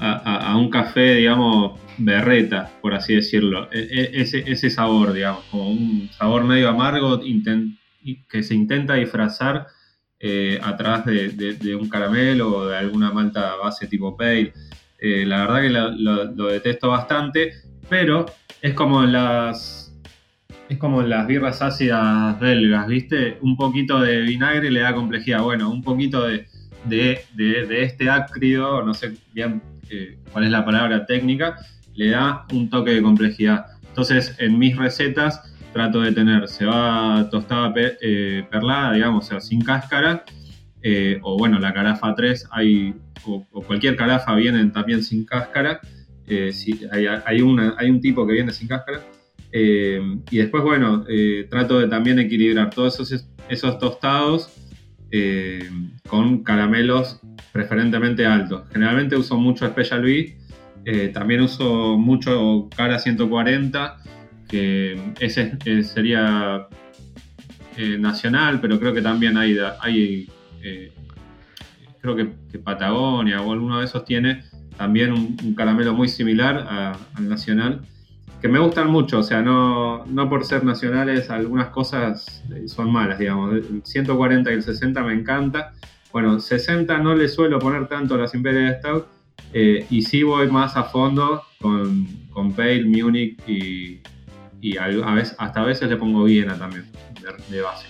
a, 0.00 0.56
un 0.56 0.70
café, 0.70 1.14
digamos, 1.14 1.78
berreta, 1.98 2.70
por 2.80 2.94
así 2.94 3.14
decirlo. 3.14 3.68
E, 3.72 3.80
e, 3.80 4.20
ese, 4.22 4.44
ese 4.50 4.70
sabor, 4.70 5.12
digamos, 5.12 5.44
como 5.50 5.70
un 5.70 6.08
sabor 6.16 6.44
medio 6.44 6.68
amargo 6.68 7.20
que 8.28 8.42
se 8.42 8.54
intenta 8.54 8.94
disfrazar 8.94 9.66
eh, 10.20 10.58
a 10.62 10.76
través 10.76 11.36
de, 11.36 11.76
un 11.76 11.88
caramelo 11.88 12.56
o 12.56 12.66
de 12.66 12.76
alguna 12.76 13.12
malta 13.12 13.54
base 13.56 13.86
tipo 13.86 14.16
pale. 14.16 14.52
Eh, 14.98 15.24
la 15.24 15.46
verdad 15.46 15.62
que 15.62 15.70
lo, 15.70 16.46
detesto 16.48 16.88
bastante, 16.88 17.52
pero 17.88 18.26
es 18.60 18.74
como 18.74 19.04
las 19.04 19.84
es 20.68 20.76
como 20.76 21.02
las 21.02 21.26
birras 21.26 21.62
ácidas 21.62 22.38
belgas, 22.40 22.86
¿viste? 22.88 23.38
Un 23.40 23.56
poquito 23.56 24.00
de 24.00 24.20
vinagre 24.20 24.70
le 24.70 24.80
da 24.80 24.94
complejidad. 24.94 25.42
Bueno, 25.42 25.70
un 25.70 25.82
poquito 25.82 26.26
de, 26.26 26.46
este 26.90 28.10
ácrido, 28.10 28.82
no 28.82 28.94
sé 28.94 29.12
bien 29.32 29.62
eh, 29.90 30.18
cuál 30.32 30.44
es 30.44 30.50
la 30.50 30.64
palabra 30.64 31.06
técnica, 31.06 31.56
le 31.94 32.10
da 32.10 32.46
un 32.52 32.70
toque 32.70 32.92
de 32.92 33.02
complejidad. 33.02 33.66
Entonces, 33.88 34.34
en 34.38 34.58
mis 34.58 34.76
recetas 34.76 35.42
trato 35.72 36.00
de 36.00 36.12
tener 36.12 36.48
cebada 36.48 37.28
tostada 37.30 37.72
eh, 37.76 38.44
perlada, 38.50 38.92
digamos, 38.94 39.26
o 39.26 39.28
sea, 39.28 39.40
sin 39.40 39.62
cáscara, 39.62 40.24
eh, 40.82 41.18
o 41.22 41.36
bueno, 41.36 41.58
la 41.58 41.74
carafa 41.74 42.14
3, 42.14 42.48
hay, 42.50 42.94
o, 43.24 43.44
cualquier 43.66 43.96
carafa 43.96 44.34
vienen 44.34 44.72
también 44.72 45.02
sin 45.02 45.24
cáscara, 45.24 45.80
si 46.52 46.80
hay, 46.92 47.06
hay, 47.06 47.20
hay 47.24 47.90
un 47.90 48.00
tipo 48.02 48.26
que 48.26 48.34
viene 48.34 48.52
sin 48.52 48.68
cáscara, 48.68 49.00
eh, 49.52 50.00
y 50.30 50.38
después, 50.38 50.62
bueno, 50.62 51.04
eh, 51.08 51.46
trato 51.48 51.78
de 51.80 51.88
también 51.88 52.18
equilibrar 52.18 52.70
todos 52.70 53.00
esos, 53.00 53.26
esos 53.48 53.78
tostados 53.78 54.50
eh, 55.10 55.70
con 56.08 56.42
caramelos 56.42 57.20
preferentemente 57.52 58.26
altos. 58.26 58.68
Generalmente 58.72 59.16
uso 59.16 59.36
mucho 59.36 59.66
Special 59.66 60.02
B, 60.02 60.36
también 61.12 61.42
uso 61.42 61.98
mucho 61.98 62.68
Cara 62.74 62.98
140, 62.98 63.96
que 64.48 64.98
ese 65.20 65.58
sería 65.84 66.66
nacional, 67.98 68.60
pero 68.60 68.78
creo 68.80 68.94
que 68.94 69.02
también 69.02 69.36
hay, 69.36 69.58
hay 69.80 70.28
creo 72.00 72.16
que, 72.16 72.58
Patagonia 72.58 73.40
o 73.42 73.52
alguno 73.52 73.78
de 73.78 73.84
esos 73.84 74.04
tiene 74.04 74.42
también 74.76 75.12
un, 75.12 75.54
caramelo 75.54 75.94
muy 75.94 76.08
similar 76.08 76.96
al 77.14 77.28
nacional 77.28 77.82
que 78.40 78.48
me 78.48 78.58
gustan 78.58 78.88
mucho, 78.90 79.18
o 79.18 79.22
sea, 79.22 79.42
no, 79.42 80.04
no 80.06 80.28
por 80.28 80.44
ser 80.44 80.64
nacionales, 80.64 81.28
algunas 81.30 81.68
cosas 81.68 82.44
eh, 82.54 82.68
son 82.68 82.92
malas, 82.92 83.18
digamos. 83.18 83.54
El 83.54 83.82
140 83.84 84.50
y 84.50 84.54
el 84.54 84.62
60 84.62 85.02
me 85.02 85.14
encanta. 85.14 85.72
Bueno, 86.12 86.38
60 86.38 86.98
no 86.98 87.14
le 87.14 87.28
suelo 87.28 87.58
poner 87.58 87.88
tanto 87.88 88.14
a 88.14 88.18
las 88.18 88.34
Imperial 88.34 88.76
Stout 88.78 89.06
eh, 89.52 89.86
y 89.90 90.02
sí 90.02 90.22
voy 90.22 90.48
más 90.48 90.76
a 90.76 90.84
fondo 90.84 91.42
con, 91.60 92.06
con 92.30 92.52
Pale, 92.52 92.84
Munich 92.84 93.38
y, 93.46 94.00
y 94.60 94.76
a, 94.76 94.86
veces, 94.86 95.34
hasta 95.38 95.62
a 95.62 95.64
veces 95.64 95.88
le 95.88 95.96
pongo 95.96 96.24
Viena 96.24 96.56
también, 96.56 96.86
de, 97.50 97.60
base. 97.60 97.86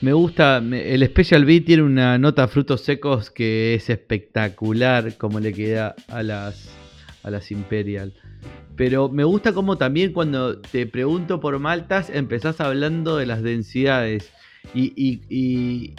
Me 0.00 0.12
gusta, 0.12 0.58
el 0.58 1.06
Special 1.06 1.44
B 1.44 1.60
tiene 1.60 1.82
una 1.82 2.16
nota 2.16 2.48
frutos 2.48 2.82
secos 2.82 3.30
que 3.30 3.74
es 3.74 3.90
espectacular 3.90 5.16
como 5.18 5.40
le 5.40 5.52
queda 5.52 5.94
a 6.08 6.22
las, 6.22 6.70
a 7.22 7.30
las 7.30 7.50
Imperial. 7.50 8.14
Pero 8.80 9.10
me 9.10 9.24
gusta 9.24 9.52
como 9.52 9.76
también 9.76 10.14
cuando 10.14 10.58
te 10.58 10.86
pregunto 10.86 11.38
por 11.38 11.58
maltas 11.58 12.08
empezás 12.08 12.62
hablando 12.62 13.18
de 13.18 13.26
las 13.26 13.42
densidades 13.42 14.30
y, 14.72 15.90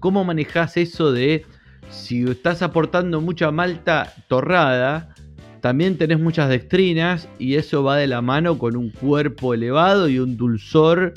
cómo 0.00 0.24
manejas 0.24 0.76
eso 0.76 1.12
de 1.12 1.46
si 1.90 2.24
estás 2.24 2.60
aportando 2.62 3.20
mucha 3.20 3.52
malta 3.52 4.14
torrada, 4.26 5.14
también 5.60 5.96
tenés 5.96 6.18
muchas 6.18 6.48
dextrinas 6.48 7.28
y 7.38 7.54
eso 7.54 7.84
va 7.84 7.98
de 7.98 8.08
la 8.08 8.20
mano 8.20 8.58
con 8.58 8.74
un 8.74 8.90
cuerpo 8.90 9.54
elevado 9.54 10.08
y 10.08 10.18
un 10.18 10.36
dulzor 10.36 11.14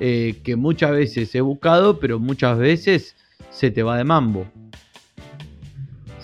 eh, 0.00 0.40
que 0.42 0.56
muchas 0.56 0.90
veces 0.90 1.32
he 1.36 1.40
buscado, 1.40 2.00
pero 2.00 2.18
muchas 2.18 2.58
veces 2.58 3.14
se 3.50 3.70
te 3.70 3.84
va 3.84 3.96
de 3.96 4.02
mambo. 4.02 4.50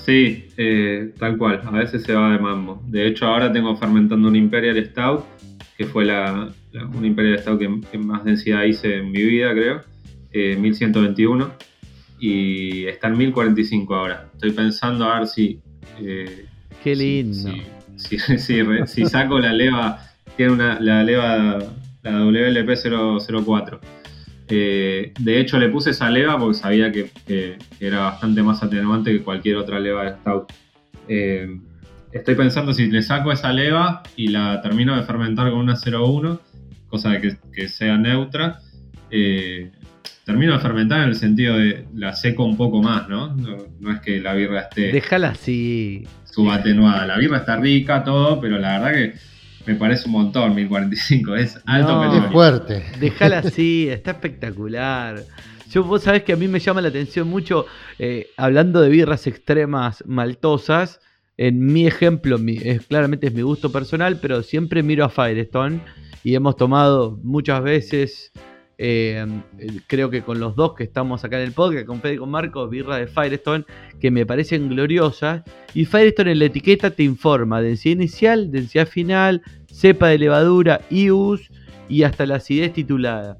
Sí, 0.04 0.48
eh, 0.58 1.12
tal 1.18 1.38
cual, 1.38 1.62
a 1.64 1.70
veces 1.70 2.02
se 2.02 2.12
va 2.12 2.32
de 2.32 2.38
mambo. 2.38 2.82
De 2.86 3.06
hecho, 3.06 3.26
ahora 3.26 3.50
tengo 3.50 3.74
fermentando 3.76 4.28
un 4.28 4.36
Imperial 4.36 4.84
Stout, 4.84 5.24
que 5.78 5.86
fue 5.86 6.04
la, 6.04 6.52
un 6.94 7.04
Imperial 7.04 7.38
Stout 7.38 7.58
que, 7.90 7.98
más 7.98 8.22
densidad 8.24 8.64
hice 8.64 8.98
en 8.98 9.10
mi 9.10 9.22
vida, 9.22 9.52
creo, 9.52 9.82
1121, 10.32 11.44
eh, 11.46 11.48
y 12.18 12.86
está 12.86 13.08
en 13.08 13.16
1045 13.16 13.94
ahora. 13.94 14.28
Estoy 14.34 14.50
pensando 14.50 15.06
a 15.06 15.20
ver 15.20 15.28
si... 15.28 15.60
Eh, 16.00 16.46
Qué 16.82 16.94
lindo. 16.94 17.50
Si, 17.96 18.18
si, 18.86 19.06
saco 19.06 19.38
la 19.38 19.54
leva, 19.54 20.00
tiene 20.36 20.52
una, 20.52 20.78
la 20.80 21.02
leva, 21.02 21.58
la 22.02 22.10
WLP004 22.10 23.80
eh, 24.48 25.12
de 25.18 25.40
hecho, 25.40 25.58
le 25.58 25.68
puse 25.68 25.90
esa 25.90 26.10
leva 26.10 26.38
porque 26.38 26.58
sabía 26.58 26.92
que, 26.92 27.10
era 27.80 28.00
bastante 28.00 28.42
más 28.42 28.62
atenuante 28.62 29.12
que 29.12 29.22
cualquier 29.22 29.56
otra 29.56 29.80
leva 29.80 30.04
de 30.04 30.10
Stout. 30.18 30.52
Eh, 31.08 31.58
estoy 32.12 32.34
pensando 32.34 32.72
si 32.72 32.86
le 32.86 33.02
saco 33.02 33.32
esa 33.32 33.52
leva 33.52 34.02
y 34.16 34.28
la 34.28 34.60
termino 34.60 34.96
de 34.96 35.02
fermentar 35.02 35.50
con 35.50 35.60
una 35.60 35.74
0.1, 35.74 36.40
cosa 36.88 37.10
de 37.10 37.36
que, 37.52 37.68
sea 37.68 37.96
neutra. 37.96 38.60
Eh, 39.10 39.70
termino 40.24 40.54
de 40.54 40.58
fermentar 40.58 41.02
en 41.02 41.08
el 41.10 41.16
sentido 41.16 41.56
de 41.56 41.86
la 41.94 42.14
seco 42.14 42.44
un 42.44 42.56
poco 42.56 42.82
más, 42.82 43.08
¿no? 43.08 43.34
No, 43.34 43.92
es 43.92 44.00
que 44.00 44.20
la 44.20 44.34
birra 44.34 44.62
esté. 44.62 44.92
Déjala 44.92 45.30
así. 45.30 46.06
Subatenuada. 46.24 47.06
La 47.06 47.18
birra 47.18 47.38
está 47.38 47.56
rica, 47.56 48.04
todo, 48.04 48.40
pero 48.40 48.58
la 48.58 48.78
verdad 48.78 48.92
que 48.92 49.33
me 49.66 49.74
parece 49.74 50.06
un 50.06 50.12
montón 50.12 50.54
1045, 50.54 51.36
es 51.36 51.60
alto 51.66 52.04
no, 52.04 52.26
Es 52.26 52.32
fuerte. 52.32 52.84
Déjala 53.00 53.38
así, 53.38 53.88
está 53.88 54.12
espectacular. 54.12 55.22
Yo, 55.70 55.82
vos 55.82 56.02
sabés 56.02 56.22
que 56.22 56.32
a 56.32 56.36
mí 56.36 56.46
me 56.46 56.60
llama 56.60 56.80
la 56.80 56.88
atención 56.88 57.28
mucho, 57.28 57.66
eh, 57.98 58.28
hablando 58.36 58.80
de 58.80 58.88
birras 58.90 59.26
extremas 59.26 60.04
maltosas, 60.06 61.00
en 61.36 61.66
mi 61.66 61.86
ejemplo, 61.86 62.38
es, 62.62 62.86
claramente 62.86 63.26
es 63.26 63.34
mi 63.34 63.42
gusto 63.42 63.72
personal, 63.72 64.20
pero 64.20 64.42
siempre 64.42 64.82
miro 64.82 65.04
a 65.04 65.08
Firestone 65.08 65.80
y 66.22 66.34
hemos 66.36 66.56
tomado 66.56 67.18
muchas 67.22 67.62
veces 67.62 68.32
eh, 68.76 69.24
creo 69.86 70.10
que 70.10 70.22
con 70.22 70.40
los 70.40 70.56
dos 70.56 70.74
que 70.74 70.84
estamos 70.84 71.24
acá 71.24 71.38
en 71.38 71.46
el 71.46 71.52
podcast, 71.52 71.86
con 71.86 72.00
Fede 72.00 72.14
y 72.14 72.18
con 72.18 72.30
Marcos, 72.30 72.70
birra 72.70 72.96
de 72.96 73.06
Firestone, 73.06 73.64
que 74.00 74.10
me 74.10 74.26
parecen 74.26 74.68
gloriosas. 74.68 75.42
Y 75.74 75.84
Firestone 75.84 76.32
en 76.32 76.38
la 76.40 76.46
etiqueta 76.46 76.90
te 76.90 77.02
informa 77.02 77.60
densidad 77.60 77.94
inicial, 77.94 78.50
densidad 78.50 78.86
final, 78.86 79.42
cepa 79.72 80.08
de 80.08 80.18
levadura, 80.18 80.80
IUS 80.90 81.50
y 81.88 82.02
hasta 82.02 82.26
la 82.26 82.36
acidez 82.36 82.72
titulada. 82.72 83.38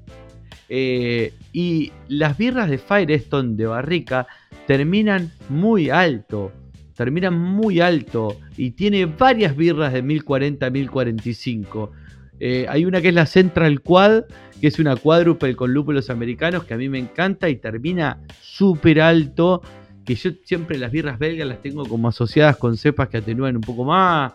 Eh, 0.69 1.33
y 1.53 1.91
las 2.07 2.37
birras 2.37 2.69
de 2.69 2.77
Firestone 2.77 3.55
de 3.55 3.65
barrica 3.65 4.27
terminan 4.67 5.31
muy 5.49 5.89
alto. 5.89 6.51
Terminan 6.95 7.37
muy 7.37 7.81
alto 7.81 8.37
y 8.55 8.71
tiene 8.71 9.05
varias 9.05 9.55
birras 9.55 9.91
de 9.91 10.01
1040 10.01 10.69
1045. 10.69 11.91
Eh, 12.39 12.65
hay 12.69 12.85
una 12.85 13.01
que 13.01 13.09
es 13.09 13.13
la 13.13 13.25
Central 13.25 13.81
Quad, 13.81 14.23
que 14.65 14.69
es 14.69 14.79
una 14.79 14.95
cuádruple 14.95 15.55
con 15.55 15.71
lúpulos 15.75 16.09
americanos 16.09 16.63
que 16.63 16.73
a 16.73 16.77
mí 16.77 16.89
me 16.89 16.97
encanta 16.97 17.47
y 17.49 17.57
termina 17.57 18.17
súper 18.41 18.99
alto. 18.99 19.61
Que 20.03 20.15
yo 20.15 20.31
siempre 20.43 20.79
las 20.79 20.91
birras 20.91 21.19
belgas 21.19 21.47
las 21.47 21.61
tengo 21.61 21.85
como 21.85 22.07
asociadas 22.07 22.57
con 22.57 22.75
cepas 22.75 23.09
que 23.09 23.17
atenúan 23.17 23.57
un 23.57 23.61
poco 23.61 23.83
más. 23.83 24.33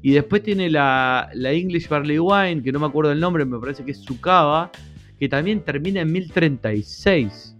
Y 0.00 0.12
después 0.12 0.42
tiene 0.42 0.70
la, 0.70 1.28
English 1.34 1.90
Barley 1.90 2.18
Wine, 2.18 2.62
que 2.62 2.72
no 2.72 2.78
me 2.78 2.86
acuerdo 2.86 3.12
el 3.12 3.20
nombre, 3.20 3.44
me 3.44 3.58
parece 3.58 3.84
que 3.84 3.90
es 3.90 3.98
Sucava, 3.98 4.70
que 5.20 5.28
también 5.28 5.60
termina 5.60 6.00
en 6.00 6.10
1036. 6.10 7.54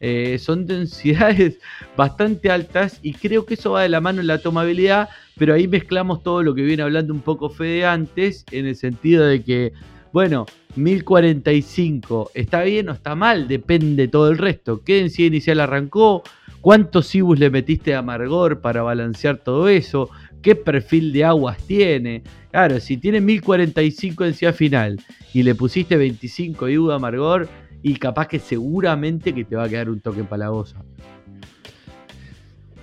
Eh, 0.00 0.36
son 0.38 0.66
densidades 0.66 1.58
bastante 1.96 2.50
altas 2.50 3.00
y 3.02 3.14
creo 3.14 3.46
que 3.46 3.54
eso 3.54 3.70
va 3.70 3.82
de 3.84 3.88
la 3.88 4.02
mano 4.02 4.20
en 4.20 4.26
la 4.26 4.42
tomabilidad, 4.42 5.08
pero 5.38 5.54
ahí 5.54 5.66
mezclamos 5.68 6.22
todo 6.22 6.42
lo 6.42 6.54
que 6.54 6.64
viene 6.64 6.82
hablando 6.82 7.14
un 7.14 7.22
poco 7.22 7.48
Fede 7.48 7.86
antes, 7.86 8.44
en 8.50 8.66
el 8.66 8.76
sentido 8.76 9.24
de 9.24 9.42
que, 9.42 9.72
bueno, 10.12 10.44
1045, 10.76 12.30
¿está 12.34 12.62
bien 12.62 12.88
o 12.88 12.92
está 12.92 13.14
mal? 13.14 13.48
Depende 13.48 14.08
todo 14.08 14.28
el 14.28 14.38
resto. 14.38 14.82
¿Qué 14.82 14.96
densidad 14.96 15.26
inicial 15.28 15.60
arrancó? 15.60 16.22
¿Cuántos 16.60 17.08
cibus 17.08 17.38
le 17.38 17.50
metiste 17.50 17.94
Amargor 17.94 18.60
para 18.60 18.82
balancear 18.82 19.38
todo 19.38 19.68
eso? 19.68 20.10
qué 20.42 20.56
perfil 20.56 21.12
de 21.12 21.24
aguas 21.24 21.56
tiene. 21.66 22.22
Claro, 22.50 22.80
si 22.80 22.98
tiene 22.98 23.20
1045 23.20 24.24
densidad 24.24 24.54
final 24.54 25.00
y 25.32 25.42
le 25.42 25.54
pusiste 25.54 25.96
25 25.96 26.68
y 26.68 26.76
uva 26.76 26.96
amargor, 26.96 27.48
y 27.84 27.96
capaz 27.96 28.28
que 28.28 28.38
seguramente 28.38 29.34
que 29.34 29.44
te 29.44 29.56
va 29.56 29.64
a 29.64 29.68
quedar 29.68 29.90
un 29.90 30.00
toque 30.00 30.20
empalagoso. 30.20 30.76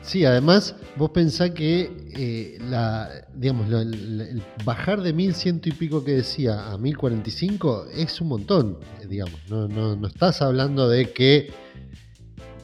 Sí, 0.09 0.25
además, 0.25 0.73
vos 0.95 1.11
pensás 1.11 1.51
que 1.51 1.91
eh, 2.17 2.57
la, 2.67 3.27
digamos, 3.35 3.71
el, 3.71 4.41
bajar 4.65 5.03
de 5.03 5.13
1100 5.13 5.61
y 5.65 5.71
pico 5.71 6.03
que 6.03 6.13
decía 6.13 6.71
a 6.71 6.79
1045 6.79 7.89
es 7.93 8.19
un 8.19 8.29
montón, 8.29 8.79
eh, 8.99 9.05
digamos. 9.05 9.39
No, 9.49 9.67
no, 9.67 9.95
no 9.95 10.07
estás 10.07 10.41
hablando 10.41 10.89
de 10.89 11.11
que 11.11 11.53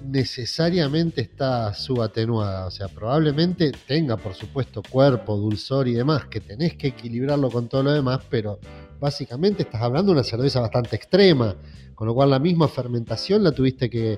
necesariamente 0.03 1.21
está 1.21 1.71
subatenuada. 1.75 2.65
O 2.65 2.71
sea, 2.71 2.87
probablemente 2.87 3.71
tenga, 3.85 4.17
por 4.17 4.33
supuesto, 4.33 4.81
cuerpo, 4.81 5.37
dulzor 5.37 5.87
y 5.87 5.93
demás, 5.93 6.25
que 6.25 6.39
tenés 6.39 6.75
que 6.75 6.87
equilibrarlo 6.87 7.51
con 7.51 7.69
todo 7.69 7.83
lo 7.83 7.91
demás, 7.91 8.21
pero 8.27 8.57
básicamente 9.05 9.63
estás 9.63 9.81
hablando 9.81 10.11
de 10.11 10.19
una 10.19 10.23
cerveza 10.23 10.59
bastante 10.59 10.95
extrema. 10.95 11.55
Con 11.93 12.07
lo 12.07 12.13
cual 12.13 12.29
la 12.31 12.39
misma 12.39 12.67
fermentación 12.67 13.41
la 13.41 13.53
tuviste 13.53 13.89
que, 13.89 14.17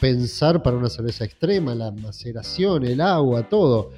pensar 0.00 0.62
para 0.62 0.76
una 0.76 0.88
cerveza 0.88 1.24
extrema, 1.24 1.74
la 1.74 1.90
maceración, 1.90 2.84
el 2.86 3.00
agua, 3.00 3.48
todo. 3.48 3.90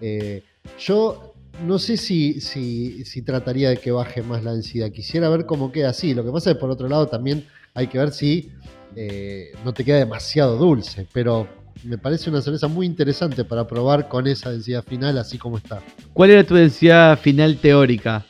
Eh, 0.00 0.42
yo 0.80 1.34
no 1.64 1.78
sé 1.78 1.96
si 1.96 3.22
trataría 3.24 3.70
de 3.70 3.76
que 3.76 3.92
baje 3.92 4.22
más 4.22 4.42
la 4.42 4.54
densidad. 4.54 4.90
Quisiera 4.90 5.28
ver 5.28 5.46
cómo 5.46 5.70
queda 5.70 5.90
así. 5.90 6.14
Lo 6.14 6.24
que 6.24 6.32
pasa 6.32 6.50
es 6.50 6.56
que 6.56 6.60
por 6.60 6.70
otro 6.70 6.88
lado 6.88 7.06
también 7.06 7.46
hay 7.74 7.86
que 7.86 7.98
ver 7.98 8.10
si 8.10 8.50
eh, 8.96 9.52
no 9.64 9.72
te 9.72 9.84
queda 9.84 9.98
demasiado 9.98 10.56
dulce. 10.56 11.06
Pero 11.12 11.46
me 11.84 11.96
parece 11.96 12.28
una 12.28 12.42
cerveza 12.42 12.66
muy 12.66 12.86
interesante 12.86 13.44
para 13.44 13.68
probar 13.68 14.08
con 14.08 14.26
esa 14.26 14.50
densidad 14.50 14.82
final 14.82 15.16
así 15.18 15.38
como 15.38 15.58
está. 15.58 15.80
¿Cuál 16.12 16.30
era 16.30 16.44
tu 16.44 16.56
densidad 16.56 17.16
final 17.20 17.56
teórica? 17.56 18.26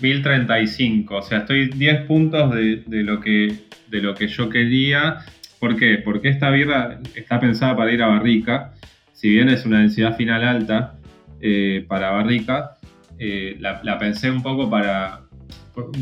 1035, 0.00 1.16
o 1.16 1.22
sea, 1.22 1.38
estoy 1.38 1.68
10 1.68 2.06
puntos 2.06 2.54
de, 2.54 2.82
de 2.86 3.02
lo 3.02 3.20
que, 3.20 3.54
de 3.88 4.00
lo 4.00 4.14
que 4.14 4.28
yo 4.28 4.48
quería. 4.48 5.18
¿Por 5.58 5.76
qué? 5.76 5.98
Porque 5.98 6.28
esta 6.28 6.50
birra 6.50 7.00
está 7.14 7.38
pensada 7.38 7.76
para 7.76 7.92
ir 7.92 8.02
a 8.02 8.08
barrica. 8.08 8.74
Si 9.12 9.28
bien 9.28 9.48
es 9.48 9.66
una 9.66 9.80
densidad 9.80 10.16
final 10.16 10.44
alta 10.44 10.94
eh, 11.40 11.84
para 11.88 12.10
barrica, 12.10 12.76
eh, 13.22 13.58
la, 13.60 13.98
pensé 13.98 14.30
un 14.30 14.42
poco 14.42 14.70
para 14.70 15.20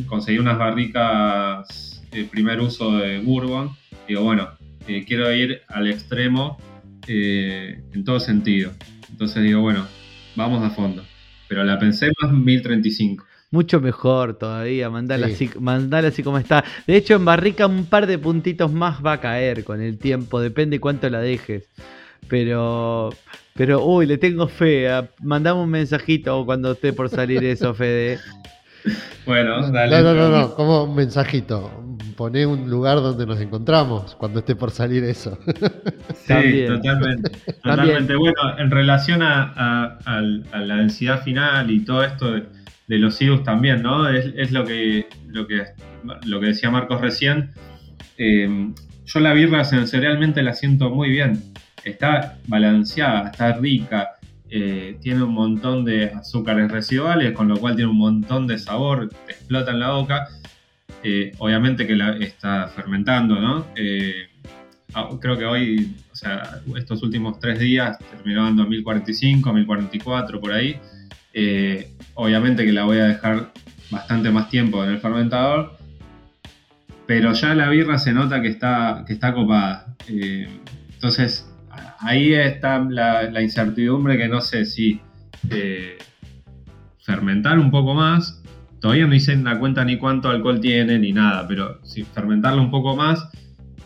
conseguir 0.07 0.40
unas 0.40 0.57
barricas 0.57 2.01
de 2.12 2.22
primer 2.24 2.61
uso 2.61 2.96
de 2.99 3.18
Bourbon. 3.18 3.70
Digo, 4.07 4.22
bueno, 4.22 4.51
eh, 4.86 5.05
quiero 5.05 5.34
ir 5.34 5.62
al 5.66 5.88
extremo 5.88 6.59
eh, 7.09 7.82
en 7.92 8.05
todo 8.05 8.20
sentido. 8.20 8.70
Entonces 9.11 9.42
digo, 9.42 9.61
bueno, 9.61 9.84
vamos 10.36 10.64
a 10.64 10.70
fondo. 10.70 11.05
Pero 11.49 11.64
la 11.64 11.76
pensé 11.80 12.12
más 12.22 12.32
1035. 12.32 13.26
Mucho 13.51 13.80
mejor 13.80 14.34
todavía, 14.34 14.90
mandala, 14.90 15.26
Sí. 15.28 15.46
así, 15.46 15.51
mandala 15.59 16.09
así 16.09 16.22
como 16.22 16.36
está. 16.38 16.62
De 16.86 16.96
hecho, 16.96 17.14
en 17.14 17.24
barrica 17.24 17.66
un 17.66 17.86
par 17.86 18.07
de 18.07 18.18
puntitos 18.18 18.70
más 18.72 19.05
va 19.05 19.12
a 19.12 19.20
caer 19.20 19.64
con 19.64 19.80
el 19.80 19.96
tiempo, 19.99 20.40
depende 20.40 20.80
cuánto 20.80 21.09
la 21.09 21.20
dejes. 21.20 21.66
Pero, 22.28 23.11
pero, 23.55 23.84
uy, 23.86 24.05
le 24.07 24.18
tengo 24.18 24.49
fe. 24.49 24.86
Mandame 25.22 25.61
un 25.62 25.70
mensajito 25.70 26.44
cuando 26.44 26.72
esté 26.72 26.92
por 26.92 27.09
salir 27.09 27.42
eso, 27.44 27.72
Fede. 27.72 28.18
Bueno, 29.24 29.70
dale. 29.70 30.03
No, 30.03 30.14
no, 30.14 30.28
no, 30.28 30.38
no, 30.40 30.55
como 30.55 30.84
un 30.84 30.94
mensajito. 30.94 31.84
Poné 32.16 32.44
un 32.46 32.68
lugar 32.68 32.96
donde 32.96 33.24
nos 33.26 33.40
encontramos 33.40 34.14
cuando 34.16 34.40
esté 34.40 34.57
por 34.57 34.70
salir 34.70 35.05
eso. 35.05 35.38
Sí, 36.14 36.26
También. 36.28 36.66
totalmente. 36.76 37.30
totalmente. 37.62 38.16
Bueno, 38.16 38.59
en 38.59 38.70
relación 38.70 39.22
a, 39.22 39.99
a 40.05 40.20
la 40.20 40.76
densidad 40.76 41.22
final 41.22 41.70
y 41.70 41.80
todo 41.84 42.05
esto 42.05 42.36
de, 42.89 42.99
los 42.99 43.20
IBUs 43.20 43.45
también, 43.45 43.82
¿no? 43.82 44.09
Es, 44.09 44.32
es 44.36 44.51
lo, 44.51 44.64
que, 44.64 45.07
lo, 45.28 45.47
que, 45.47 45.64
lo 46.24 46.41
que 46.41 46.47
decía 46.47 46.70
Marcos 46.70 47.01
recién. 47.01 47.53
Eh, 48.16 48.72
yo 49.05 49.20
la 49.20 49.32
birra 49.32 49.64
sensorialmente 49.64 50.43
la 50.43 50.55
siento 50.55 50.91
muy 50.91 51.11
bien. 51.11 51.43
Está 51.84 52.39
balanceada, 52.47 53.30
está 53.30 53.53
rica, 53.55 54.16
eh, 54.51 54.99
tiene 55.01 55.22
un 55.22 55.32
montón 55.32 55.84
de 55.84 56.07
azúcares 56.07 56.70
residuales, 56.70 57.32
con 57.32 57.49
lo 57.49 57.57
cual 57.59 57.76
tiene 57.76 57.91
un 57.91 57.99
montón 57.99 58.47
de 58.47 58.59
sabor, 58.59 59.09
explota 59.28 59.70
en 59.70 59.80
la 59.80 59.93
boca. 59.93 60.28
Eh, 61.03 61.32
obviamente 61.39 61.86
que 61.86 61.95
la 61.95 62.16
está 62.16 62.68
fermentando, 62.68 63.41
¿no? 63.41 63.66
Ah, 64.95 65.11
creo 65.20 65.36
que 65.36 65.45
hoy, 65.45 65.95
o 66.11 66.16
sea, 66.16 66.61
estos 66.76 67.03
últimos 67.03 67.39
tres 67.39 67.59
días 67.59 67.99
terminó 68.11 68.45
dando 68.45 68.66
1045, 68.66 69.53
1044 69.53 70.41
por 70.41 70.53
ahí. 70.53 70.80
Eh, 71.33 71.93
obviamente 72.14 72.64
que 72.64 72.72
la 72.72 72.85
voy 72.85 72.99
a 72.99 73.05
dejar 73.05 73.53
bastante 73.91 74.31
más 74.31 74.49
tiempo 74.49 74.83
en 74.85 74.91
el 74.91 74.99
fermentador, 74.99 75.76
pero 77.07 77.33
ya 77.33 77.55
la 77.55 77.68
birra 77.68 77.99
se 77.99 78.12
nota 78.12 78.43
que 78.43 78.49
está, 78.49 79.05
que 79.07 79.14
está 79.14 79.33
copada. 79.33 79.95
Eh, 80.09 80.49
entonces, 80.93 81.49
ahí 82.01 82.35
está 82.35 82.79
la, 82.81 83.31
la 83.31 83.43
incertidumbre 83.43 84.16
que 84.16 84.29
no 84.29 84.41
sé 84.41 84.66
si 84.66 85.01
eh, 85.51 85.99
fermentar 87.01 87.59
un 87.59 87.70
poco 87.70 87.95
más. 87.95 88.43
Todavía 88.81 89.07
no 89.07 89.14
hice 89.14 89.35
una 89.35 89.59
cuenta 89.59 89.85
ni 89.85 89.97
cuánto 89.97 90.29
alcohol 90.29 90.61
tiene 90.61 90.99
ni 90.99 91.12
nada, 91.12 91.49
pero 91.49 91.85
si 91.85 92.05
fermentarlo 92.05 92.62
un 92.62 92.70
poco 92.70 92.95
más, 92.95 93.29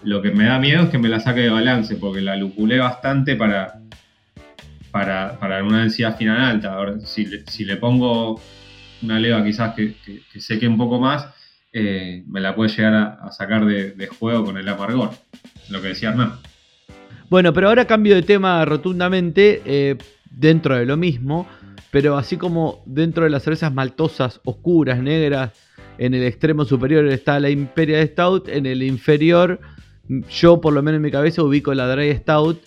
lo 0.02 0.20
que 0.20 0.32
me 0.32 0.44
da 0.44 0.58
miedo 0.58 0.82
es 0.82 0.90
que 0.90 0.98
me 0.98 1.08
la 1.08 1.20
saque 1.20 1.40
de 1.40 1.50
balance, 1.50 1.96
porque 1.96 2.20
la 2.20 2.36
lupulé 2.36 2.78
bastante 2.78 3.36
para, 3.36 3.80
para, 4.92 5.38
para 5.40 5.64
una 5.64 5.80
densidad 5.80 6.16
final 6.16 6.40
alta. 6.40 6.74
Ahora, 6.74 7.00
si 7.00 7.26
le, 7.26 7.44
si 7.46 7.64
le 7.64 7.76
pongo 7.76 8.40
una 9.02 9.18
leva 9.18 9.42
quizás 9.42 9.74
que, 9.74 9.94
que- 10.04 10.20
que 10.32 10.40
seque 10.40 10.68
un 10.68 10.76
poco 10.78 11.00
más, 11.00 11.26
eh, 11.72 12.22
me 12.28 12.40
la 12.40 12.54
puede 12.54 12.70
llegar 12.70 12.94
a, 12.94 13.32
sacar 13.32 13.64
de, 13.64 13.92
de 13.92 14.06
juego 14.06 14.44
con 14.44 14.58
el 14.58 14.68
amargor. 14.68 15.10
Lo 15.70 15.80
que 15.82 15.88
decía 15.88 16.10
Hernán. 16.10 16.34
Bueno, 17.30 17.52
pero 17.54 17.68
ahora 17.68 17.86
cambio 17.86 18.14
de 18.14 18.22
tema 18.22 18.64
rotundamente 18.64 19.62
eh, 19.64 19.96
dentro 20.30 20.76
de 20.76 20.84
lo 20.84 20.98
mismo, 20.98 21.48
pero 21.90 22.18
así 22.18 22.36
como 22.36 22.82
dentro 22.84 23.24
de 23.24 23.30
las 23.30 23.42
cervezas 23.42 23.72
maltosas 23.72 24.40
oscuras, 24.44 24.98
negras, 25.00 25.52
en 25.98 26.14
el 26.14 26.24
extremo 26.24 26.64
superior 26.66 27.06
está 27.06 27.40
la 27.40 27.48
Imperial 27.50 28.06
Stout, 28.08 28.48
en 28.48 28.66
el 28.66 28.82
inferior 28.82 29.60
yo 30.30 30.60
por 30.60 30.72
lo 30.74 30.82
menos 30.82 30.96
en 30.96 31.02
mi 31.02 31.10
cabeza 31.10 31.42
ubico 31.42 31.72
la 31.74 31.86
Dry 31.86 32.14
Stout, 32.16 32.60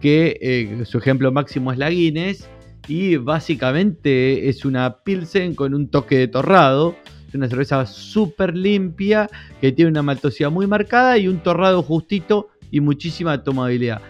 que 0.00 0.38
eh, 0.40 0.84
su 0.84 0.98
ejemplo 0.98 1.32
máximo 1.32 1.72
es 1.72 1.78
la 1.78 1.90
Guinness, 1.90 2.48
y 2.88 3.16
básicamente 3.16 4.48
es 4.48 4.64
una 4.64 4.98
Pilsen 5.02 5.54
con 5.54 5.74
un 5.74 5.88
toque 5.88 6.18
de 6.18 6.28
torrado. 6.28 6.94
Es 7.28 7.34
una 7.34 7.48
cerveza 7.48 7.84
súper 7.84 8.56
limpia, 8.56 9.28
que 9.60 9.72
tiene 9.72 9.90
una 9.90 10.02
maltosidad 10.02 10.52
muy 10.52 10.68
marcada 10.68 11.18
y 11.18 11.26
un 11.26 11.38
torrado 11.38 11.82
justito 11.82 12.50
y 12.70 12.80
muchísima 12.80 13.42
tomabilidad. 13.42 14.00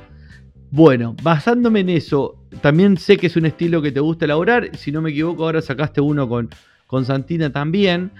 Bueno, 0.71 1.17
basándome 1.23 1.81
en 1.81 1.89
eso, 1.89 2.45
también 2.61 2.99
sé 2.99 3.17
que 3.17 3.29
es 3.29 3.37
un 3.37 3.47
estilo 3.47 3.81
que 3.81 3.93
te 3.93 4.01
gusta 4.01 4.27
elaborar. 4.27 4.77
Si 4.77 4.93
no 4.93 5.01
me 5.01 5.11
equivoco, 5.11 5.45
ahora 5.45 5.63
sacaste 5.63 6.03
uno 6.03 6.29
con, 6.29 6.51
con 6.87 7.07
Santina 7.07 7.51
también. 7.51 8.11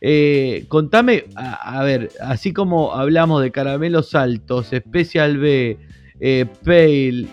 Eh, 0.00 0.66
contame, 0.68 1.24
a, 1.34 1.80
a 1.80 1.82
ver, 1.82 2.10
así 2.20 2.52
como 2.52 2.94
hablamos 2.94 3.42
de 3.42 3.50
caramelos 3.50 4.14
altos, 4.14 4.66
Special 4.66 5.38
B, 5.38 5.78
eh, 6.26 6.46
Pale, 6.64 7.26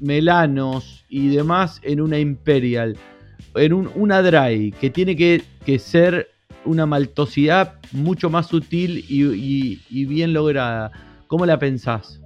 Melanos 0.00 1.04
y 1.10 1.28
demás 1.28 1.78
en 1.84 2.00
una 2.00 2.18
Imperial, 2.18 2.96
en 3.54 3.74
un- 3.74 3.90
una 3.94 4.22
Dry, 4.22 4.72
que 4.80 4.88
tiene 4.88 5.14
que, 5.14 5.42
que 5.66 5.78
ser 5.78 6.28
una 6.64 6.86
maltosidad 6.86 7.74
mucho 7.92 8.30
más 8.30 8.46
sutil 8.46 9.04
y, 9.10 10.04
bien 10.06 10.32
lograda. 10.32 10.90
¿Cómo 11.26 11.44
la 11.44 11.58
pensás? 11.58 12.18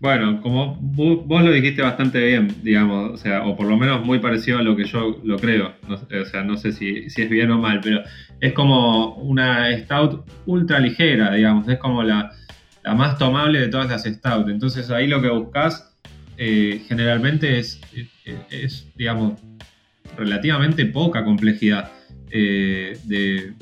Bueno, 0.00 0.40
como 0.40 0.80
vo- 0.80 1.22
vos 1.26 1.42
lo 1.44 1.50
dijiste 1.52 1.82
bastante 1.82 2.24
bien, 2.24 2.48
digamos, 2.62 3.10
o 3.12 3.16
sea, 3.18 3.44
o 3.46 3.54
por 3.54 3.66
lo 3.66 3.76
menos 3.76 4.06
muy 4.06 4.20
parecido 4.20 4.58
a 4.58 4.62
lo 4.62 4.76
que 4.76 4.84
yo 4.86 5.20
lo 5.24 5.36
creo. 5.38 5.72
O 5.90 6.24
sea, 6.24 6.42
no 6.42 6.56
sé 6.56 6.72
si, 6.72 7.10
si 7.10 7.20
es 7.22 7.28
bien 7.28 7.50
o 7.50 7.58
mal, 7.58 7.80
pero 7.82 8.00
es 8.40 8.54
como 8.54 9.16
una 9.16 9.76
stout 9.78 10.24
ultra 10.46 10.78
ligera, 10.78 11.34
digamos, 11.34 11.68
es 11.68 11.78
como 11.78 12.02
la, 12.02 12.30
la 12.88 12.94
más 12.94 13.18
tomable 13.18 13.60
de 13.60 13.68
todas 13.68 13.90
las 13.90 14.04
stout. 14.04 14.48
Entonces 14.48 14.90
ahí 14.90 15.06
lo 15.08 15.20
que 15.20 15.28
buscas 15.28 15.94
eh, 16.38 16.80
generalmente 16.88 17.58
es, 17.58 17.78
es, 18.24 18.36
es, 18.50 18.88
digamos, 18.96 19.38
relativamente 20.16 20.86
poca 20.86 21.22
complejidad. 21.22 21.90
eh, 22.30 22.98
de, 23.04 23.52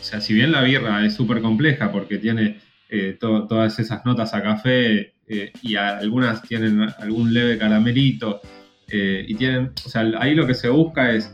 o 0.00 0.02
sea, 0.04 0.20
si 0.20 0.34
bien 0.34 0.50
la 0.50 0.62
birra 0.62 1.04
es 1.06 1.14
súper 1.14 1.40
compleja 1.40 1.92
porque 1.92 2.18
tiene 2.18 2.58
eh, 2.88 3.16
to- 3.18 3.46
todas 3.46 3.78
esas 3.78 4.04
notas 4.04 4.34
a 4.34 4.42
café 4.42 5.14
eh, 5.28 5.52
y 5.62 5.76
algunas 5.76 6.42
tienen 6.42 6.80
algún 6.98 7.32
leve 7.32 7.56
caramelito 7.58 8.40
eh, 8.88 9.24
y 9.28 9.34
tienen, 9.36 9.70
o 9.86 9.88
sea, 9.88 10.02
ahí 10.18 10.34
lo 10.34 10.46
que 10.48 10.54
se 10.54 10.68
busca 10.68 11.12
es, 11.12 11.32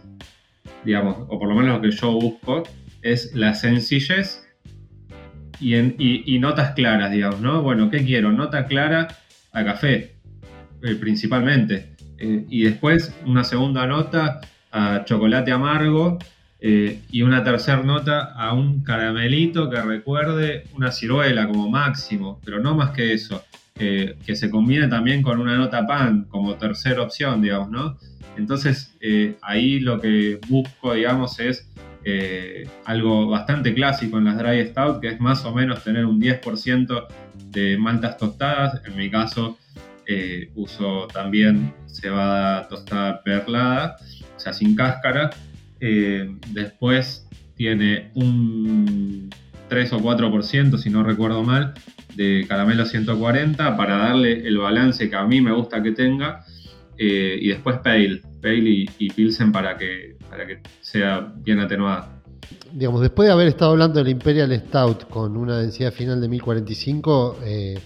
digamos, 0.85 1.17
o 1.29 1.39
por 1.39 1.49
lo 1.49 1.55
menos 1.55 1.77
lo 1.77 1.81
que 1.81 1.91
yo 1.91 2.13
busco, 2.13 2.65
es 3.03 3.35
la 3.35 3.55
sencillez 3.55 4.47
y, 5.61 6.39
notas 6.39 6.73
claras, 6.73 7.11
digamos, 7.11 7.41
¿no? 7.41 7.63
Bueno, 7.63 7.91
¿qué 7.91 8.05
quiero? 8.05 8.33
Nota 8.33 8.67
clara 8.67 9.09
a 9.53 9.65
café, 9.65 10.15
eh, 10.83 10.95
principalmente. 10.95 11.95
Eh, 12.19 12.45
y 12.49 12.65
después 12.65 13.15
una 13.27 13.45
segunda 13.45 13.87
nota 13.87 14.41
a 14.73 15.05
chocolate 15.05 15.53
amargo 15.53 16.19
eh, 16.61 17.01
y 17.11 17.23
una 17.23 17.43
tercera 17.43 17.83
nota 17.83 18.33
a 18.35 18.53
un 18.53 18.83
caramelito 18.83 19.71
que 19.71 19.81
recuerde 19.81 20.65
una 20.75 20.93
ciruela 20.93 21.47
como 21.47 21.69
máximo, 21.69 22.41
pero 22.45 22.61
no 22.61 22.75
más 22.75 22.91
que 22.91 23.13
eso. 23.13 23.43
que 23.81 24.37
se 24.37 24.51
combine 24.51 24.89
también 24.89 25.23
con 25.23 25.41
una 25.41 25.57
nota 25.57 25.87
pan 25.87 26.27
como 26.29 26.57
tercera 26.57 27.01
opción, 27.01 27.41
digamos, 27.41 27.71
¿no? 27.71 27.97
Entonces 28.37 28.95
ahí 29.41 29.81
lo 29.81 29.99
que 29.99 30.39
busco, 30.49 30.93
digamos, 30.93 31.41
es 31.41 31.67
eh, 32.05 32.67
algo 32.87 33.29
bastante 33.29 33.75
clásico 33.75 34.19
en 34.19 34.25
las 34.25 34.39
dry 34.39 34.67
stout, 34.67 35.01
que 35.01 35.09
es 35.09 35.21
más 35.21 35.45
o 35.45 35.55
menos 35.55 35.85
tener 35.85 36.07
un 36.07 36.21
10% 36.21 37.07
de 37.51 37.77
maltas 37.79 38.17
tostadas. 38.17 38.81
En 38.87 38.97
mi 38.97 39.11
caso 39.11 39.59
eh, 40.07 40.51
uso 40.55 41.07
también 41.09 41.75
cebada 41.87 42.69
tostada 42.69 43.23
perlada, 43.23 43.97
o 44.37 44.41
sea, 44.41 44.53
sin 44.53 44.75
cáscara. 44.75 45.31
Eh, 45.81 46.37
después 46.49 47.29
tiene 47.55 48.11
un 48.15 49.29
3 49.69 49.93
o 49.93 50.01
4%, 50.01 50.79
si 50.79 50.91
no 50.91 51.03
recuerdo 51.03 51.43
mal, 51.43 51.75
de 52.17 52.45
caramelo 52.49 52.87
140 52.87 53.77
para 53.77 53.97
darle 53.99 54.47
el 54.47 54.59
balance 54.59 55.09
que 55.09 55.17
a 55.17 55.25
mí 55.27 55.41
me 55.41 55.53
gusta 55.53 55.83
que 55.83 55.93
tenga. 55.93 56.45
y 56.99 57.49
después 57.49 57.79
pale, 57.79 58.21
pale 58.43 58.87
y 58.99 59.11
pilsen 59.11 59.53
para 59.53 59.77
que 59.79 60.20
para 60.31 60.47
que 60.47 60.61
sea 60.81 61.33
bien 61.37 61.59
atenuada. 61.59 62.23
Digamos, 62.73 63.01
después 63.01 63.27
de 63.27 63.33
haber 63.33 63.49
estado 63.49 63.73
hablando 63.73 63.99
del 63.99 64.09
Imperial 64.09 64.57
Stout 64.67 65.09
con 65.09 65.37
una 65.37 65.59
densidad 65.59 65.93
final 65.93 66.21
de 66.21 66.29
1045, 66.29 67.39
eh, 67.45 67.79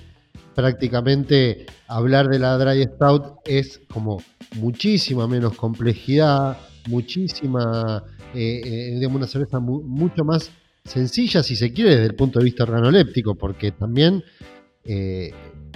prácticamente 0.54 1.66
hablar 1.88 2.28
de 2.28 2.38
la 2.38 2.56
Dry 2.58 2.84
Stout 2.84 3.38
es 3.46 3.80
como 3.92 4.22
muchísima 4.56 5.26
menos 5.26 5.56
complejidad, 5.56 6.58
muchísima, 6.86 8.04
eh, 8.34 8.60
eh, 8.64 8.94
digamos, 8.94 9.16
una 9.16 9.26
cerveza 9.26 9.58
mucho 9.58 10.24
más 10.24 10.50
sencilla, 10.84 11.42
si 11.42 11.56
se 11.56 11.72
quiere, 11.72 11.90
desde 11.90 12.06
el 12.06 12.14
punto 12.14 12.38
de 12.38 12.44
vista 12.44 12.64
organoléptico, 12.64 13.34
porque 13.34 13.72
también 13.72 14.22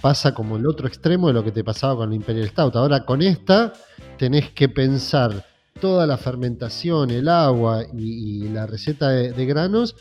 pasa 0.03 0.35
como 0.35 0.59
el 0.59 0.67
otro 0.67 0.87
extremo 0.87 1.29
de 1.29 1.33
lo 1.33 1.43
que 1.43 1.51
te 1.51 1.65
pasaba 1.65 1.97
con 1.97 2.11
el 2.11 2.17
Imperial 2.17 2.49
Stout. 2.49 2.77
Ahora 2.77 3.07
con 3.07 3.23
esta 3.23 3.73
tenés 4.19 4.51
que 4.51 4.69
pensar 4.69 5.48
toda 5.81 6.07
la 6.07 6.17
fermentación, 6.17 7.11
el 7.11 7.29
agua 7.29 7.85
y, 7.97 8.49
la 8.49 8.67
receta 8.67 9.11
de, 9.11 9.47
granos, 9.47 9.97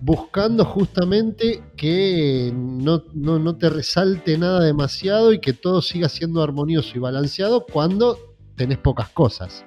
buscando 0.00 0.64
justamente 0.64 1.62
que 1.76 2.52
no, 2.54 3.56
te 3.56 3.70
resalte 3.70 4.38
nada 4.38 4.64
demasiado 4.64 5.32
y 5.32 5.40
que 5.40 5.52
todo 5.52 5.82
siga 5.82 6.08
siendo 6.08 6.42
armonioso 6.42 6.92
y 6.96 7.00
balanceado 7.00 7.64
cuando 7.64 8.18
tenés 8.56 8.78
pocas 8.78 9.08
cosas. 9.10 9.64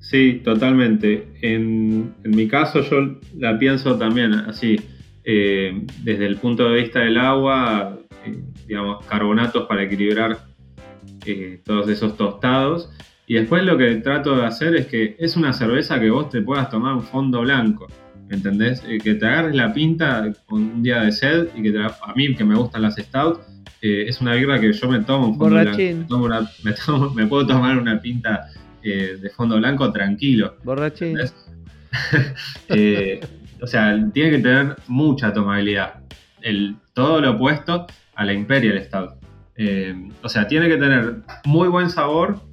Sí, 0.00 0.40
totalmente. 0.44 1.32
En, 1.42 2.14
mi 2.24 2.48
caso 2.48 2.82
yo 2.82 3.18
la 3.38 3.58
pienso 3.58 3.96
también 3.96 4.32
así, 4.34 4.80
eh, 5.24 5.86
desde 6.02 6.26
el 6.26 6.36
punto 6.36 6.68
de 6.68 6.82
vista 6.82 7.00
del 7.00 7.18
agua, 7.18 7.98
eh, 8.26 8.42
digamos, 8.66 9.04
carbonatos 9.06 9.66
para 9.66 9.84
equilibrar 9.84 10.38
eh, 11.24 11.60
todos 11.64 11.88
esos 11.88 12.16
tostados 12.16 12.90
y 13.32 13.36
después 13.36 13.64
lo 13.64 13.78
que 13.78 13.94
trato 13.94 14.36
de 14.36 14.44
hacer 14.44 14.76
es 14.76 14.88
que 14.88 15.16
es 15.18 15.38
una 15.38 15.54
cerveza 15.54 15.98
que 15.98 16.10
vos 16.10 16.28
te 16.28 16.42
puedas 16.42 16.68
tomar 16.68 16.92
un 16.92 17.02
fondo 17.02 17.40
blanco. 17.40 17.86
¿Entendés? 18.28 18.84
Eh, 18.86 18.98
que 18.98 19.14
te 19.14 19.24
agarres 19.24 19.54
la 19.54 19.72
pinta 19.72 20.30
con 20.44 20.60
un 20.60 20.82
día 20.82 21.00
de 21.00 21.12
sed 21.12 21.48
y 21.56 21.62
que 21.62 21.74
a 21.78 22.12
mí 22.14 22.34
que 22.34 22.44
me 22.44 22.54
gustan 22.54 22.82
las 22.82 22.96
stout, 22.96 23.40
eh, 23.80 24.04
es 24.06 24.20
una 24.20 24.34
birra 24.34 24.60
que 24.60 24.70
yo 24.70 24.86
me 24.86 25.00
tomo 25.00 25.28
un 25.28 25.38
fondo 25.38 25.54
blanco. 25.54 25.78
Me, 27.16 27.26
puedo 27.26 27.46
tomar 27.46 27.78
una 27.78 28.02
pinta 28.02 28.50
eh, 28.82 29.16
de 29.18 29.30
fondo 29.30 29.56
blanco 29.56 29.90
tranquilo. 29.90 30.56
Borrachín. 30.62 31.18
o 33.62 33.66
sea, 33.66 34.10
tiene 34.12 34.30
que 34.30 34.40
tener 34.40 34.76
mucha 34.88 35.32
tomabilidad. 35.32 36.02
El, 36.42 36.76
todo 36.92 37.22
lo 37.22 37.30
opuesto 37.30 37.86
a 38.14 38.26
la 38.26 38.34
Imperial 38.34 38.78
Stout. 38.84 39.12
o 40.22 40.28
sea, 40.28 40.46
tiene 40.46 40.68
que 40.68 40.76
tener 40.76 41.22
muy 41.46 41.68
buen 41.68 41.88
sabor, 41.88 42.51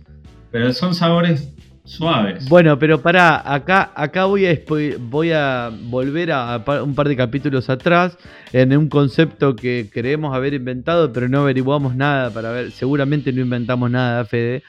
pero 0.51 0.73
son 0.73 0.95
sabores 0.95 1.49
suaves. 1.83 2.47
Bueno, 2.47 2.77
pero 2.77 3.01
pará, 3.01 3.41
acá, 3.51 3.91
acá 3.95 4.25
voy, 4.25 4.45
a, 4.45 4.59
voy 4.99 5.31
a 5.31 5.71
volver 5.83 6.31
a, 6.31 6.63
un 6.83 6.93
par 6.93 7.07
de 7.07 7.15
capítulos 7.15 7.69
atrás 7.69 8.17
en 8.53 8.77
un 8.77 8.89
concepto 8.89 9.55
que 9.55 9.89
creemos 9.91 10.35
haber 10.35 10.53
inventado, 10.53 11.11
pero 11.11 11.27
no 11.27 11.41
averiguamos 11.41 11.95
nada 11.95 12.29
para 12.29 12.51
ver. 12.51 12.71
Seguramente 12.71 13.33
no 13.33 13.41
inventamos 13.41 13.89
nada, 13.89 14.23
Fede. 14.25 14.63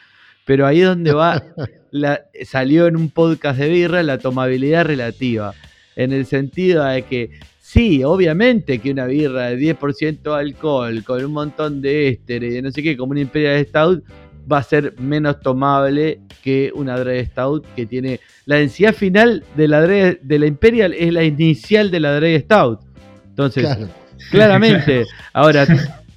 Pero 0.47 0.67
ahí 0.67 0.81
es 0.81 0.87
donde 0.87 1.13
va, 1.13 1.43
la, 1.91 2.23
salió 2.45 2.87
en 2.87 2.97
un 2.97 3.11
podcast 3.11 3.59
de 3.59 3.69
birra 3.69 4.03
la 4.03 4.19
tomabilidad 4.19 4.87
relativa. 4.87 5.55
En 5.97 6.13
el 6.13 6.25
sentido 6.25 6.85
de 6.85 7.03
que 7.03 7.31
Sí, 7.73 8.03
obviamente 8.03 8.81
que 8.81 8.91
una 8.91 9.07
birra 9.07 9.51
de 9.51 9.77
10% 9.79 10.37
alcohol 10.37 11.05
con 11.05 11.25
un 11.25 11.31
montón 11.31 11.81
de 11.81 12.09
éster 12.09 12.43
y 12.43 12.51
de 12.51 12.63
no 12.63 12.73
sé 12.73 12.83
qué, 12.83 12.97
como 12.97 13.13
una 13.13 13.21
Imperial 13.21 13.65
Stout, 13.65 14.03
va 14.51 14.59
a 14.59 14.63
ser 14.63 14.95
menos 14.99 15.41
tomable 15.41 16.21
que 16.43 16.73
una 16.75 16.99
Dry 16.99 17.25
Stout 17.27 17.67
que 17.75 17.87
tiene 17.87 18.21
la 18.47 18.57
densidad 18.57 18.95
final 18.95 19.45
de 19.57 19.69
la, 19.69 19.83
de 19.83 20.39
la 20.39 20.47
Imperial 20.47 20.95
es 20.95 21.13
la 21.13 21.25
inicial 21.25 21.91
de 21.91 22.01
la 22.01 22.19
Dry 22.19 22.41
Stout. 22.41 22.81
Entonces, 23.29 23.69
claramente, 24.31 25.07
ahora, 25.33 25.67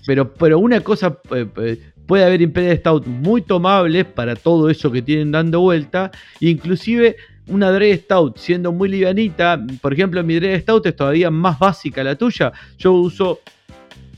pero, 0.05 0.33
pero 0.33 0.59
una 0.59 0.81
cosa, 0.81 1.17
eh, 1.31 1.47
eh, 1.57 1.79
puede 2.05 2.25
haber 2.25 2.41
Imperial 2.41 2.77
Stout 2.77 3.05
muy 3.05 3.41
tomables 3.41 4.05
para 4.05 4.35
todo 4.35 4.69
eso 4.69 4.91
que 4.91 5.01
tienen 5.01 5.31
dando 5.31 5.61
vuelta, 5.61 6.11
inclusive 6.39 7.15
una 7.47 7.71
Dry 7.71 7.97
Stout 7.97 8.37
siendo 8.37 8.71
muy 8.71 8.89
livianita, 8.89 9.61
por 9.81 9.93
ejemplo 9.93 10.23
mi 10.23 10.35
Dry 10.35 10.59
Stout 10.61 10.85
es 10.87 10.95
todavía 10.95 11.29
más 11.29 11.59
básica 11.59 12.03
la 12.03 12.15
tuya, 12.15 12.51
yo 12.77 12.93
uso 12.93 13.41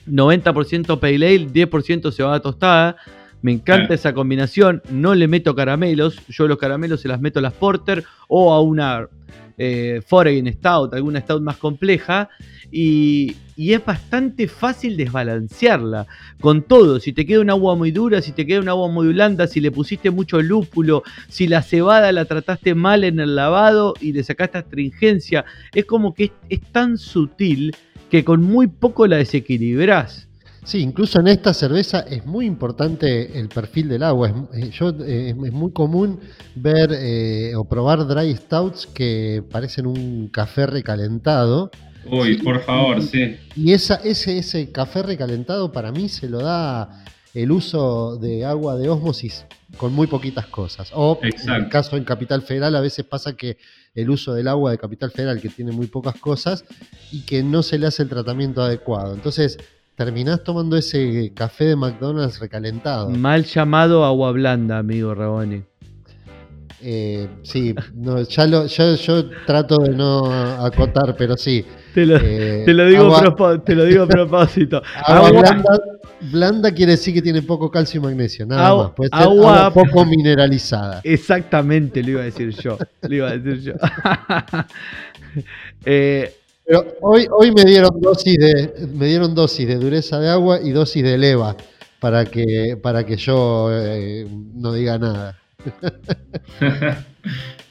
90% 0.08 1.00
Pale 1.00 1.16
Ale, 1.16 1.48
10% 1.48 2.12
cebada 2.12 2.40
tostada, 2.40 2.96
me 3.46 3.52
encanta 3.52 3.94
esa 3.94 4.16
combinación. 4.16 4.82
No 4.90 5.14
le 5.14 5.28
meto 5.28 5.54
caramelos. 5.54 6.20
Yo 6.30 6.48
los 6.48 6.58
caramelos 6.58 7.02
se 7.02 7.08
las 7.08 7.22
meto 7.22 7.38
a 7.38 7.44
las 7.44 7.54
Porter 7.54 8.04
o 8.28 8.52
a 8.52 8.60
una 8.60 9.08
eh, 9.60 10.02
Foreign 10.04 10.52
Stout, 10.52 10.96
alguna 10.96 11.22
Stout 11.22 11.44
más 11.44 11.58
compleja. 11.58 12.28
Y, 12.72 13.36
es 13.56 13.86
bastante 13.86 14.48
fácil 14.48 14.98
desbalancearla 14.98 16.08
con 16.42 16.64
todo. 16.64 17.00
Si 17.00 17.14
te 17.14 17.28
queda 17.28 17.40
un 17.40 17.52
agua 17.52 17.76
muy 17.76 17.92
dura, 17.92 18.20
si 18.20 18.32
te 18.32 18.48
queda 18.48 18.62
un 18.62 18.68
agua 18.68 18.90
muy 18.90 19.10
blanda, 19.14 19.46
si 19.46 19.62
le 19.62 19.70
pusiste 19.70 20.10
mucho 20.10 20.42
lúpulo, 20.42 21.04
si 21.30 21.48
la 21.48 21.62
cebada 21.62 22.12
la 22.12 22.26
trataste 22.26 22.74
mal 22.74 23.04
en 23.04 23.20
el 23.20 23.36
lavado 23.36 23.94
y 24.02 24.12
le 24.12 24.24
sacaste 24.24 24.58
astringencia. 24.58 25.46
Es 25.72 25.86
como 25.86 26.16
que 26.16 26.32
es 26.50 26.62
tan 26.72 26.98
sutil 26.98 27.76
que 28.10 28.26
con 28.26 28.42
muy 28.42 28.66
poco 28.66 29.06
la 29.06 29.18
desequilibrás. 29.18 30.28
Sí, 30.66 30.80
incluso 30.80 31.20
en 31.20 31.28
esta 31.28 31.54
cerveza 31.54 32.00
es 32.00 32.26
muy 32.26 32.48
importante 32.48 33.40
el 33.40 33.50
perfil 33.50 33.88
del 33.88 34.02
agua. 34.02 34.48
Es, 34.52 34.64
eh, 34.64 34.72
yo, 34.72 34.90
eh, 35.06 35.30
es 35.30 35.54
muy 35.54 35.72
común 35.72 36.20
ver 36.56 36.90
eh, 36.92 37.54
o 37.56 37.66
probar 37.66 38.08
dry 38.08 38.36
stouts 38.36 38.88
que 38.88 39.44
parecen 39.52 39.86
un 39.86 40.28
café 40.30 40.66
recalentado. 40.66 41.70
Uy, 42.10 42.38
por 42.38 42.62
favor, 42.62 43.00
sí. 43.04 43.38
Y 43.56 43.74
esa, 43.74 43.96
ese, 44.04 44.40
ese 44.40 44.72
café 44.72 45.04
recalentado 45.04 45.72
para 45.72 45.92
mí 45.92 46.10
se 46.10 46.28
lo 46.28 46.40
da 46.40 47.06
el 47.36 47.52
uso 47.52 48.18
de 48.18 48.44
agua 48.44 48.76
de 48.76 48.90
osmosis 48.90 49.46
con 49.78 49.94
muy 49.94 50.08
poquitas 50.08 50.48
cosas. 50.48 50.90
O 50.94 51.20
en 51.22 51.54
el 51.54 51.70
caso 51.70 51.96
en 51.96 52.06
Capital 52.06 52.42
Federal 52.42 52.76
a 52.76 52.82
veces 52.82 53.06
pasa 53.06 53.36
que 53.36 53.58
el 53.94 54.10
uso 54.10 54.34
del 54.34 54.48
agua 54.48 54.72
de 54.72 54.78
Capital 54.80 55.12
Federal 55.12 55.40
que 55.40 55.50
tiene 55.50 55.72
muy 55.72 55.88
pocas 55.88 56.16
cosas 56.16 56.66
y 57.12 57.22
que 57.22 57.44
no 57.44 57.62
se 57.62 57.78
le 57.78 57.86
hace 57.88 58.04
el 58.04 58.10
tratamiento 58.10 58.62
adecuado. 58.62 59.14
Entonces, 59.14 59.58
terminás 59.96 60.44
tomando 60.44 60.78
ese 60.78 61.32
café 61.34 61.66
de 61.66 61.76
McDonald's 61.76 62.40
recalentado. 62.40 63.10
Mal 63.10 63.46
llamado 63.46 64.06
agua 64.06 64.32
blanda, 64.32 64.78
amigo 64.78 65.16
Raboni. 65.16 65.64
Eh, 66.88 67.28
sí, 67.42 67.74
no, 67.96 68.22
ya 68.22 68.46
lo, 68.46 68.68
yo, 68.68 69.30
trato 69.48 69.78
de 69.80 69.90
no 69.90 70.26
acotar, 70.64 71.16
pero 71.18 71.36
sí. 71.36 71.66
Te 71.94 72.06
lo, 72.06 72.18
eh, 72.18 72.64
digo, 72.66 73.16
a 73.16 74.08
propósito. 74.08 74.84
Agua, 75.06 75.64
blanda, 76.32 76.72
quiere 76.72 76.92
decir 76.92 77.14
que 77.14 77.22
tiene 77.22 77.42
poco 77.42 77.72
calcio 77.72 78.00
y 78.00 78.04
magnesio, 78.04 78.46
nada 78.46 78.76
más. 78.76 78.92
Puede 78.92 79.10
ser 79.10 79.28
agua, 79.28 79.74
poco 79.74 80.06
mineralizada. 80.06 81.02
Exactamente, 81.04 82.04
lo 82.04 82.12
iba 82.12 82.22
a 82.22 82.26
decir 82.26 82.50
yo. 82.52 82.78
Lo 83.02 83.16
iba 83.16 83.30
a 83.30 83.38
decir 83.38 83.62
yo. 83.62 83.74
eh, 85.86 86.36
pero 86.66 86.86
hoy, 87.02 87.28
hoy 87.32 87.52
me 87.52 87.64
dieron 87.64 88.00
dosis 88.02 88.38
de, 88.38 88.88
me 88.94 89.06
dieron 89.08 89.36
dosis 89.36 89.68
de 89.68 89.76
dureza 89.76 90.20
de 90.20 90.30
agua 90.30 90.60
y 90.64 90.72
dosis 90.72 91.04
de 91.04 91.18
leva 91.18 91.56
para 92.00 92.26
que, 92.26 92.78
para 92.82 93.06
que 93.06 93.18
yo 93.18 93.70
eh, 93.72 94.28
no 94.54 94.74
diga 94.74 94.98
nada. 94.98 95.38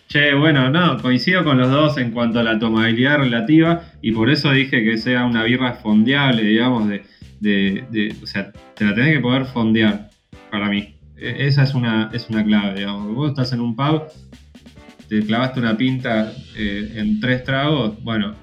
che, 0.08 0.34
bueno, 0.34 0.70
no, 0.70 1.00
coincido 1.00 1.44
con 1.44 1.58
los 1.58 1.70
dos 1.70 1.98
en 1.98 2.12
cuanto 2.12 2.40
a 2.40 2.42
la 2.42 2.58
tomabilidad 2.58 3.18
relativa 3.18 3.82
y 4.00 4.12
por 4.12 4.30
eso 4.30 4.50
dije 4.50 4.84
que 4.84 4.96
sea 4.96 5.24
una 5.24 5.44
birra 5.44 5.74
fondeable, 5.74 6.42
digamos, 6.42 6.88
de, 6.88 7.02
de, 7.40 8.16
o 8.22 8.26
sea, 8.26 8.52
te 8.74 8.84
la 8.84 8.94
tenés 8.94 9.16
que 9.16 9.20
poder 9.20 9.44
fondear 9.46 10.10
para 10.50 10.68
mí. 10.68 10.94
e- 11.16 11.46
esa 11.46 11.62
es 11.64 11.74
una, 11.74 12.10
es 12.12 12.28
una 12.30 12.44
clave, 12.44 12.78
digamos. 12.80 13.14
Vos 13.14 13.30
estás 13.30 13.52
en 13.52 13.60
un 13.60 13.74
pub, 13.76 14.04
te 15.08 15.24
clavaste 15.24 15.60
una 15.60 15.76
pinta 15.76 16.32
eh, 16.56 16.92
en 16.96 17.20
tres 17.20 17.44
tragos, 17.44 18.02
bueno, 18.02 18.34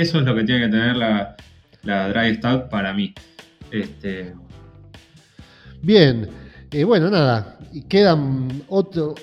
eso 0.00 0.18
es 0.18 0.24
lo 0.24 0.34
que 0.34 0.44
tiene 0.44 0.66
que 0.66 0.70
tener 0.70 0.96
la, 0.96 1.36
la 1.82 2.08
Dry 2.08 2.34
Stout 2.36 2.68
para 2.68 2.92
mí. 2.92 3.14
Este, 3.70 4.34
Bien, 5.82 6.28
eh, 6.72 6.84
bueno, 6.84 7.08
nada, 7.08 7.58
otro, 8.68 9.14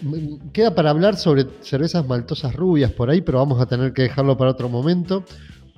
queda 0.54 0.74
para 0.74 0.90
hablar 0.90 1.18
sobre 1.18 1.46
cervezas 1.62 2.08
maltosas 2.08 2.56
rubias 2.56 2.92
por 2.92 3.10
ahí, 3.10 3.22
pero 3.22 3.40
vamos 3.40 3.62
a 3.62 3.66
tener 3.66 3.94
que 3.94 4.04
dejarlo 4.04 4.38
para 4.38 4.52
otro 4.52 4.70
momento 4.70 5.26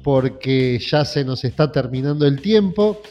porque 0.03 0.79
ya 0.79 1.03
se 1.03 1.25
nos 1.25 1.43
está 1.43 1.71
terminando 1.71 2.25
el 2.25 2.39
tiempo. 2.41 3.01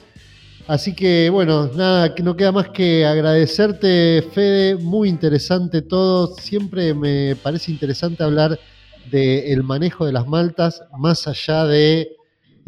Así 0.66 0.95
que 0.95 1.28
bueno, 1.30 1.70
nada, 1.74 2.14
no 2.22 2.37
queda 2.37 2.53
más 2.53 2.70
que 2.70 3.05
agradecerte, 3.05 4.24
Fede, 4.32 4.76
muy 4.76 5.09
interesante 5.09 5.82
todo. 5.82 6.34
Siempre 6.37 6.95
me 6.95 7.37
parece 7.37 7.70
interesante 7.70 8.22
hablar 8.24 8.59
del 9.11 9.63
manejo 9.63 10.07
de 10.07 10.13
las 10.13 10.27
maltas, 10.27 10.83
más 10.99 11.27
allá 11.27 11.65
de 11.65 12.17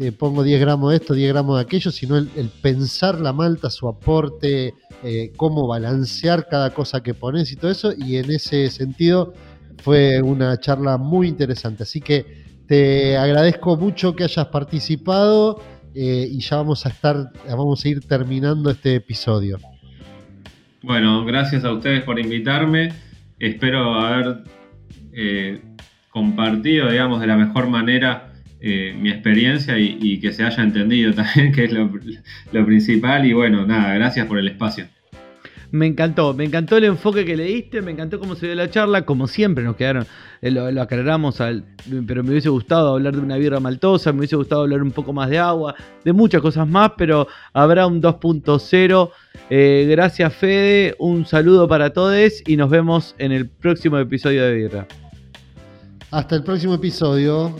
eh, 0.01 0.13
pongo 0.13 0.43
10 0.43 0.61
gramos 0.61 0.91
de 0.91 0.95
esto, 0.95 1.13
10 1.13 1.33
gramos 1.33 1.57
de 1.57 1.61
aquello, 1.61 1.91
sino 1.91 2.15
el, 2.15 2.49
pensar 2.61 3.19
la 3.19 3.33
malta, 3.33 3.69
su 3.69 3.85
aporte, 3.89 4.73
eh, 5.03 5.33
cómo 5.35 5.67
balancear 5.67 6.47
cada 6.47 6.69
cosa 6.69 7.03
que 7.03 7.13
pones 7.13 7.51
y 7.51 7.57
todo 7.57 7.69
eso. 7.69 7.91
Y 7.97 8.15
en 8.15 8.31
ese 8.31 8.69
sentido 8.69 9.33
fue 9.83 10.21
una 10.21 10.57
charla 10.57 10.97
muy 10.97 11.27
interesante. 11.27 11.83
Así 11.83 11.99
que 11.99 12.25
te 12.65 13.17
agradezco 13.17 13.75
mucho 13.75 14.15
que 14.15 14.23
hayas 14.23 14.45
participado 14.47 15.61
eh, 15.93 16.29
y 16.31 16.39
ya 16.39 16.55
vamos 16.55 16.85
a 16.85 16.89
estar, 16.89 17.33
vamos 17.49 17.83
a 17.83 17.89
ir 17.89 17.99
terminando 17.99 18.69
este 18.69 18.95
episodio. 18.95 19.59
Bueno, 20.81 21.25
gracias 21.25 21.65
a 21.65 21.73
ustedes 21.73 22.03
por 22.03 22.17
invitarme. 22.17 22.93
Espero 23.37 23.95
haber 23.95 24.43
compartido, 26.09 26.89
digamos, 26.89 27.21
de 27.21 27.27
la 27.27 27.37
mejor 27.37 27.67
manera 27.67 28.29
eh, 28.61 28.93
mi 28.99 29.09
experiencia 29.09 29.77
y, 29.77 30.19
que 30.19 30.33
se 30.33 30.43
haya 30.43 30.63
entendido 30.63 31.13
también, 31.15 31.51
que 31.53 31.65
es 31.65 31.71
lo, 31.71 32.65
principal. 32.65 33.25
Y 33.25 33.33
bueno, 33.33 33.65
nada, 33.65 33.93
gracias 33.93 34.27
por 34.27 34.37
el 34.37 34.47
espacio. 34.47 34.85
Me 35.71 35.85
encantó, 35.85 36.33
me 36.33 36.45
encantó 36.45 36.77
el 36.77 36.85
enfoque 36.85 37.23
que 37.23 37.37
le 37.37 37.43
diste, 37.43 37.83
me 37.83 37.91
encantó 37.91 38.19
cómo 38.19 38.35
se 38.35 38.47
dio 38.47 38.55
la 38.55 38.71
charla, 38.71 39.05
como 39.05 39.27
siempre 39.27 39.63
nos 39.63 39.75
quedaron, 39.75 40.07
eh, 40.41 40.49
lo, 40.49 40.71
lo 40.71 40.81
aclaramos, 40.81 41.41
al, 41.41 41.63
pero 42.07 42.23
me 42.23 42.31
hubiese 42.31 42.49
gustado 42.49 42.95
hablar 42.95 43.15
de 43.15 43.21
una 43.21 43.37
birra 43.37 43.59
maltosa, 43.59 44.11
me 44.11 44.17
hubiese 44.17 44.35
gustado 44.35 44.63
hablar 44.63 44.81
un 44.81 44.89
poco 44.89 45.13
más 45.13 45.29
de 45.29 45.37
agua, 45.37 45.75
de 46.03 46.11
muchas 46.11 46.41
cosas 46.41 46.67
más, 46.67 46.93
pero 46.97 47.27
habrá 47.53 47.85
un 47.85 48.01
2.0. 48.01 49.11
Eh, 49.51 49.87
gracias 49.91 50.33
Fede, 50.33 50.95
un 50.97 51.27
saludo 51.27 51.67
para 51.67 51.91
todos 51.91 52.41
y 52.47 52.57
nos 52.57 52.71
vemos 52.71 53.13
en 53.19 53.31
el 53.31 53.47
próximo 53.47 53.99
episodio 53.99 54.43
de 54.45 54.55
Birra. 54.55 54.87
Hasta 56.11 56.35
el 56.35 56.43
próximo 56.43 56.73
episodio. 56.73 57.55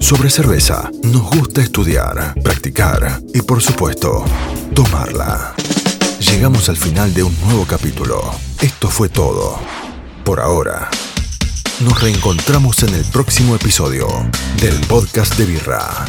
Sobre 0.00 0.30
cerveza, 0.30 0.90
nos 1.04 1.30
gusta 1.30 1.62
estudiar, 1.62 2.34
practicar 2.42 3.20
y 3.32 3.40
por 3.42 3.62
supuesto, 3.62 4.24
tomarla. 4.74 5.54
Llegamos 6.18 6.68
al 6.68 6.76
final 6.76 7.14
de 7.14 7.22
un 7.22 7.34
nuevo 7.42 7.64
capítulo. 7.66 8.20
Esto 8.60 8.88
fue 8.88 9.08
todo. 9.08 9.58
Por 10.24 10.40
ahora. 10.40 10.90
Nos 11.80 12.00
reencontramos 12.02 12.82
en 12.82 12.94
el 12.94 13.04
próximo 13.04 13.54
episodio 13.54 14.08
del 14.60 14.78
podcast 14.86 15.36
de 15.38 15.46
Birra. 15.46 16.04